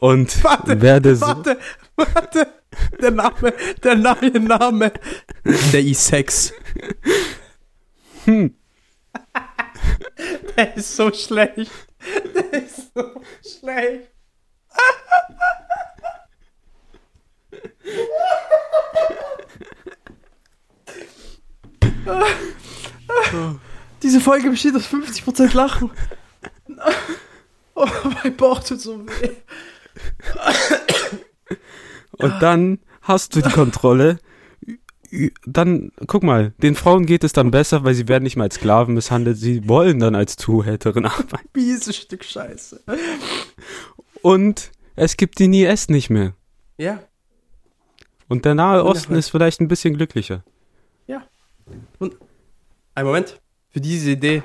Und 0.00 0.44
Warte, 0.44 0.82
werde 0.82 1.16
so, 1.16 1.26
Warte, 1.26 1.58
warte. 1.96 2.46
Der 3.00 3.10
Name, 3.10 3.52
der 3.82 3.94
neue 3.94 4.40
Name. 4.40 4.92
Der 5.44 5.80
E6. 5.82 6.52
hm, 8.24 8.56
Der 10.56 10.76
ist 10.76 10.96
so 10.96 11.12
schlecht. 11.12 11.70
Der 12.34 12.52
ist 12.62 12.92
so 12.94 13.22
schlecht. 13.42 14.08
Diese 24.02 24.20
Folge 24.20 24.50
besteht 24.50 24.76
aus 24.76 24.86
50% 24.86 25.54
Lachen. 25.54 25.90
Oh, 27.74 27.86
mein 28.22 28.36
Bauch 28.36 28.62
tut 28.62 28.80
so 28.80 29.04
weh. 29.06 29.30
Und 32.18 32.40
dann 32.40 32.78
hast 33.02 33.36
du 33.36 33.42
die 33.42 33.50
Kontrolle. 33.50 34.18
Dann, 35.46 35.92
guck 36.08 36.24
mal, 36.24 36.54
den 36.58 36.74
Frauen 36.74 37.06
geht 37.06 37.22
es 37.22 37.32
dann 37.32 37.52
besser, 37.52 37.84
weil 37.84 37.94
sie 37.94 38.08
werden 38.08 38.24
nicht 38.24 38.34
mehr 38.36 38.44
als 38.44 38.56
Sklaven 38.56 38.94
misshandelt, 38.94 39.36
sie 39.36 39.68
wollen 39.68 40.00
dann 40.00 40.14
als 40.16 40.36
Zuhälterin 40.36 41.04
arbeiten. 41.06 41.48
Mieses 41.54 41.96
Stück 41.96 42.24
Scheiße. 42.24 42.82
Und 44.22 44.72
es 44.96 45.16
gibt 45.16 45.38
den 45.38 45.52
IS 45.52 45.88
nicht 45.88 46.10
mehr. 46.10 46.34
Ja, 46.78 47.00
Und 48.28 48.44
der 48.44 48.56
Nahe 48.56 48.84
Osten 48.84 49.14
ist 49.14 49.28
vielleicht 49.28 49.60
ein 49.60 49.68
bisschen 49.68 49.96
glücklicher. 49.96 50.42
Ein 52.96 53.06
Moment. 53.06 53.40
Für 53.70 53.80
diese 53.80 54.12
Idee. 54.12 54.42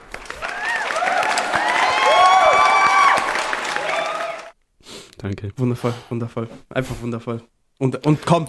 Danke. 5.19 5.51
Wundervoll, 5.57 5.93
wundervoll. 6.09 6.49
Einfach 6.69 6.95
wundervoll. 7.01 7.43
Und, 7.79 8.05
und 8.05 8.25
komm. 8.25 8.45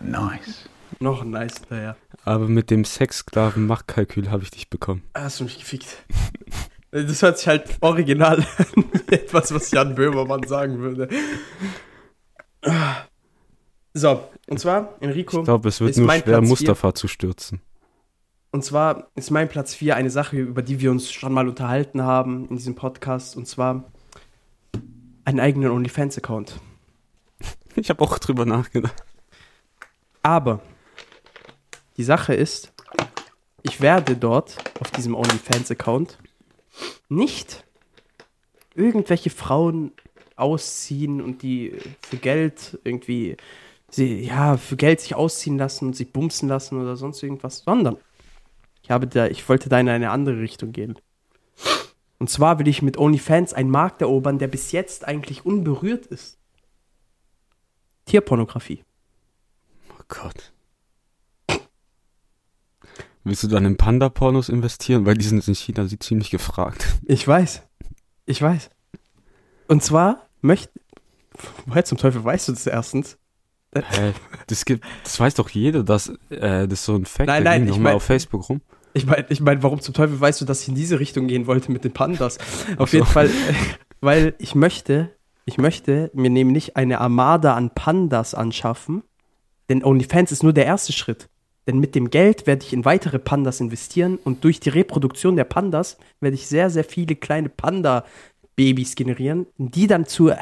Nice. 0.00 0.68
Noch 1.00 1.22
ein 1.22 1.30
nice 1.30 1.62
daher. 1.68 1.96
Aber 2.24 2.46
mit 2.48 2.70
dem 2.70 2.84
Sexsklaven-Machtkalkül 2.84 4.30
habe 4.30 4.44
ich 4.44 4.50
dich 4.52 4.68
bekommen. 4.70 5.02
Ah, 5.14 5.22
Hast 5.22 5.40
du 5.40 5.44
mich 5.44 5.58
gefickt. 5.58 5.88
Das 6.94 7.22
hört 7.22 7.38
sich 7.38 7.48
halt 7.48 7.78
original 7.80 8.36
an. 8.58 8.84
Etwas, 9.06 9.54
was 9.54 9.70
Jan 9.70 9.94
Böhmermann 9.94 10.42
sagen 10.46 10.78
würde. 10.80 11.08
So, 13.94 14.28
und 14.50 14.60
zwar, 14.60 14.96
Enrico, 15.00 15.38
Ich 15.38 15.44
glaube, 15.44 15.70
es 15.70 15.80
wird 15.80 15.96
nur 15.96 16.10
schwer, 16.10 16.20
Platz 16.20 16.46
Mustafa 16.48 16.94
zu 16.94 17.08
stürzen. 17.08 17.62
und 18.50 18.62
zwar 18.62 19.08
ist 19.14 19.30
mein 19.30 19.48
Platz 19.48 19.74
4 19.74 19.96
eine 19.96 20.10
Sache, 20.10 20.36
über 20.36 20.60
die 20.60 20.80
wir 20.80 20.90
uns 20.90 21.10
schon 21.10 21.32
mal 21.32 21.48
unterhalten 21.48 22.02
haben 22.02 22.46
in 22.50 22.56
diesem 22.56 22.74
Podcast. 22.74 23.38
Und 23.38 23.48
zwar 23.48 23.84
einen 25.24 25.40
eigenen 25.40 25.70
OnlyFans-Account. 25.70 26.60
Ich 27.74 27.88
habe 27.88 28.02
auch 28.02 28.18
drüber 28.18 28.44
nachgedacht. 28.44 29.02
Aber 30.22 30.60
die 31.96 32.04
Sache 32.04 32.34
ist, 32.34 32.72
ich 33.62 33.80
werde 33.80 34.16
dort 34.16 34.56
auf 34.80 34.90
diesem 34.90 35.14
OnlyFans-Account 35.14 36.18
nicht 37.08 37.64
irgendwelche 38.74 39.30
Frauen 39.30 39.92
ausziehen 40.36 41.20
und 41.20 41.42
die 41.42 41.76
für 42.00 42.16
Geld 42.16 42.78
irgendwie, 42.84 43.36
sie, 43.88 44.20
ja, 44.20 44.56
für 44.56 44.76
Geld 44.76 45.00
sich 45.00 45.14
ausziehen 45.14 45.58
lassen 45.58 45.86
und 45.86 45.96
sich 45.96 46.12
bumsen 46.12 46.48
lassen 46.48 46.80
oder 46.80 46.96
sonst 46.96 47.22
irgendwas, 47.22 47.58
sondern 47.58 47.96
ich 48.82 48.90
habe 48.90 49.06
da, 49.06 49.26
ich 49.26 49.48
wollte 49.48 49.68
da 49.68 49.78
in 49.78 49.88
eine 49.88 50.10
andere 50.10 50.40
Richtung 50.40 50.72
gehen. 50.72 50.98
Und 52.18 52.30
zwar 52.30 52.58
will 52.58 52.68
ich 52.68 52.82
mit 52.82 52.98
OnlyFans 52.98 53.52
einen 53.52 53.70
Markt 53.70 54.00
erobern, 54.00 54.38
der 54.38 54.48
bis 54.48 54.72
jetzt 54.72 55.06
eigentlich 55.06 55.44
unberührt 55.44 56.06
ist. 56.06 56.38
Tierpornografie. 58.06 58.84
Oh 59.90 60.02
Gott. 60.08 60.52
Willst 63.24 63.42
du 63.44 63.48
dann 63.48 63.64
in 63.64 63.76
Panda-Pornos 63.76 64.48
investieren? 64.48 65.06
Weil 65.06 65.16
die 65.16 65.24
sind 65.24 65.46
in 65.46 65.54
China 65.54 65.86
sie 65.86 65.98
ziemlich 65.98 66.30
gefragt. 66.30 66.86
Ich 67.04 67.26
weiß. 67.26 67.62
Ich 68.26 68.42
weiß. 68.42 68.70
Und 69.68 69.82
zwar 69.82 70.28
möchte. 70.40 70.72
Woher 71.66 71.84
zum 71.84 71.98
Teufel 71.98 72.24
weißt 72.24 72.48
du 72.48 72.52
das 72.52 72.66
erstens? 72.66 73.16
Hä? 73.74 74.12
Das 74.48 74.64
gibt, 74.64 74.84
das 75.02 75.18
weiß 75.18 75.34
doch 75.34 75.48
jeder, 75.48 75.82
dass 75.82 76.12
äh, 76.30 76.68
das 76.68 76.84
so 76.84 76.94
ein 76.94 77.06
Fact. 77.06 77.28
Nein, 77.28 77.44
nein, 77.44 77.64
ich 77.64 77.76
mal 77.76 77.84
mein- 77.84 77.94
auf 77.94 78.02
Facebook 78.02 78.48
rum. 78.48 78.60
Ich 78.94 79.06
meine, 79.06 79.24
ich 79.30 79.40
mein, 79.40 79.62
warum 79.62 79.80
zum 79.80 79.94
Teufel 79.94 80.20
weißt 80.20 80.42
du, 80.42 80.44
dass 80.44 80.60
ich 80.62 80.68
in 80.68 80.74
diese 80.74 81.00
Richtung 81.00 81.26
gehen 81.26 81.46
wollte 81.46 81.72
mit 81.72 81.82
den 81.82 81.92
Pandas? 81.92 82.36
Auf 82.76 82.90
so. 82.90 82.98
jeden 82.98 83.06
Fall, 83.08 83.30
weil 84.02 84.34
ich 84.38 84.54
möchte, 84.54 85.16
ich 85.44 85.58
möchte 85.58 86.10
mir 86.14 86.30
nämlich 86.30 86.76
eine 86.76 87.00
Armada 87.00 87.54
an 87.54 87.70
Pandas 87.70 88.34
anschaffen, 88.34 89.02
denn 89.68 89.84
OnlyFans 89.84 90.32
ist 90.32 90.42
nur 90.42 90.52
der 90.52 90.66
erste 90.66 90.92
Schritt. 90.92 91.28
Denn 91.66 91.78
mit 91.78 91.94
dem 91.94 92.10
Geld 92.10 92.46
werde 92.46 92.64
ich 92.64 92.72
in 92.72 92.84
weitere 92.84 93.18
Pandas 93.18 93.60
investieren 93.60 94.18
und 94.24 94.42
durch 94.44 94.58
die 94.58 94.68
Reproduktion 94.68 95.36
der 95.36 95.44
Pandas 95.44 95.96
werde 96.20 96.34
ich 96.34 96.46
sehr, 96.48 96.70
sehr 96.70 96.84
viele 96.84 97.14
kleine 97.14 97.48
Panda-Babys 97.48 98.96
generieren, 98.96 99.46
die 99.58 99.86
dann 99.86 100.06
zu, 100.06 100.32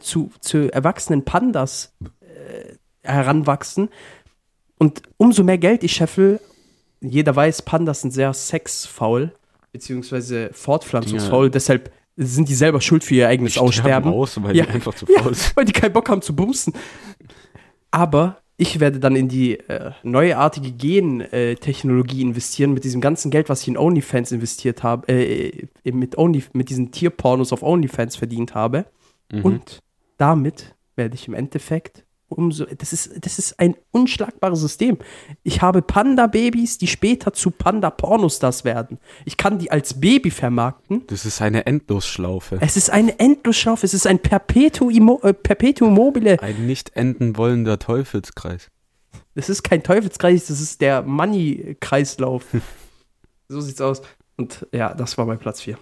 zu, 0.00 0.30
zu 0.40 0.72
erwachsenen 0.72 1.24
Pandas 1.24 1.94
äh, 2.20 2.74
heranwachsen. 3.02 3.88
Und 4.78 5.02
umso 5.16 5.42
mehr 5.44 5.58
Geld 5.58 5.82
ich 5.82 5.92
scheffel, 5.92 6.40
jeder 7.00 7.34
weiß, 7.34 7.62
Pandas 7.62 8.02
sind 8.02 8.10
sehr 8.10 8.34
sexfaul, 8.34 9.32
beziehungsweise 9.72 10.50
fortpflanzungsfaul, 10.52 11.50
deshalb 11.50 11.90
sind 12.16 12.48
die 12.48 12.54
selber 12.54 12.80
schuld 12.80 13.04
für 13.04 13.14
ihr 13.14 13.28
eigenes 13.28 13.52
Sterben 13.52 13.68
Aussterben. 13.68 14.12
aus, 14.12 14.42
weil 14.42 14.56
Ja. 14.56 14.64
die 14.64 14.70
einfach 14.72 14.94
zu 14.94 15.06
Ja, 15.14 15.22
faul 15.22 15.34
sind. 15.34 15.56
weil 15.56 15.64
die 15.66 15.72
keinen 15.72 15.92
Bock 15.92 16.08
haben 16.08 16.22
zu 16.22 16.34
bumsen. 16.34 16.72
Aber 17.90 18.38
ich 18.56 18.80
werde 18.80 18.98
dann 18.98 19.16
in 19.16 19.28
die 19.28 19.58
äh, 19.60 19.90
neuartige 20.02 20.72
Gen-Technologie 20.72 22.22
investieren 22.22 22.72
mit 22.72 22.84
diesem 22.84 23.02
ganzen 23.02 23.30
Geld, 23.30 23.50
was 23.50 23.60
ich 23.62 23.68
in 23.68 23.76
OnlyFans 23.76 24.32
investiert 24.32 24.82
habe, 24.82 25.08
äh, 25.08 25.66
äh, 25.84 25.92
mit, 25.92 26.16
Only, 26.16 26.42
mit 26.54 26.70
diesen 26.70 26.90
Tierpornos 26.90 27.52
auf 27.52 27.62
OnlyFans 27.62 28.16
verdient 28.16 28.54
habe. 28.54 28.86
Mhm. 29.30 29.42
Und 29.42 29.78
damit 30.16 30.74
werde 30.94 31.14
ich 31.16 31.28
im 31.28 31.34
Endeffekt 31.34 32.05
umso. 32.28 32.64
Das 32.64 32.92
ist, 32.92 33.24
das 33.24 33.38
ist 33.38 33.58
ein 33.58 33.76
unschlagbares 33.90 34.60
System. 34.60 34.98
Ich 35.42 35.62
habe 35.62 35.82
Panda-Babys, 35.82 36.78
die 36.78 36.86
später 36.86 37.32
zu 37.32 37.50
Panda-Pornostars 37.50 38.64
werden. 38.64 38.98
Ich 39.24 39.36
kann 39.36 39.58
die 39.58 39.70
als 39.70 40.00
Baby 40.00 40.30
vermarkten. 40.30 41.06
Das 41.06 41.24
ist 41.24 41.40
eine 41.40 41.66
Endlosschlaufe. 41.66 42.58
Es 42.60 42.76
ist 42.76 42.90
eine 42.90 43.18
Endlosschlaufe, 43.18 43.86
es 43.86 43.94
ist 43.94 44.06
ein 44.06 44.18
Perpetuum, 44.18 45.18
äh, 45.22 45.32
Perpetuum 45.32 45.94
mobile. 45.94 46.40
Ein 46.42 46.66
nicht 46.66 46.96
enden 46.96 47.36
wollender 47.36 47.78
Teufelskreis. 47.78 48.70
Das 49.34 49.48
ist 49.48 49.62
kein 49.62 49.82
Teufelskreis, 49.82 50.46
das 50.46 50.60
ist 50.60 50.80
der 50.80 51.02
Money-Kreislauf. 51.02 52.44
so 53.48 53.60
sieht's 53.60 53.80
aus. 53.80 54.02
Und 54.36 54.66
ja, 54.72 54.94
das 54.94 55.16
war 55.18 55.26
mein 55.26 55.38
Platz 55.38 55.62
4. 55.62 55.78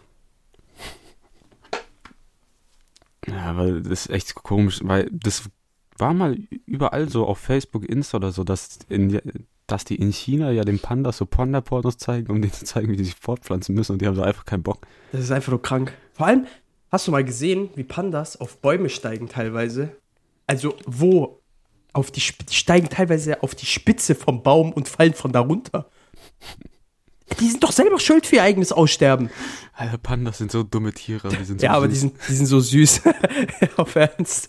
Ja, 3.27 3.57
weil 3.57 3.83
das 3.83 4.07
ist 4.07 4.11
echt 4.11 4.35
komisch, 4.35 4.81
weil 4.83 5.09
das 5.11 5.45
war 5.99 6.15
mal 6.15 6.37
überall 6.67 7.09
so 7.09 7.27
auf 7.27 7.39
Facebook, 7.39 7.85
Insta 7.85 8.17
oder 8.17 8.33
so, 8.33 8.45
dass, 8.45 8.79
in, 8.89 9.21
dass 9.67 9.85
die 9.85 9.97
in 9.97 10.13
China 10.13 10.51
ja 10.51 10.65
den 10.65 10.79
Pandas 10.79 11.19
so 11.19 11.27
Panda-Pornos 11.27 11.99
zeigen, 11.99 12.31
um 12.31 12.43
denen 12.43 12.53
zu 12.53 12.65
zeigen, 12.65 12.91
wie 12.91 12.97
die 12.97 13.05
sich 13.05 13.15
fortpflanzen 13.15 13.75
müssen 13.75 13.93
und 13.93 14.03
die 14.03 14.07
haben 14.07 14.17
so 14.17 14.23
einfach 14.23 14.45
keinen 14.45 14.63
Bock. 14.63 14.87
Das 15.13 15.23
ist 15.23 15.31
einfach 15.31 15.53
nur 15.53 15.63
krank. 15.63 15.93
Vor 16.13 16.27
allem, 16.27 16.47
hast 16.91 17.07
du 17.07 17.13
mal 17.13 17.25
gesehen, 17.25 17.71
wie 17.75 17.85
Pandas 17.85 18.37
auf 18.37 18.59
Bäume 18.59 18.89
steigen 18.89 19.29
teilweise? 19.29 19.97
Also, 20.47 20.75
wo? 20.87 21.41
Auf 21.93 22.11
die, 22.11 22.21
die 22.21 22.55
steigen 22.55 22.89
teilweise 22.89 23.43
auf 23.43 23.55
die 23.55 23.67
Spitze 23.67 24.17
vom 24.17 24.43
Baum 24.43 24.73
und 24.73 24.89
fallen 24.89 25.15
von 25.15 25.33
da 25.33 25.41
runter. 25.41 25.89
Die 27.41 27.49
sind 27.49 27.63
doch 27.63 27.73
selber 27.73 27.99
schuld 27.99 28.27
für 28.27 28.37
ihr 28.37 28.43
eigenes 28.43 28.73
Aussterben. 28.73 29.31
Alter, 29.73 29.99
Pandas 29.99 30.39
sind 30.39 30.51
so 30.51 30.63
dumme 30.63 30.93
Tiere. 30.93 31.29
Die 31.29 31.45
sind 31.45 31.61
so 31.61 31.67
ja, 31.67 31.73
aber 31.73 31.89
die 31.89 31.97
sind, 31.97 32.15
die 32.29 32.35
sind 32.35 32.47
so 32.47 32.61
süß. 32.61 33.03
auf 33.77 33.95
Ernst. 33.97 34.49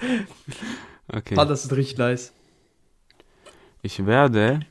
Okay. 1.07 1.35
Pandas 1.35 1.63
sind 1.63 1.73
richtig 1.75 1.97
nice. 1.97 2.33
Ich 3.81 4.05
werde 4.05 4.61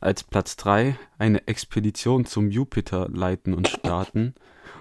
als 0.00 0.22
Platz 0.22 0.56
3 0.56 0.96
eine 1.18 1.46
Expedition 1.48 2.26
zum 2.26 2.50
Jupiter 2.50 3.08
leiten 3.10 3.54
und 3.54 3.68
starten 3.68 4.34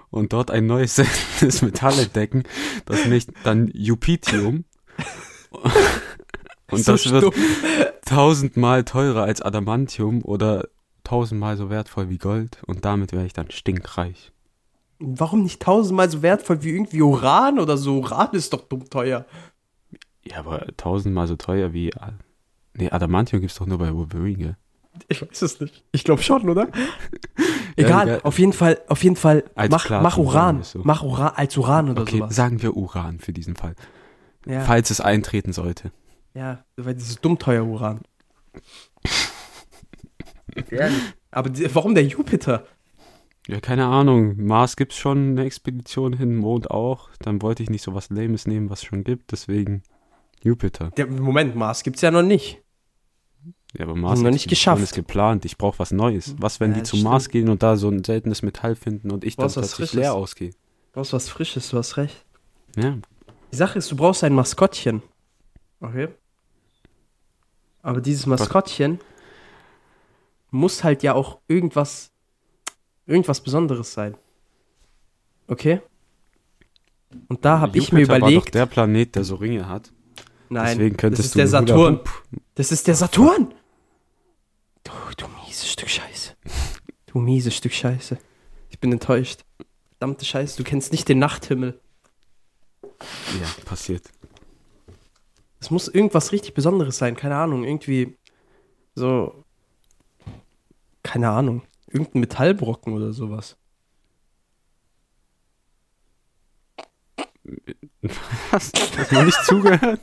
und 0.10 0.34
dort 0.34 0.52
ein 0.52 0.68
neues 0.68 0.96
seltenes 0.98 1.62
Metall 1.62 1.98
entdecken, 1.98 2.44
das 2.86 3.06
nicht 3.06 3.32
dann 3.44 3.72
Jupitium. 3.74 4.66
Und 6.72 6.84
So 6.84 6.94
das 6.94 7.12
wird 7.12 7.36
tausendmal 8.04 8.84
teurer 8.84 9.24
als 9.24 9.44
Adamantium 9.44 10.24
oder 10.24 10.68
tausendmal 11.04 11.56
so 11.56 11.70
wertvoll 11.70 12.10
wie 12.10 12.18
Gold 12.18 12.58
und 12.66 12.84
damit 12.84 13.12
wäre 13.12 13.26
ich 13.26 13.34
dann 13.34 13.52
stinkreich. 13.52 14.32
Warum 14.98 15.44
nicht 15.44 15.62
tausendmal 15.62 16.10
so 16.10 16.22
wertvoll 16.22 16.64
wie 16.64 16.72
irgendwie 16.72 17.02
Uran 17.02 17.60
oder 17.60 17.78
so? 17.78 18.00
Uran 18.00 18.30
ist 18.32 18.54
doch 18.54 18.62
dumm 18.62 18.90
teuer. 18.90 19.26
Ja, 20.26 20.38
aber 20.40 20.66
tausendmal 20.78 21.28
so 21.28 21.36
teuer 21.36 21.74
wie. 21.74 21.92
Nee, 22.76 22.90
Adamantium 22.90 23.42
gibt's 23.42 23.56
doch 23.58 23.66
nur 23.68 23.78
bei 23.78 23.94
Wolverine, 23.94 24.38
gell? 24.38 24.58
Ich 25.10 25.22
weiß 25.22 25.42
es 25.42 25.60
nicht. 25.60 25.84
Ich 25.92 26.04
glaube 26.04 26.22
schon, 26.24 26.48
oder? 26.50 26.68
Ja, 27.76 27.88
egal, 27.88 28.08
egal. 28.08 28.22
auf 28.22 28.38
jeden 28.38 28.54
Fall, 28.54 28.80
auf 28.88 29.04
jeden 29.04 29.16
Fall, 29.16 29.44
Als 29.56 29.72
mach, 29.72 29.86
Platin 29.88 30.04
mach 30.04 30.18
Uran. 30.20 30.58
wir 30.60 30.64
so. 30.64 30.82
Mach 30.84 31.02
Uran 31.02 31.32
als 31.36 31.58
Uran 31.58 31.90
oder 31.90 32.04
Okay, 32.04 32.20
sowas. 32.20 32.36
sagen 32.36 32.62
wir 32.62 32.78
Uran 32.78 33.18
für 33.20 33.34
diesen 33.34 33.56
Fall. 33.56 33.74
Ja, 34.46 34.62
Falls 34.62 34.92
es 34.92 35.02
eintreten 35.02 35.54
sollte. 35.54 35.92
ja, 36.36 36.64
weil 36.78 36.94
das 36.94 37.10
ist 37.10 37.26
dumm 37.26 37.40
teuer 37.40 37.66
Uran. 37.66 38.02
Aber 41.32 41.50
die, 41.50 41.74
warum 41.74 41.96
der 41.96 42.06
Jupiter? 42.06 42.66
Ja, 43.48 43.60
keine 43.60 43.86
Ahnung. 43.88 44.36
Mars 44.46 44.76
gibt's 44.76 44.98
schon 44.98 45.32
eine 45.32 45.46
Expedition 45.46 46.14
hin, 46.14 46.36
Mond 46.36 46.70
auch. 46.72 47.10
Dann 47.20 47.42
wollte 47.42 47.64
ich 47.64 47.70
nicht 47.72 47.82
so 47.82 47.94
was 47.96 48.10
Lames 48.10 48.46
nehmen, 48.48 48.70
was 48.70 48.82
es 48.84 48.86
schon 48.86 49.04
gibt, 49.04 49.32
deswegen 49.32 49.82
Jupiter. 50.44 50.92
Der, 50.98 51.08
Moment, 51.08 51.56
Mars 51.56 51.84
gibt's 51.84 52.02
ja 52.02 52.12
noch 52.12 52.22
nicht. 52.24 52.62
Ja, 53.76 53.86
aber 53.86 53.96
Mars 53.96 54.22
noch 54.22 54.30
nicht 54.30 54.48
geschafft. 54.48 54.84
ist 54.84 54.94
geplant. 54.94 55.46
Ich 55.46 55.58
brauche 55.58 55.80
was 55.80 55.92
Neues. 55.92 56.36
Was, 56.38 56.60
wenn 56.60 56.72
Ja, 56.72 56.78
die 56.78 56.84
zum 56.84 57.02
Mars 57.02 57.24
stimmt. 57.24 57.32
gehen 57.34 57.50
und 57.50 57.64
da 57.64 57.76
so 57.76 57.90
ein 57.90 58.04
seltenes 58.04 58.44
Metall 58.44 58.76
finden 58.76 59.10
und 59.12 59.24
ich 59.24 59.36
dann 59.36 59.46
was 59.46 59.54
plötzlich 59.54 59.94
leer 59.94 60.14
ausgehe? 60.14 60.52
Du 60.52 60.58
brauchst 60.94 61.14
was 61.14 61.28
Frisches, 61.30 61.70
du 61.70 61.78
hast 61.78 61.98
recht. 61.98 62.24
Ja. 62.76 62.98
Die 63.52 63.56
Sache 63.56 63.80
ist, 63.80 63.90
du 63.92 63.96
brauchst 63.96 64.24
ein 64.24 64.34
Maskottchen. 64.34 65.02
Okay. 65.80 66.10
Aber 67.82 68.00
dieses 68.00 68.26
Maskottchen 68.28 69.00
muss 70.52 70.84
halt 70.84 71.02
ja 71.04 71.14
auch 71.16 71.40
irgendwas, 71.48 72.12
irgendwas 73.08 73.42
Besonderes 73.42 73.92
sein. 73.94 74.16
Okay? 75.48 75.82
Und 77.28 77.44
da 77.44 77.60
habe 77.60 77.78
ich 77.78 77.92
mir 77.92 78.02
Jupiter 78.02 78.14
war 78.14 78.20
doch 78.20 78.28
überlegt, 78.28 78.56
der 78.56 78.66
Planet, 78.68 79.16
der 79.16 79.24
so 79.24 79.36
Ringe 79.36 79.68
hat. 79.68 79.92
Nein, 80.54 80.78
Deswegen 80.78 80.96
das 80.96 81.02
könntest 81.02 81.26
ist 81.26 81.36
du 81.36 81.40
der 81.40 81.48
Saturn. 81.48 82.00
Das 82.56 82.72
ist 82.72 82.88
der 82.88 82.96
Saturn. 82.96 83.54
Du, 84.84 84.92
du 85.18 85.26
mieses 85.46 85.72
Stück 85.72 85.90
Scheiße. 85.90 86.34
Du 87.08 87.20
mieses 87.20 87.56
Stück 87.56 87.74
Scheiße. 87.74 88.18
Ich 88.70 88.80
bin 88.80 88.92
enttäuscht. 88.92 89.42
Verdammte 89.98 90.26
Scheiße, 90.26 90.58
du 90.58 90.64
kennst 90.64 90.92
nicht 90.92 91.08
den 91.08 91.20
Nachthimmel. 91.20 91.80
Ja, 93.40 93.48
passiert. 93.66 94.10
Es 95.60 95.72
muss 95.72 95.88
irgendwas 95.88 96.32
richtig 96.34 96.54
Besonderes 96.54 96.98
sein, 96.98 97.16
keine 97.16 97.36
Ahnung, 97.38 97.64
irgendwie 97.64 98.18
so, 98.96 99.46
keine 101.04 101.30
Ahnung, 101.30 101.64
irgendein 101.88 102.20
Metallbrocken 102.20 102.94
oder 102.94 103.14
sowas. 103.14 103.56
Hast, 108.54 108.98
hast 108.98 109.12
du 109.12 109.22
nicht 109.24 109.44
zugehört? 109.46 110.00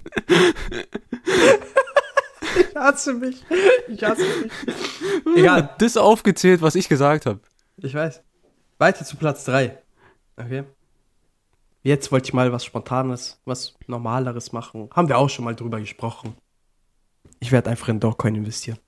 Ich 2.59 2.77
hasse 2.77 3.15
mich. 3.15 3.45
Ich 3.89 4.03
hasse 4.03 4.25
mich. 4.25 4.53
Egal, 5.37 5.75
Das 5.79 5.97
aufgezählt, 5.97 6.61
was 6.61 6.75
ich 6.75 6.89
gesagt 6.89 7.27
habe. 7.27 7.41
ich 7.77 7.95
weiß. 7.95 8.23
Weiter 8.79 9.05
zu 9.05 9.17
Platz 9.17 9.45
3. 9.45 9.79
Okay. 10.37 10.65
Jetzt 11.83 12.11
wollte 12.13 12.27
ich 12.29 12.35
mal 12.35 12.53
was 12.53 12.65
Spontanes, 12.65 13.41
was 13.45 13.75
Normaleres 13.87 14.53
machen. 14.53 14.91
Haben 14.95 15.09
wir 15.09 15.17
auch 15.19 15.31
schon 15.31 15.45
mal 15.45 15.55
drüber 15.55 15.79
gesprochen. 15.81 16.35
Ich 17.39 17.53
werde 17.53 17.71
einfach 17.71 17.89
in 17.89 18.01
Dogecoin 18.01 18.35
investieren. 18.35 18.79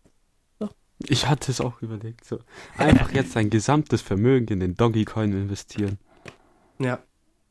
Ich 1.09 1.27
hatte 1.29 1.51
es 1.51 1.61
auch 1.61 1.83
überlegt. 1.83 2.25
So. 2.25 2.39
Einfach 2.79 3.11
jetzt 3.13 3.35
dein 3.35 3.51
gesamtes 3.51 4.03
Vermögen 4.03 4.47
in 4.49 4.61
den 4.61 4.77
Donkey 4.77 5.05
Coin 5.05 5.33
investieren. 5.33 5.99
Ja. 6.79 7.01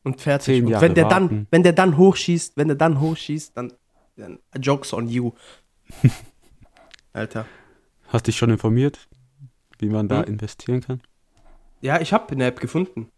Und 0.04 0.22
fertig. 0.22 0.64
Und 0.64 0.82
wenn 0.82 0.95
der 0.95 1.08
dann, 1.08 1.24
warten. 1.24 1.47
wenn 1.52 1.64
der 1.64 1.74
dann 1.74 1.97
hochschießt, 1.97 2.58
wenn 2.58 2.68
der 2.68 2.78
dann 2.78 2.99
hochschießt, 2.99 3.56
dann, 3.56 3.74
dann 4.16 4.39
jokes 4.60 4.93
on 4.93 5.08
you. 5.08 5.32
Alter. 7.14 7.45
Hast 8.08 8.28
dich 8.28 8.36
schon 8.36 8.49
informiert, 8.49 9.08
wie 9.80 9.89
man 9.89 10.08
da 10.08 10.20
Hm? 10.24 10.34
investieren 10.34 10.82
kann? 10.82 11.02
Ja, 11.82 11.99
ich 12.02 12.14
habe 12.14 12.32
eine 12.32 12.45
App 12.45 12.60
gefunden. 12.60 13.10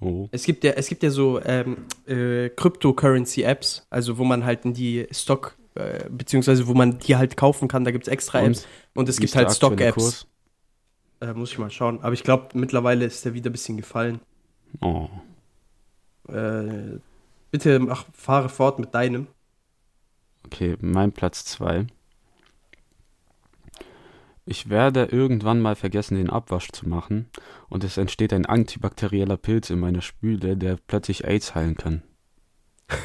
Oh. 0.00 0.28
Es 0.32 0.44
gibt 0.44 0.64
ja, 0.64 0.72
es 0.72 0.88
gibt 0.88 1.02
ja 1.02 1.10
so 1.10 1.40
ähm, 1.44 1.86
äh, 2.06 2.48
Cryptocurrency-Apps, 2.50 3.86
also 3.90 4.18
wo 4.18 4.24
man 4.24 4.44
halt 4.44 4.64
in 4.64 4.74
die 4.74 5.06
Stock, 5.12 5.56
äh, 5.76 6.08
beziehungsweise 6.10 6.66
wo 6.66 6.74
man 6.74 6.98
die 6.98 7.16
halt 7.16 7.36
kaufen 7.36 7.68
kann, 7.68 7.84
da 7.84 7.90
gibt 7.92 8.06
es 8.06 8.12
extra 8.12 8.40
Und? 8.40 8.46
Apps 8.48 8.66
und 8.94 9.08
es 9.08 9.18
Wie 9.18 9.22
gibt 9.22 9.36
halt 9.36 9.52
Stock-Apps. 9.52 10.26
Äh, 11.20 11.32
muss 11.34 11.52
ich 11.52 11.58
mal 11.58 11.70
schauen. 11.70 12.00
Aber 12.02 12.12
ich 12.12 12.24
glaube, 12.24 12.48
mittlerweile 12.54 13.04
ist 13.04 13.24
der 13.24 13.34
wieder 13.34 13.50
ein 13.50 13.52
bisschen 13.52 13.76
gefallen. 13.76 14.20
Oh. 14.80 15.08
Äh, 16.28 16.98
bitte 17.50 17.78
mach, 17.78 18.06
fahre 18.12 18.48
fort 18.48 18.78
mit 18.78 18.94
deinem. 18.94 19.26
Okay, 20.46 20.76
mein 20.80 21.12
Platz 21.12 21.44
2. 21.46 21.86
Ich 24.46 24.68
werde 24.68 25.06
irgendwann 25.06 25.60
mal 25.62 25.74
vergessen, 25.74 26.16
den 26.16 26.28
Abwasch 26.28 26.70
zu 26.70 26.86
machen 26.86 27.30
und 27.70 27.82
es 27.82 27.96
entsteht 27.96 28.34
ein 28.34 28.44
antibakterieller 28.44 29.38
Pilz 29.38 29.70
in 29.70 29.80
meiner 29.80 30.02
Spüle, 30.02 30.56
der 30.56 30.76
plötzlich 30.86 31.24
AIDS 31.24 31.54
heilen 31.54 31.76
kann. 31.76 32.02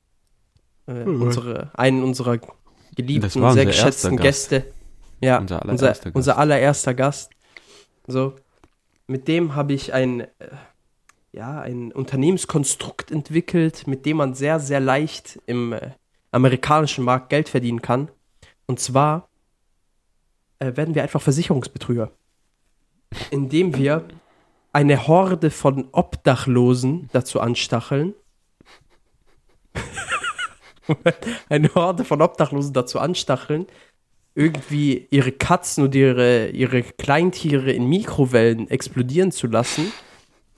Äh, 0.86 1.04
Mhm. 1.04 1.22
unsere, 1.22 1.70
einen 1.74 2.02
unserer 2.02 2.38
geliebten, 2.96 3.22
war 3.40 3.52
sehr 3.52 3.62
unser 3.62 3.64
geschätzten. 3.66 4.16
Gäste. 4.16 4.64
Ja, 5.22 5.38
Unser 5.38 5.62
unser, 5.66 5.68
allererster 5.86 6.04
Gast. 6.10 6.16
unser 6.16 6.38
allererster 6.38 6.94
Gast. 6.94 7.30
So, 8.06 8.34
mit 9.06 9.28
dem 9.28 9.54
habe 9.54 9.72
ich 9.74 9.92
ein, 9.92 10.20
äh, 10.20 10.26
ja, 11.32 11.60
ein 11.60 11.92
Unternehmenskonstrukt 11.92 13.10
entwickelt, 13.10 13.86
mit 13.86 14.04
dem 14.06 14.16
man 14.18 14.34
sehr, 14.34 14.58
sehr 14.60 14.80
leicht 14.80 15.40
im 15.46 15.72
äh, 15.72 15.90
amerikanischen 16.32 17.04
Markt 17.04 17.30
Geld 17.30 17.48
verdienen 17.48 17.82
kann. 17.82 18.10
Und 18.66 18.80
zwar 18.80 19.28
äh, 20.58 20.76
werden 20.76 20.94
wir 20.94 21.02
einfach 21.02 21.22
Versicherungsbetrüger. 21.22 22.10
Indem 23.30 23.76
wir 23.76 24.06
eine 24.72 25.06
Horde 25.06 25.50
von 25.50 25.88
Obdachlosen 25.92 27.08
dazu 27.12 27.40
anstacheln. 27.40 28.14
eine 31.48 31.74
Horde 31.74 32.04
von 32.04 32.22
Obdachlosen 32.22 32.72
dazu 32.72 32.98
anstacheln, 32.98 33.66
irgendwie 34.34 35.08
ihre 35.10 35.32
Katzen 35.32 35.84
und 35.84 35.94
ihre, 35.94 36.48
ihre 36.50 36.82
Kleintiere 36.82 37.72
in 37.72 37.88
Mikrowellen 37.88 38.68
explodieren 38.68 39.32
zu 39.32 39.46
lassen. 39.48 39.92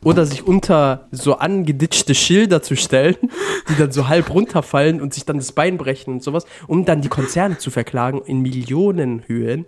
Oder 0.04 0.26
sich 0.26 0.46
unter 0.46 1.08
so 1.12 1.36
angeditschte 1.36 2.14
Schilder 2.14 2.62
zu 2.62 2.76
stellen, 2.76 3.16
die 3.68 3.76
dann 3.76 3.92
so 3.92 4.08
halb 4.08 4.30
runterfallen 4.34 5.00
und 5.00 5.14
sich 5.14 5.24
dann 5.24 5.36
das 5.36 5.52
Bein 5.52 5.78
brechen 5.78 6.14
und 6.14 6.22
sowas, 6.22 6.44
um 6.66 6.84
dann 6.84 7.02
die 7.02 7.08
Konzerne 7.08 7.58
zu 7.58 7.70
verklagen 7.70 8.20
in 8.22 8.40
Millionenhöhen. 8.40 9.66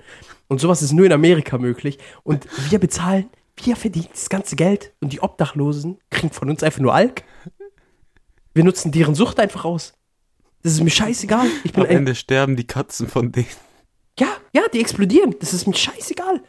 Und 0.49 0.61
sowas 0.61 0.83
ist 0.83 0.93
nur 0.93 1.07
in 1.07 1.13
Amerika 1.13 1.59
möglich. 1.59 1.99
Und 2.23 2.47
wir 2.71 2.79
bezahlen, 2.79 3.27
wir 3.63 3.77
verdienen 3.77 4.09
das 4.13 4.29
ganze 4.29 4.57
Geld 4.57 4.93
und 5.01 5.13
die 5.13 5.21
Obdachlosen 5.21 5.99
kriegen 6.11 6.33
von 6.33 6.51
uns 6.51 6.63
einfach 6.63 6.81
nur 6.81 6.95
Alk. 6.95 7.23
Wir 8.53 8.65
nutzen 8.65 8.93
deren 8.93 9.15
Sucht 9.15 9.39
einfach 9.41 9.65
aus. 9.65 9.95
Das 10.63 10.73
ist 10.73 10.83
mir 10.83 10.91
scheißegal. 10.91 11.47
Ich 11.63 11.73
bin 11.73 11.85
Am 11.85 11.91
Ende 11.91 12.15
sterben 12.15 12.57
die 12.57 12.67
Katzen 12.67 13.07
von 13.07 13.31
denen. 13.31 13.47
ja, 14.19 14.29
ja, 14.53 14.63
die 14.73 14.81
explodieren. 14.81 15.35
Das 15.41 15.53
ist 15.53 15.67
mir 15.67 15.75
scheißegal. 15.75 16.43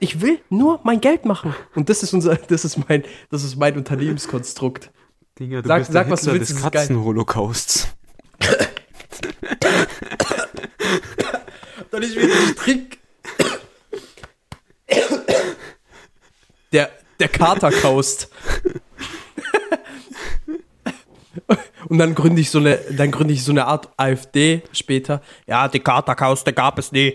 Ich 0.00 0.20
will 0.20 0.38
nur 0.48 0.80
mein 0.84 1.00
Geld 1.00 1.24
machen. 1.24 1.54
Und 1.74 1.88
das 1.88 2.02
ist 2.02 2.12
unser, 2.14 2.36
das 2.36 2.64
ist 2.64 2.88
mein, 2.88 3.04
das 3.30 3.42
ist 3.44 3.56
mein 3.56 3.76
Unternehmenskonstrukt. 3.76 4.90
Dinger, 5.38 5.62
du 5.62 5.68
Sag- 5.68 5.78
bist 5.80 5.92
sag, 5.92 6.04
der 6.06 6.12
was 6.12 6.22
du 6.22 6.32
willst, 6.32 6.50
des. 6.50 6.62
Katzenholocausts. 6.62 7.88
Dann 11.90 12.02
ist 12.02 12.16
wieder 12.16 12.34
ein 12.34 12.54
Trick. 12.56 12.98
Der, 16.72 16.90
der 17.18 17.28
Katerkaust. 17.28 18.30
Und 21.88 21.96
dann 21.98 22.14
gründe 22.14 22.42
ich 22.42 22.50
so 22.50 22.58
eine, 22.58 22.76
dann 22.90 23.10
gründe 23.10 23.32
ich 23.32 23.42
so 23.42 23.52
eine 23.52 23.64
Art 23.66 23.88
AfD 23.96 24.62
später. 24.72 25.22
Ja, 25.46 25.68
die 25.68 25.80
Katerkaust, 25.80 26.44
der 26.44 26.52
gab 26.52 26.78
es 26.78 26.92
nie. 26.92 27.14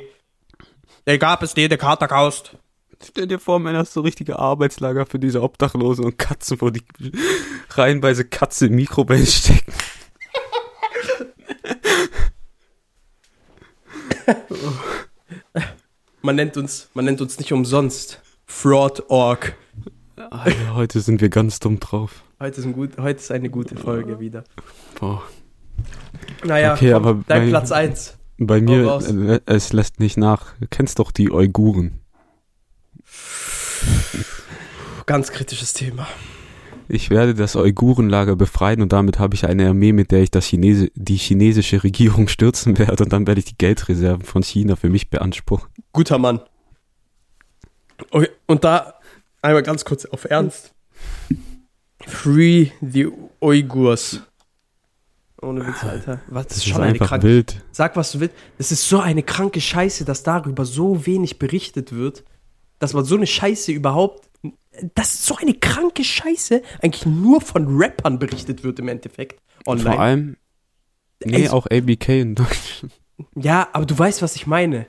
Der 1.06 1.20
gab 1.20 1.44
es 1.44 1.56
nie, 1.56 1.68
der 1.68 1.78
Katerkaust. 1.78 2.56
Stell 3.02 3.28
dir 3.28 3.40
vor, 3.40 3.60
man 3.60 3.76
hast 3.76 3.94
so 3.94 4.02
richtige 4.02 4.40
Arbeitslager 4.40 5.06
für 5.06 5.20
diese 5.20 5.42
Obdachlosen 5.42 6.06
und 6.06 6.18
Katzen, 6.18 6.60
wo 6.62 6.70
die 6.70 6.84
reihenweise 7.70 8.26
Katze 8.26 8.68
im 8.68 8.76
Mikrowellen 8.76 9.26
stecken. 9.26 9.72
Man 16.22 16.36
nennt 16.36 16.56
uns, 16.58 16.90
man 16.94 17.06
nennt 17.06 17.22
uns 17.22 17.38
nicht 17.38 17.52
umsonst 17.52 18.22
Fraud.org. 18.46 19.56
Alter, 20.30 20.76
heute 20.76 21.02
sind 21.02 21.22
wir 21.22 21.30
ganz 21.30 21.60
dumm 21.60 21.80
drauf. 21.80 22.24
Heute 22.40 22.60
ist, 22.62 22.66
ein 22.66 22.74
gut, 22.74 22.98
heute 22.98 23.20
ist 23.20 23.32
eine 23.32 23.50
gute 23.50 23.76
Folge 23.76 24.20
wieder. 24.20 24.44
Boah. 25.00 25.24
Naja, 26.46 26.74
Okay, 26.74 26.92
komm, 26.94 27.06
aber 27.08 27.24
dein 27.28 27.44
bei- 27.44 27.50
Platz 27.50 27.72
1. 27.72 28.18
Bei 28.38 28.62
mir, 28.62 29.00
äh, 29.00 29.40
es 29.46 29.74
lässt 29.74 30.00
nicht 30.00 30.18
nach. 30.18 30.54
Du 30.60 30.68
kennst 30.70 31.00
doch 31.00 31.12
die 31.12 31.30
Uiguren. 31.32 32.00
Ganz 35.06 35.32
kritisches 35.32 35.74
Thema. 35.74 36.08
Ich 36.88 37.10
werde 37.10 37.34
das 37.34 37.56
Uigurenlager 37.56 38.36
befreien 38.36 38.82
und 38.82 38.94
damit 38.94 39.20
habe 39.20 39.36
ich 39.36 39.46
eine 39.46 39.70
Armee, 39.70 39.94
mit 39.94 40.12
der 40.12 40.22
ich 40.22 40.32
das 40.32 40.46
Chinese, 40.46 40.92
die 40.96 41.16
chinesische 41.16 41.84
Regierung 41.84 42.28
stürzen 42.28 42.78
werde 42.78 43.04
und 43.04 43.14
dann 43.14 43.26
werde 43.26 43.40
ich 43.40 43.46
die 43.46 43.58
Geldreserven 43.58 44.24
von 44.24 44.44
China 44.44 44.76
für 44.76 44.90
mich 44.90 45.10
beanspruchen. 45.10 45.70
Guter 45.94 46.18
Mann. 46.18 46.42
Okay, 48.12 48.30
und 48.48 48.64
da 48.64 48.96
einmal 49.42 49.64
ganz 49.64 49.86
kurz 49.86 50.06
auf 50.06 50.26
Ernst. 50.26 50.74
Free 52.06 52.72
the 52.82 53.08
Uigurs. 53.42 54.22
Ohne 55.42 55.66
Witz, 55.68 55.84
Alter. 55.84 56.22
Was, 56.28 56.48
das 56.48 56.58
ist 56.58 56.68
schon 56.68 56.82
eine 56.82 56.94
einfach 56.94 57.08
kranke. 57.10 57.28
wild. 57.28 57.62
Sag, 57.72 57.96
was 57.96 58.14
du 58.14 58.20
willst. 58.22 58.36
Das 58.58 58.72
ist 58.72 58.88
so 58.88 59.00
eine 59.00 59.24
kranke 59.24 59.60
Scheiße, 59.60 60.06
dass 60.06 60.24
darüber 60.24 60.66
so 60.66 61.06
wenig 61.06 61.38
berichtet 61.40 61.92
wird, 61.92 62.24
dass 62.80 62.94
man 62.94 63.04
so 63.04 63.16
eine 63.16 63.28
Scheiße 63.28 63.72
überhaupt. 63.72 64.30
Das 64.96 65.14
ist 65.14 65.26
so 65.26 65.36
eine 65.36 65.54
kranke 65.54 66.04
Scheiße, 66.04 66.62
eigentlich 66.82 67.06
nur 67.06 67.42
von 67.42 67.78
Rappern 67.78 68.20
berichtet 68.20 68.64
wird 68.64 68.80
im 68.80 68.88
Endeffekt. 68.88 69.40
Online. 69.66 69.90
Vor 69.92 70.00
allem, 70.00 70.38
nee, 71.24 71.44
Ey, 71.44 71.50
auch 71.50 71.68
ABK 71.68 72.10
in 72.22 72.36
Deutschland. 72.36 72.94
Ja, 73.36 73.70
aber 73.74 73.86
du 73.86 73.98
weißt, 73.98 74.22
was 74.22 74.36
ich 74.36 74.48
meine. 74.48 74.88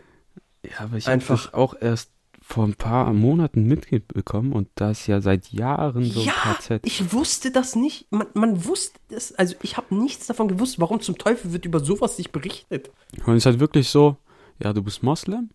Ja, 0.65 0.81
aber 0.81 0.97
ich 0.97 1.07
Einfach- 1.07 1.29
habe 1.29 1.43
das 1.47 1.55
auch 1.55 1.75
erst 1.81 2.11
vor 2.47 2.65
ein 2.67 2.75
paar 2.75 3.11
Monaten 3.15 3.65
mitbekommen 3.65 4.53
und 4.53 4.69
das 4.75 5.07
ja 5.07 5.21
seit 5.23 5.49
Jahren 5.49 6.05
so 6.05 6.21
ja, 6.21 6.33
KZ. 6.33 6.81
ich 6.87 7.13
wusste 7.13 7.51
das 7.51 7.75
nicht. 7.75 8.07
Man, 8.11 8.27
man 8.35 8.65
wusste 8.67 8.99
das, 9.09 9.33
also 9.35 9.55
ich 9.63 9.77
habe 9.79 9.95
nichts 9.95 10.27
davon 10.27 10.49
gewusst. 10.49 10.79
Warum 10.79 11.01
zum 11.01 11.17
Teufel 11.17 11.53
wird 11.53 11.65
über 11.65 11.81
sowas 11.81 12.19
nicht 12.19 12.33
berichtet? 12.33 12.91
Und 13.25 13.33
es 13.35 13.43
ist 13.43 13.47
halt 13.47 13.61
wirklich 13.61 13.89
so, 13.89 14.17
ja, 14.63 14.73
du 14.75 14.83
bist 14.83 15.03
Moslem? 15.03 15.51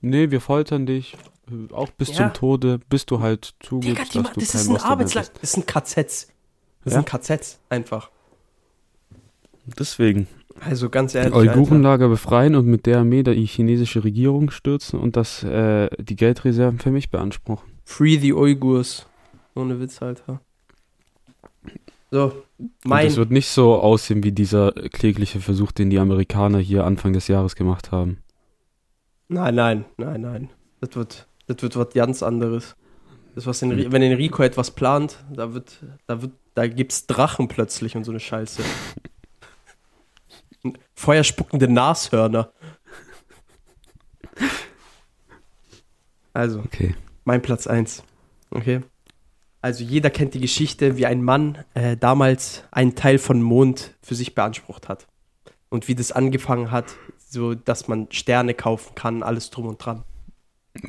Nee, 0.00 0.30
wir 0.30 0.40
foltern 0.40 0.86
dich. 0.86 1.16
Auch 1.72 1.88
bis 1.90 2.08
Ja. 2.10 2.14
zum 2.16 2.34
Tode, 2.34 2.78
bis 2.90 3.06
du 3.06 3.20
halt 3.20 3.54
zugibst, 3.60 4.14
Digga, 4.14 4.22
die, 4.22 4.22
dass 4.22 4.32
du 4.34 4.40
das 4.40 4.52
kein 4.52 4.60
ist 4.60 4.68
ein 4.68 4.76
Arbeitslager. 4.90 5.28
Das 5.40 5.52
sind 5.52 5.66
KZs. 5.66 6.28
Das 6.84 6.92
Ja? 6.94 7.02
sind 7.02 7.06
KZs, 7.06 7.58
einfach. 7.70 8.10
Deswegen. 9.78 10.26
Also 10.60 10.88
ganz 10.90 11.12
Die 11.12 11.18
ehrlich. 11.18 11.34
Alter. 11.34 11.52
Uigurenlager 11.56 12.08
befreien 12.08 12.54
und 12.54 12.66
mit 12.66 12.86
der 12.86 12.98
Armee 12.98 13.22
die 13.22 13.46
chinesische 13.46 14.02
Regierung 14.04 14.50
stürzen 14.50 14.98
und 14.98 15.16
das, 15.16 15.42
äh, 15.44 15.88
die 15.98 16.16
Geldreserven 16.16 16.78
für 16.80 16.90
mich 16.90 17.10
beanspruchen. 17.10 17.68
Free 17.84 18.18
the 18.18 18.32
Uigurs. 18.34 19.06
Ohne 19.54 19.80
Witz, 19.80 20.02
Alter. 20.02 20.40
So, 22.10 22.32
Und 22.58 22.70
mein. 22.84 23.06
es 23.06 23.16
wird 23.16 23.30
nicht 23.30 23.48
so 23.48 23.74
aussehen 23.74 24.24
wie 24.24 24.32
dieser 24.32 24.72
klägliche 24.72 25.40
Versuch, 25.40 25.72
den 25.72 25.90
die 25.90 25.98
Amerikaner 25.98 26.58
hier 26.58 26.84
Anfang 26.84 27.12
des 27.12 27.28
Jahres 27.28 27.54
gemacht 27.54 27.92
haben. 27.92 28.18
Nein, 29.28 29.54
nein, 29.54 29.84
nein, 29.96 30.20
nein. 30.20 30.50
Das 30.80 30.94
wird, 30.96 31.26
das 31.46 31.62
wird 31.62 31.76
was 31.76 31.90
ganz 31.94 32.22
anderes. 32.22 32.76
Das, 33.34 33.46
was 33.46 33.62
Enri 33.62 33.92
wenn 33.92 34.02
Enrico 34.02 34.42
etwas 34.42 34.70
plant, 34.70 35.22
da 35.32 35.52
wird, 35.54 35.78
da 36.06 36.22
wird, 36.22 36.32
da 36.54 36.66
gibt's 36.66 37.06
Drachen 37.06 37.46
plötzlich 37.48 37.96
und 37.96 38.04
so 38.04 38.10
eine 38.10 38.20
Scheiße. 38.20 38.62
Feuerspuckende 40.94 41.68
Nashörner. 41.68 42.52
Also, 46.32 46.60
Okay. 46.60 46.94
mein 47.24 47.42
Platz 47.42 47.66
1. 47.66 48.02
Okay. 48.50 48.80
Also 49.60 49.82
jeder 49.84 50.10
kennt 50.10 50.34
die 50.34 50.40
Geschichte, 50.40 50.96
wie 50.96 51.06
ein 51.06 51.22
Mann 51.22 51.64
äh, 51.74 51.96
damals 51.96 52.62
einen 52.70 52.94
Teil 52.94 53.18
von 53.18 53.42
Mond 53.42 53.94
für 54.02 54.14
sich 54.14 54.34
beansprucht 54.34 54.88
hat. 54.88 55.06
Und 55.68 55.88
wie 55.88 55.94
das 55.94 56.12
angefangen 56.12 56.70
hat, 56.70 56.94
so 57.28 57.54
dass 57.54 57.88
man 57.88 58.10
Sterne 58.10 58.54
kaufen 58.54 58.94
kann, 58.94 59.22
alles 59.22 59.50
drum 59.50 59.66
und 59.66 59.84
dran. 59.84 60.02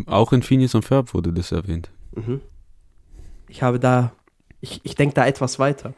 Auch 0.06 0.32
in 0.34 0.42
Phineas 0.44 0.76
und 0.76 0.84
Ferb 0.86 1.14
wurde 1.14 1.34
das 1.34 1.52
erwähnt. 1.52 1.90
Mhm. 2.16 2.42
Ich 3.48 3.64
habe 3.64 3.80
da, 3.80 4.14
ich, 4.62 4.82
ich 4.84 4.96
denke 4.96 5.16
da 5.16 5.26
etwas 5.26 5.60
weiter. 5.60 5.94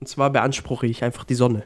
Und 0.00 0.06
zwar 0.08 0.30
beanspruche 0.30 0.86
ich 0.86 1.02
einfach 1.02 1.24
die 1.24 1.34
Sonne. 1.34 1.64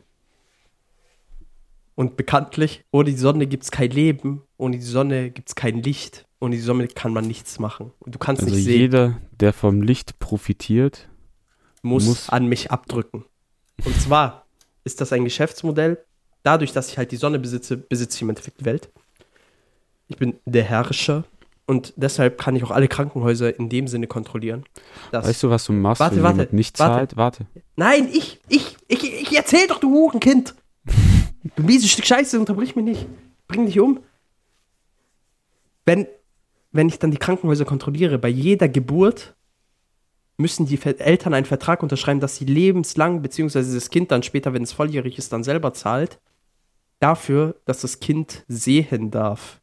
Und 1.94 2.16
bekanntlich, 2.16 2.84
ohne 2.92 3.10
die 3.10 3.16
Sonne 3.16 3.46
gibt 3.46 3.64
es 3.64 3.70
kein 3.70 3.90
Leben, 3.90 4.42
ohne 4.56 4.76
die 4.78 4.82
Sonne 4.84 5.30
gibt 5.30 5.50
es 5.50 5.54
kein 5.54 5.82
Licht, 5.82 6.26
ohne 6.40 6.56
die 6.56 6.62
Sonne 6.62 6.88
kann 6.88 7.12
man 7.12 7.26
nichts 7.26 7.58
machen. 7.58 7.92
Und 7.98 8.14
du 8.14 8.18
kannst 8.18 8.42
Also 8.42 8.54
nicht 8.54 8.64
sehen, 8.64 8.80
jeder, 8.80 9.18
der 9.32 9.52
vom 9.52 9.82
Licht 9.82 10.18
profitiert, 10.18 11.08
muss, 11.82 12.06
muss- 12.06 12.28
an 12.30 12.46
mich 12.46 12.70
abdrücken. 12.70 13.24
Und 13.84 14.00
zwar 14.00 14.46
ist 14.84 15.00
das 15.00 15.12
ein 15.12 15.24
Geschäftsmodell. 15.24 16.02
Dadurch, 16.42 16.72
dass 16.72 16.90
ich 16.90 16.98
halt 16.98 17.12
die 17.12 17.16
Sonne 17.16 17.38
besitze, 17.38 17.76
besitze 17.76 18.16
ich 18.16 18.22
im 18.22 18.30
Endeffekt 18.30 18.60
die 18.60 18.64
Welt. 18.64 18.88
Ich 20.08 20.16
bin 20.16 20.34
der 20.44 20.64
Herrscher 20.64 21.24
und 21.66 21.92
deshalb 21.96 22.38
kann 22.38 22.56
ich 22.56 22.64
auch 22.64 22.72
alle 22.72 22.88
Krankenhäuser 22.88 23.56
in 23.56 23.68
dem 23.68 23.86
Sinne 23.86 24.08
kontrollieren. 24.08 24.64
Weißt 25.12 25.42
du, 25.42 25.50
was 25.50 25.64
du 25.64 25.72
machst, 25.72 26.00
Warte, 26.00 26.16
wenn 26.16 26.22
warte, 26.24 26.36
jemand 26.38 26.52
nicht 26.52 26.78
warte. 26.80 26.94
zahlt? 26.94 27.16
Warte. 27.16 27.46
Nein, 27.76 28.08
ich, 28.12 28.40
ich, 28.48 28.76
ich, 28.88 29.04
ich 29.04 29.36
erzähl 29.36 29.68
doch, 29.68 29.78
du 29.78 29.90
Hurenkind. 29.90 30.54
Du 31.56 31.62
mieses 31.62 31.90
Stück 31.90 32.04
Scheiße, 32.04 32.38
unterbrich 32.38 32.76
mich 32.76 32.84
nicht. 32.84 33.06
Bring 33.48 33.64
dich 33.64 33.80
um. 33.80 34.00
Wenn, 35.86 36.06
wenn 36.70 36.86
ich 36.88 36.98
dann 36.98 37.10
die 37.10 37.16
Krankenhäuser 37.16 37.64
kontrolliere, 37.64 38.18
bei 38.18 38.28
jeder 38.28 38.68
Geburt 38.68 39.34
müssen 40.36 40.66
die 40.66 40.78
Eltern 40.82 41.32
einen 41.32 41.46
Vertrag 41.46 41.82
unterschreiben, 41.82 42.20
dass 42.20 42.36
sie 42.36 42.44
lebenslang, 42.44 43.22
beziehungsweise 43.22 43.74
das 43.74 43.88
Kind 43.88 44.10
dann 44.10 44.22
später, 44.22 44.52
wenn 44.52 44.64
es 44.64 44.72
volljährig 44.72 45.16
ist, 45.18 45.32
dann 45.32 45.44
selber 45.44 45.72
zahlt, 45.72 46.18
dafür, 47.00 47.56
dass 47.64 47.80
das 47.80 47.98
Kind 48.00 48.44
sehen 48.48 49.10
darf. 49.10 49.60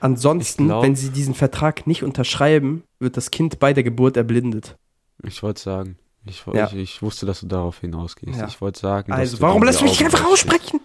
Ansonsten, 0.00 0.66
glaub- 0.66 0.82
wenn 0.82 0.96
sie 0.96 1.10
diesen 1.10 1.34
Vertrag 1.34 1.86
nicht 1.86 2.02
unterschreiben, 2.02 2.84
wird 2.98 3.16
das 3.16 3.30
Kind 3.30 3.58
bei 3.58 3.72
der 3.72 3.82
Geburt 3.84 4.16
erblindet. 4.16 4.76
Ich 5.22 5.42
wollte 5.42 5.60
sagen, 5.62 5.98
ich, 6.26 6.44
Ja. 6.52 6.66
ich, 6.66 6.74
ich 6.74 7.02
wusste, 7.02 7.24
dass 7.26 7.40
du 7.40 7.46
darauf 7.46 7.80
hinausgehst. 7.80 8.38
Ja. 8.38 8.46
Ich 8.46 8.60
wollte 8.60 8.80
sagen, 8.80 9.12
Also, 9.12 9.40
warum 9.40 9.62
lässt 9.62 9.80
du 9.80 9.84
mich 9.84 9.92
nicht 9.98 10.04
einfach 10.04 10.26
aussprechen? 10.26 10.80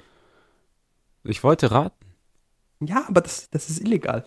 Ich 1.23 1.43
wollte 1.43 1.71
raten. 1.71 2.05
Ja, 2.81 3.05
aber 3.09 3.19
das, 3.21 3.49
das 3.49 3.69
ist 3.69 3.81
illegal. 3.81 4.23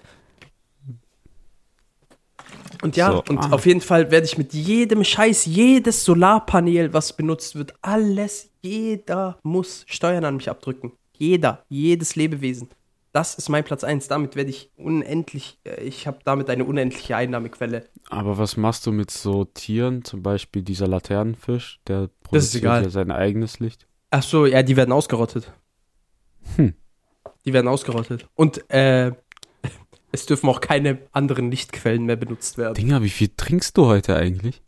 Und 2.83 2.97
ja, 2.97 3.13
So, 3.13 3.23
und 3.29 3.39
ah. 3.39 3.53
auf 3.53 3.65
jeden 3.65 3.81
Fall 3.81 4.11
werde 4.11 4.27
ich 4.27 4.37
mit 4.37 4.53
jedem 4.53 5.05
Scheiß, 5.05 5.47
jedes 5.47 6.05
Solarpanel, 6.05 6.93
was 6.93 7.13
benutzt 7.15 7.55
wird, 7.55 7.75
alles, 7.81 8.51
jeder 8.61 9.39
muss 9.43 9.85
Steuern 9.89 10.25
an 10.25 10.37
mich 10.37 10.51
abdrücken. 10.51 10.93
Jeder, 11.17 11.65
jedes 11.69 12.17
Lebewesen. 12.17 12.69
Das 13.13 13.35
ist 13.35 13.51
mein 13.51 13.63
Platz 13.63 13.85
1. 13.85 14.09
Damit 14.09 14.37
werde 14.37 14.51
ich 14.51 14.71
unendlich, 14.77 15.59
äh, 15.65 15.83
ich 15.83 16.07
habe 16.07 16.19
damit 16.25 16.49
eine 16.49 16.65
unendliche 16.65 17.15
Einnahmequelle. 17.15 17.87
Aber 18.09 18.39
was 18.39 18.57
machst 18.57 18.87
du 18.87 18.93
mit 18.93 19.11
so 19.11 19.45
Tieren, 19.45 20.03
zum 20.05 20.23
Beispiel 20.23 20.63
dieser 20.63 20.89
Laternenfisch, 20.89 21.81
der 21.87 22.09
produziert 22.23 22.63
egal. 22.63 22.83
ja 22.85 22.91
sein 22.91 23.11
eigenes 23.11 23.61
Licht? 23.61 23.87
Ach 24.11 24.23
so, 24.23 24.47
ja, 24.47 24.63
die 24.63 24.77
werden 24.77 24.93
ausgerottet. 24.93 25.53
Hm. 26.57 26.75
Die 27.45 27.53
werden 27.53 27.69
ausgerottet. 27.69 28.27
Und 28.35 28.69
äh, 28.71 29.13
es 30.13 30.27
dürfen 30.27 30.49
auch 30.49 30.61
keine 30.61 30.99
anderen 31.13 31.51
Lichtquellen 31.51 32.05
mehr 32.05 32.17
benutzt 32.17 32.59
werden. 32.59 32.75
Dinger, 32.75 33.03
wie 33.03 33.11
viel 33.11 33.31
trinkst 33.37 33.77
du 33.77 33.87
heute 33.87 34.15
eigentlich? 34.15 34.63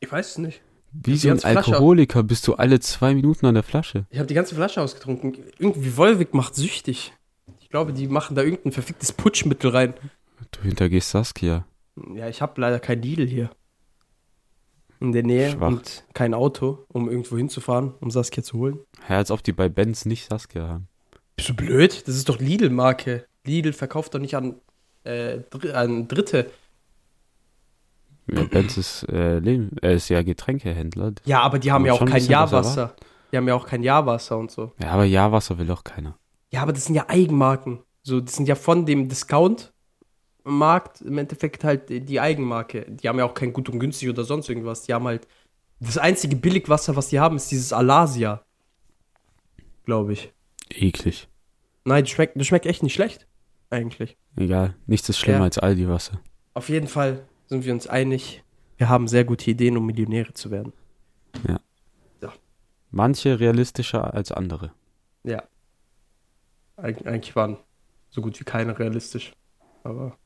Ich 0.00 0.12
weiß 0.12 0.32
es 0.32 0.38
nicht. 0.38 0.60
Wie 0.92 1.16
so 1.16 1.30
ein 1.30 1.42
Alkoholiker 1.42 2.22
bist 2.22 2.46
du 2.46 2.54
alle 2.54 2.80
zwei 2.80 3.14
Minuten 3.14 3.46
an 3.46 3.54
der 3.54 3.62
Flasche. 3.62 4.06
Ich 4.10 4.18
habe 4.18 4.26
die 4.26 4.34
ganze 4.34 4.54
Flasche 4.54 4.80
ausgetrunken. 4.80 5.36
Irgendwie 5.58 5.96
Wolwig 5.96 6.32
macht 6.32 6.54
süchtig. 6.54 7.12
Ich 7.60 7.68
glaube, 7.68 7.92
die 7.92 8.08
machen 8.08 8.36
da 8.36 8.42
irgendein 8.42 8.72
verficktes 8.72 9.12
Putschmittel 9.12 9.70
rein. 9.70 9.94
Du 10.52 10.62
hintergehst 10.62 11.10
Saskia. 11.10 11.66
Ja, 12.14 12.28
ich 12.28 12.40
habe 12.40 12.60
leider 12.60 12.78
kein 12.78 13.02
Lidl 13.02 13.26
hier. 13.26 13.50
In 15.00 15.12
der 15.12 15.22
Nähe 15.22 15.50
Schwach. 15.50 15.68
und 15.68 16.04
kein 16.14 16.32
Auto, 16.32 16.86
um 16.88 17.10
irgendwo 17.10 17.36
hinzufahren, 17.36 17.92
um 18.00 18.10
Saskia 18.10 18.42
zu 18.42 18.58
holen. 18.58 18.78
Ja, 19.08 19.16
als 19.16 19.30
ob 19.30 19.42
die 19.42 19.52
bei 19.52 19.68
Benz 19.68 20.06
nicht 20.06 20.28
Saskia 20.28 20.66
haben. 20.66 20.88
Bist 21.36 21.50
du 21.50 21.54
blöd? 21.54 22.04
Das 22.06 22.16
ist 22.16 22.28
doch 22.30 22.38
Lidl-Marke. 22.38 23.26
Lidl 23.46 23.72
verkauft 23.72 24.14
doch 24.14 24.18
nicht 24.18 24.36
an, 24.36 24.56
äh, 25.04 25.38
Dr 25.50 25.74
an 25.74 26.08
Dritte. 26.08 26.50
Ja, 28.28 28.42
Benz 28.44 28.76
ist, 28.76 29.04
äh, 29.08 29.38
Leben, 29.38 29.76
er 29.80 29.92
ist 29.92 30.08
ja 30.08 30.22
Getränkehändler. 30.22 31.12
Ja, 31.24 31.42
aber 31.42 31.58
die 31.58 31.70
haben 31.70 31.82
man 31.82 31.88
ja 31.88 31.92
auch 31.94 32.04
kein 32.04 32.24
Jahrwasser. 32.24 32.94
Die 33.32 33.36
haben 33.36 33.48
ja 33.48 33.54
auch 33.54 33.66
kein 33.66 33.82
Jahrwasser 33.82 34.38
und 34.38 34.50
so. 34.50 34.72
Ja, 34.80 34.90
aber 34.90 35.04
Ja-Wasser 35.04 35.58
will 35.58 35.70
auch 35.70 35.84
keiner. 35.84 36.18
Ja, 36.52 36.62
aber 36.62 36.72
das 36.72 36.84
sind 36.84 36.94
ja 36.94 37.08
Eigenmarken. 37.08 37.80
So, 38.02 38.20
das 38.20 38.34
sind 38.34 38.48
ja 38.48 38.54
von 38.54 38.86
dem 38.86 39.08
Discount-Markt 39.08 41.00
im 41.00 41.18
Endeffekt 41.18 41.64
halt 41.64 41.88
die 41.88 42.20
Eigenmarke. 42.20 42.86
Die 42.88 43.08
haben 43.08 43.18
ja 43.18 43.24
auch 43.24 43.34
kein 43.34 43.52
gut 43.52 43.68
und 43.68 43.80
günstig 43.80 44.08
oder 44.08 44.24
sonst 44.24 44.48
irgendwas. 44.48 44.82
Die 44.82 44.94
haben 44.94 45.06
halt. 45.06 45.26
Das 45.80 45.98
einzige 45.98 46.36
Billigwasser, 46.36 46.96
was 46.96 47.08
die 47.08 47.20
haben, 47.20 47.36
ist 47.36 47.50
dieses 47.50 47.72
Alasia. 47.72 48.42
Glaube 49.84 50.14
ich. 50.14 50.32
Eklig. 50.70 51.28
Nein, 51.84 52.04
das 52.04 52.10
schmeckt, 52.10 52.40
das 52.40 52.46
schmeckt 52.46 52.64
echt 52.64 52.82
nicht 52.82 52.94
schlecht. 52.94 53.26
Eigentlich. 53.70 54.16
Egal, 54.36 54.74
nichts 54.86 55.08
ist 55.08 55.18
schlimmer 55.18 55.38
Ja. 55.38 55.44
als 55.44 55.58
Aldi-Wasser. 55.58 56.20
Auf 56.54 56.68
jeden 56.68 56.88
Fall 56.88 57.26
sind 57.46 57.64
wir 57.64 57.72
uns 57.72 57.86
einig. 57.86 58.42
Wir 58.76 58.88
haben 58.88 59.08
sehr 59.08 59.24
gute 59.24 59.50
Ideen, 59.50 59.76
um 59.76 59.86
Millionäre 59.86 60.32
zu 60.32 60.50
werden. 60.50 60.72
Manche 62.92 63.40
realistischer 63.40 64.14
als 64.14 64.32
andere. 64.32 64.72
Ja. 65.24 65.42
Eig 66.76 67.06
eigentlich 67.06 67.34
waren 67.36 67.58
so 68.08 68.22
gut 68.22 68.38
wie 68.40 68.44
keine 68.44 68.78
realistisch. 68.78 69.32
Aber. 69.82 70.16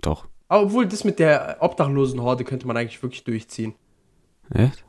Doch. 0.00 0.28
Aber 0.48 0.64
obwohl 0.64 0.86
das 0.86 1.04
mit 1.04 1.18
der 1.18 1.56
Obdachlosenhorde 1.60 2.44
könnte 2.44 2.66
man 2.66 2.76
eigentlich 2.76 3.02
wirklich 3.02 3.24
durchziehen. 3.24 3.74
Echt? 4.50 4.84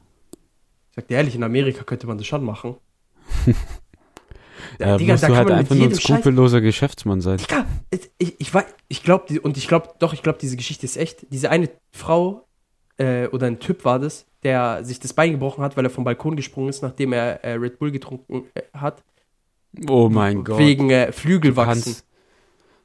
Ich 0.90 0.96
sag 0.96 1.08
dir 1.08 1.18
ehrlich, 1.18 1.36
in 1.36 1.44
Amerika 1.44 1.84
könnte 1.84 2.08
man 2.08 2.18
das 2.18 2.28
schon 2.28 2.44
machen. 2.44 2.76
Ja, 4.80 4.98
Digga, 4.98 5.14
musst 5.14 5.24
da 5.24 5.28
du 5.28 5.34
kann 5.34 5.46
halt 5.46 5.58
einfach 5.58 5.76
nur 5.76 5.86
ein 5.86 5.90
jedem 5.90 6.00
Scheiß- 6.00 6.04
skrupelloser 6.22 6.62
Geschäftsmann 6.62 7.22
sein. 7.22 7.38
Digga, 7.38 7.66
ich, 8.18 8.40
ich 8.40 8.54
weiß, 8.54 8.66
ich 8.88 9.04
glaube, 9.04 9.40
und 9.42 9.58
ich 9.58 9.68
glaube, 9.68 9.90
doch, 10.00 10.14
ich 10.14 10.24
glaube, 10.24 10.40
diese 10.42 10.58
Geschichte 10.58 10.86
ist 10.86 10.98
echt. 10.98 11.26
Diese 11.32 11.50
eine 11.50 11.70
Frau 11.92 12.46
äh, 12.98 13.28
oder 13.28 13.48
ein 13.48 13.60
Typ 13.60 13.86
war 13.86 14.00
das, 14.00 14.26
der 14.44 14.84
sich 14.84 15.00
das 15.00 15.14
Bein 15.14 15.32
gebrochen 15.32 15.64
hat, 15.64 15.78
weil 15.78 15.86
er 15.86 15.90
vom 15.90 16.04
Balkon 16.04 16.36
gesprungen 16.36 16.70
ist, 16.70 16.82
nachdem 16.82 17.14
er 17.14 17.44
äh, 17.44 17.54
Red 17.54 17.80
Bull 17.80 17.92
getrunken 17.92 18.46
äh, 18.54 18.62
hat. 18.74 19.04
Oh 19.90 20.10
mein 20.10 20.44
Gott. 20.44 20.60
Wegen 20.60 20.90
äh, 20.92 21.12
Flügelwachsen. 21.12 21.96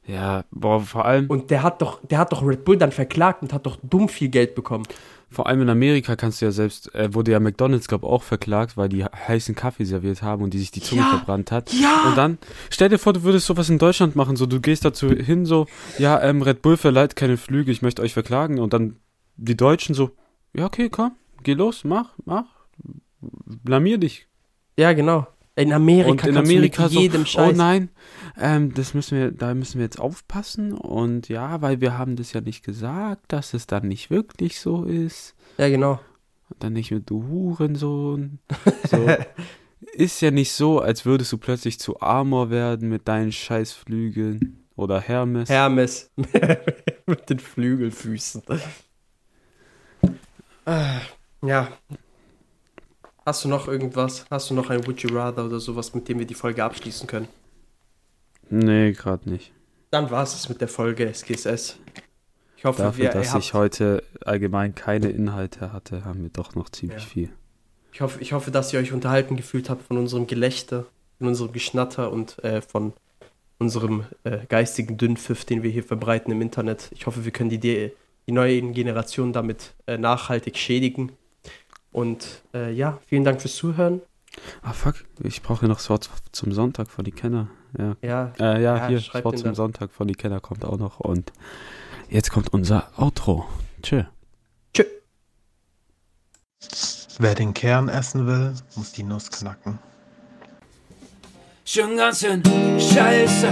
Ja, 0.09 0.43
boah, 0.49 0.79
vor 0.81 1.05
allem, 1.05 1.27
Und 1.27 1.51
der 1.51 1.61
hat 1.61 1.81
doch, 1.81 1.99
der 2.03 2.17
hat 2.17 2.31
doch 2.31 2.41
Red 2.45 2.65
Bull 2.65 2.77
dann 2.77 2.91
verklagt 2.91 3.43
und 3.43 3.53
hat 3.53 3.65
doch 3.67 3.77
dumm 3.83 4.09
viel 4.09 4.29
Geld 4.29 4.55
bekommen. 4.55 4.85
vor 5.29 5.45
allem 5.45 5.61
in 5.61 5.69
Amerika 5.69 6.15
kannst 6.15 6.41
du 6.41 6.45
ja 6.45 6.51
selbst, 6.51 6.93
äh, 6.95 7.13
wurde 7.13 7.31
ja 7.31 7.39
McDonalds, 7.39 7.87
glaube 7.87 8.07
auch 8.07 8.23
verklagt, 8.23 8.75
weil 8.75 8.89
die 8.89 9.05
heißen 9.05 9.53
Kaffee 9.53 9.83
serviert 9.85 10.23
haben 10.23 10.41
und 10.41 10.51
die 10.55 10.57
sich 10.57 10.71
die 10.71 10.81
Zunge 10.81 11.01
Ja, 11.01 11.09
verbrannt 11.09 11.51
hat. 11.51 11.71
ja. 11.73 12.09
Und 12.09 12.17
dann, 12.17 12.39
stell 12.71 12.89
dir 12.89 12.97
vor, 12.97 13.13
du 13.13 13.21
würdest 13.21 13.45
sowas 13.45 13.69
in 13.69 13.77
Deutschland 13.77 14.15
machen, 14.15 14.35
so 14.35 14.47
du 14.47 14.59
gehst 14.59 14.83
dazu 14.83 15.09
hin, 15.09 15.45
so, 15.45 15.67
ja, 15.99 16.19
ähm, 16.23 16.41
Red 16.41 16.63
Bull 16.63 16.77
verleiht 16.77 17.15
keine 17.15 17.37
Flüge, 17.37 17.71
ich 17.71 17.83
möchte 17.83 18.01
euch 18.01 18.13
verklagen. 18.13 18.57
Und 18.59 18.73
dann 18.73 18.95
die 19.37 19.55
Deutschen 19.55 19.93
so, 19.93 20.09
ja, 20.55 20.65
okay, 20.65 20.89
komm, 20.89 21.11
geh 21.43 21.53
los, 21.53 21.83
mach, 21.83 22.13
mach, 22.25 22.45
blamier 23.21 23.99
dich. 23.99 24.27
Ja, 24.79 24.93
genau. 24.93 25.27
In 25.59 25.73
Amerika 25.73 26.11
und 26.11 26.25
in 26.25 26.37
Amerika 26.37 26.87
du 26.87 26.93
mit 26.93 27.01
jedem 27.01 27.21
so, 27.21 27.27
Scheiß. 27.27 27.53
oh 27.53 27.57
nein, 27.57 27.89
ähm, 28.39 28.73
das 28.73 28.93
müssen 28.93 29.17
wir, 29.17 29.31
da 29.31 29.53
müssen 29.53 29.79
wir 29.79 29.85
jetzt 29.85 29.99
aufpassen 29.99 30.73
und 30.73 31.27
ja, 31.27 31.61
weil 31.61 31.81
wir 31.81 31.97
haben 31.97 32.15
das 32.15 32.33
ja 32.33 32.41
nicht 32.41 32.63
gesagt, 32.63 33.23
dass 33.27 33.53
es 33.53 33.67
dann 33.67 33.87
nicht 33.87 34.09
wirklich 34.09 34.59
so 34.59 34.85
ist. 34.85 35.35
Ja, 35.57 35.67
genau. 35.69 35.99
Und 36.49 36.63
dann 36.63 36.73
nicht 36.73 36.91
mit 36.91 37.09
du 37.09 37.27
Hurensohn. 37.27 38.39
So. 38.89 39.05
ist 39.93 40.21
ja 40.21 40.31
nicht 40.31 40.51
so, 40.51 40.79
als 40.79 41.05
würdest 41.05 41.31
du 41.31 41.37
plötzlich 41.37 41.79
zu 41.79 41.99
Amor 42.01 42.49
werden 42.49 42.89
mit 42.89 43.07
deinen 43.07 43.31
Scheißflügeln 43.31 44.65
oder 44.75 45.01
Hermes. 45.01 45.49
Hermes 45.49 46.11
mit 47.05 47.29
den 47.29 47.39
Flügelfüßen. 47.39 48.43
Ah, 50.65 51.01
ja. 51.43 51.67
Hast 53.25 53.43
du 53.43 53.49
noch 53.49 53.67
irgendwas? 53.67 54.25
Hast 54.29 54.49
du 54.49 54.53
noch 54.53 54.69
ein 54.69 54.85
Would 54.87 55.01
You 55.01 55.15
Rather 55.15 55.45
oder 55.45 55.59
sowas, 55.59 55.93
mit 55.93 56.07
dem 56.07 56.19
wir 56.19 56.25
die 56.25 56.33
Folge 56.35 56.63
abschließen 56.63 57.07
können? 57.07 57.27
nee, 58.49 58.91
gerade 58.93 59.29
nicht. 59.29 59.51
Dann 59.91 60.09
war 60.09 60.23
es 60.23 60.49
mit 60.49 60.59
der 60.61 60.67
Folge 60.67 61.07
SGSS. 61.07 61.77
Ich 62.57 62.65
hoffe, 62.65 62.81
Dafür, 62.81 63.03
wir, 63.05 63.09
dass 63.11 63.35
ich 63.35 63.53
heute 63.53 64.03
allgemein 64.25 64.75
keine 64.75 65.09
Inhalte 65.09 65.71
hatte, 65.71 66.03
haben 66.03 66.23
wir 66.23 66.29
doch 66.29 66.55
noch 66.55 66.69
ziemlich 66.69 67.03
Ja. 67.03 67.09
viel. 67.09 67.29
ich, 67.93 68.01
hoffe, 68.01 68.19
ich 68.21 68.33
hoffe, 68.33 68.51
dass 68.51 68.73
ihr 68.73 68.79
euch 68.79 68.91
unterhalten 68.91 69.35
gefühlt 69.35 69.69
habt 69.69 69.83
von 69.87 69.97
unserem 69.97 70.27
Gelächter, 70.27 70.85
von 71.19 71.27
unserem 71.27 71.51
Geschnatter 71.53 72.11
und 72.11 72.43
äh, 72.43 72.61
von 72.61 72.93
unserem 73.59 74.05
äh, 74.23 74.39
geistigen 74.47 74.97
Dünnpfiff, 74.97 75.45
den 75.45 75.63
wir 75.63 75.69
hier 75.71 75.83
verbreiten 75.83 76.31
im 76.31 76.41
Internet. 76.41 76.89
Ich 76.91 77.05
hoffe, 77.05 77.23
wir 77.25 77.31
können 77.31 77.49
die, 77.49 77.59
die 77.59 78.31
neuen 78.31 78.73
Generationen 78.73 79.31
damit 79.33 79.73
äh, 79.85 79.97
nachhaltig 79.97 80.57
schädigen. 80.57 81.11
Und 81.91 82.43
äh, 82.53 82.71
ja, 82.71 82.99
vielen 83.07 83.23
Dank 83.23 83.41
fürs 83.41 83.55
Zuhören. 83.55 84.01
Ah, 84.61 84.73
fuck, 84.73 84.95
ich 85.23 85.41
brauche 85.41 85.65
noch 85.67 85.77
das 85.77 85.89
Wort 85.89 86.09
zum 86.31 86.51
Sonntag 86.51 86.89
von 86.89 87.03
die 87.03 87.11
Kenner. 87.11 87.47
Ja, 87.77 87.95
Ja, 88.01 88.33
äh, 88.39 88.61
ja, 88.61 88.77
Ja, 88.77 88.87
hier, 88.87 88.97
das 88.97 89.13
Wort 89.23 89.35
den 89.35 89.39
zum. 89.39 89.55
Sonntag 89.55 89.91
von 89.91 90.07
die 90.07 90.15
Kenner 90.15 90.39
kommt 90.39 90.63
auch 90.65 90.77
noch. 90.77 90.99
Und 90.99 91.31
jetzt 92.09 92.31
kommt 92.31 92.53
unser 92.53 92.89
Outro. 92.97 93.45
Tschö. 93.81 94.03
tschö. 94.73 94.83
Wer 97.19 97.35
den 97.35 97.53
Kern 97.53 97.89
essen 97.89 98.27
will, 98.27 98.53
muss 98.75 98.91
die 98.93 99.03
Nuss 99.03 99.29
knacken. 99.29 99.79
Schon 101.65 101.97
ganz 101.97 102.21
schön 102.21 102.41
scheiße, 102.79 103.47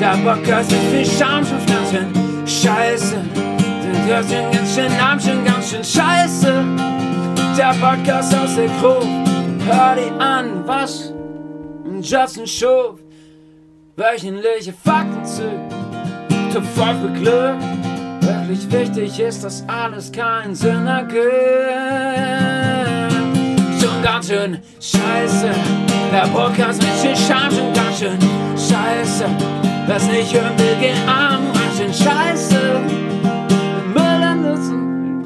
der 0.00 0.16
Podcast 0.24 0.72
ist 0.72 0.82
viel 0.84 1.04
Scham, 1.04 1.44
schon 1.44 1.66
ganz 1.66 1.90
schön 1.90 2.46
scheiße. 2.46 3.22
Der 4.08 4.22
sind 4.22 4.52
ganz 4.52 4.74
schön 4.74 4.92
arm, 4.92 5.20
schon 5.20 5.44
ganz 5.44 5.70
schön 5.70 5.84
scheiße. 5.84 6.64
Der 7.56 7.74
Podcast 7.80 8.34
aus 8.34 8.54
der 8.54 8.68
Gruppe, 8.80 9.06
hör 9.66 9.96
die 9.96 10.10
an, 10.20 10.66
was 10.66 11.12
Justin 12.00 12.46
Schuf. 12.46 13.00
Wöchentliche 13.96 14.72
Fakten 14.72 15.24
zu, 15.24 15.50
zu 16.52 16.62
voll 16.62 16.94
Glück. 17.14 17.58
Wirklich 18.20 18.70
wichtig 18.72 19.20
ist, 19.20 19.44
dass 19.44 19.64
alles 19.68 20.10
keinen 20.10 20.54
Sinn 20.54 20.86
ergibt. 20.86 21.22
Schon 23.80 24.02
ganz 24.02 24.28
schön 24.28 24.58
scheiße, 24.80 25.50
der 26.12 26.28
Podcast 26.32 26.80
mit 26.80 26.92
viel 26.92 27.16
schon 27.16 27.74
ganz 27.74 27.98
schön 27.98 28.18
scheiße. 28.56 29.26
Wer's 29.86 30.06
nicht 30.06 30.32
hören 30.32 30.58
will, 30.58 30.76
geh 30.80 30.92
arm, 31.06 31.42
ganz 31.52 31.78
schön 31.78 31.92
scheiße. 31.92 32.80
Müll 33.92 34.22
an 34.22 34.42
Nutzen, 34.42 35.24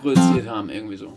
produziert 0.00 0.48
haben, 0.48 0.70
irgendwie 0.70 0.96
so. 0.96 1.08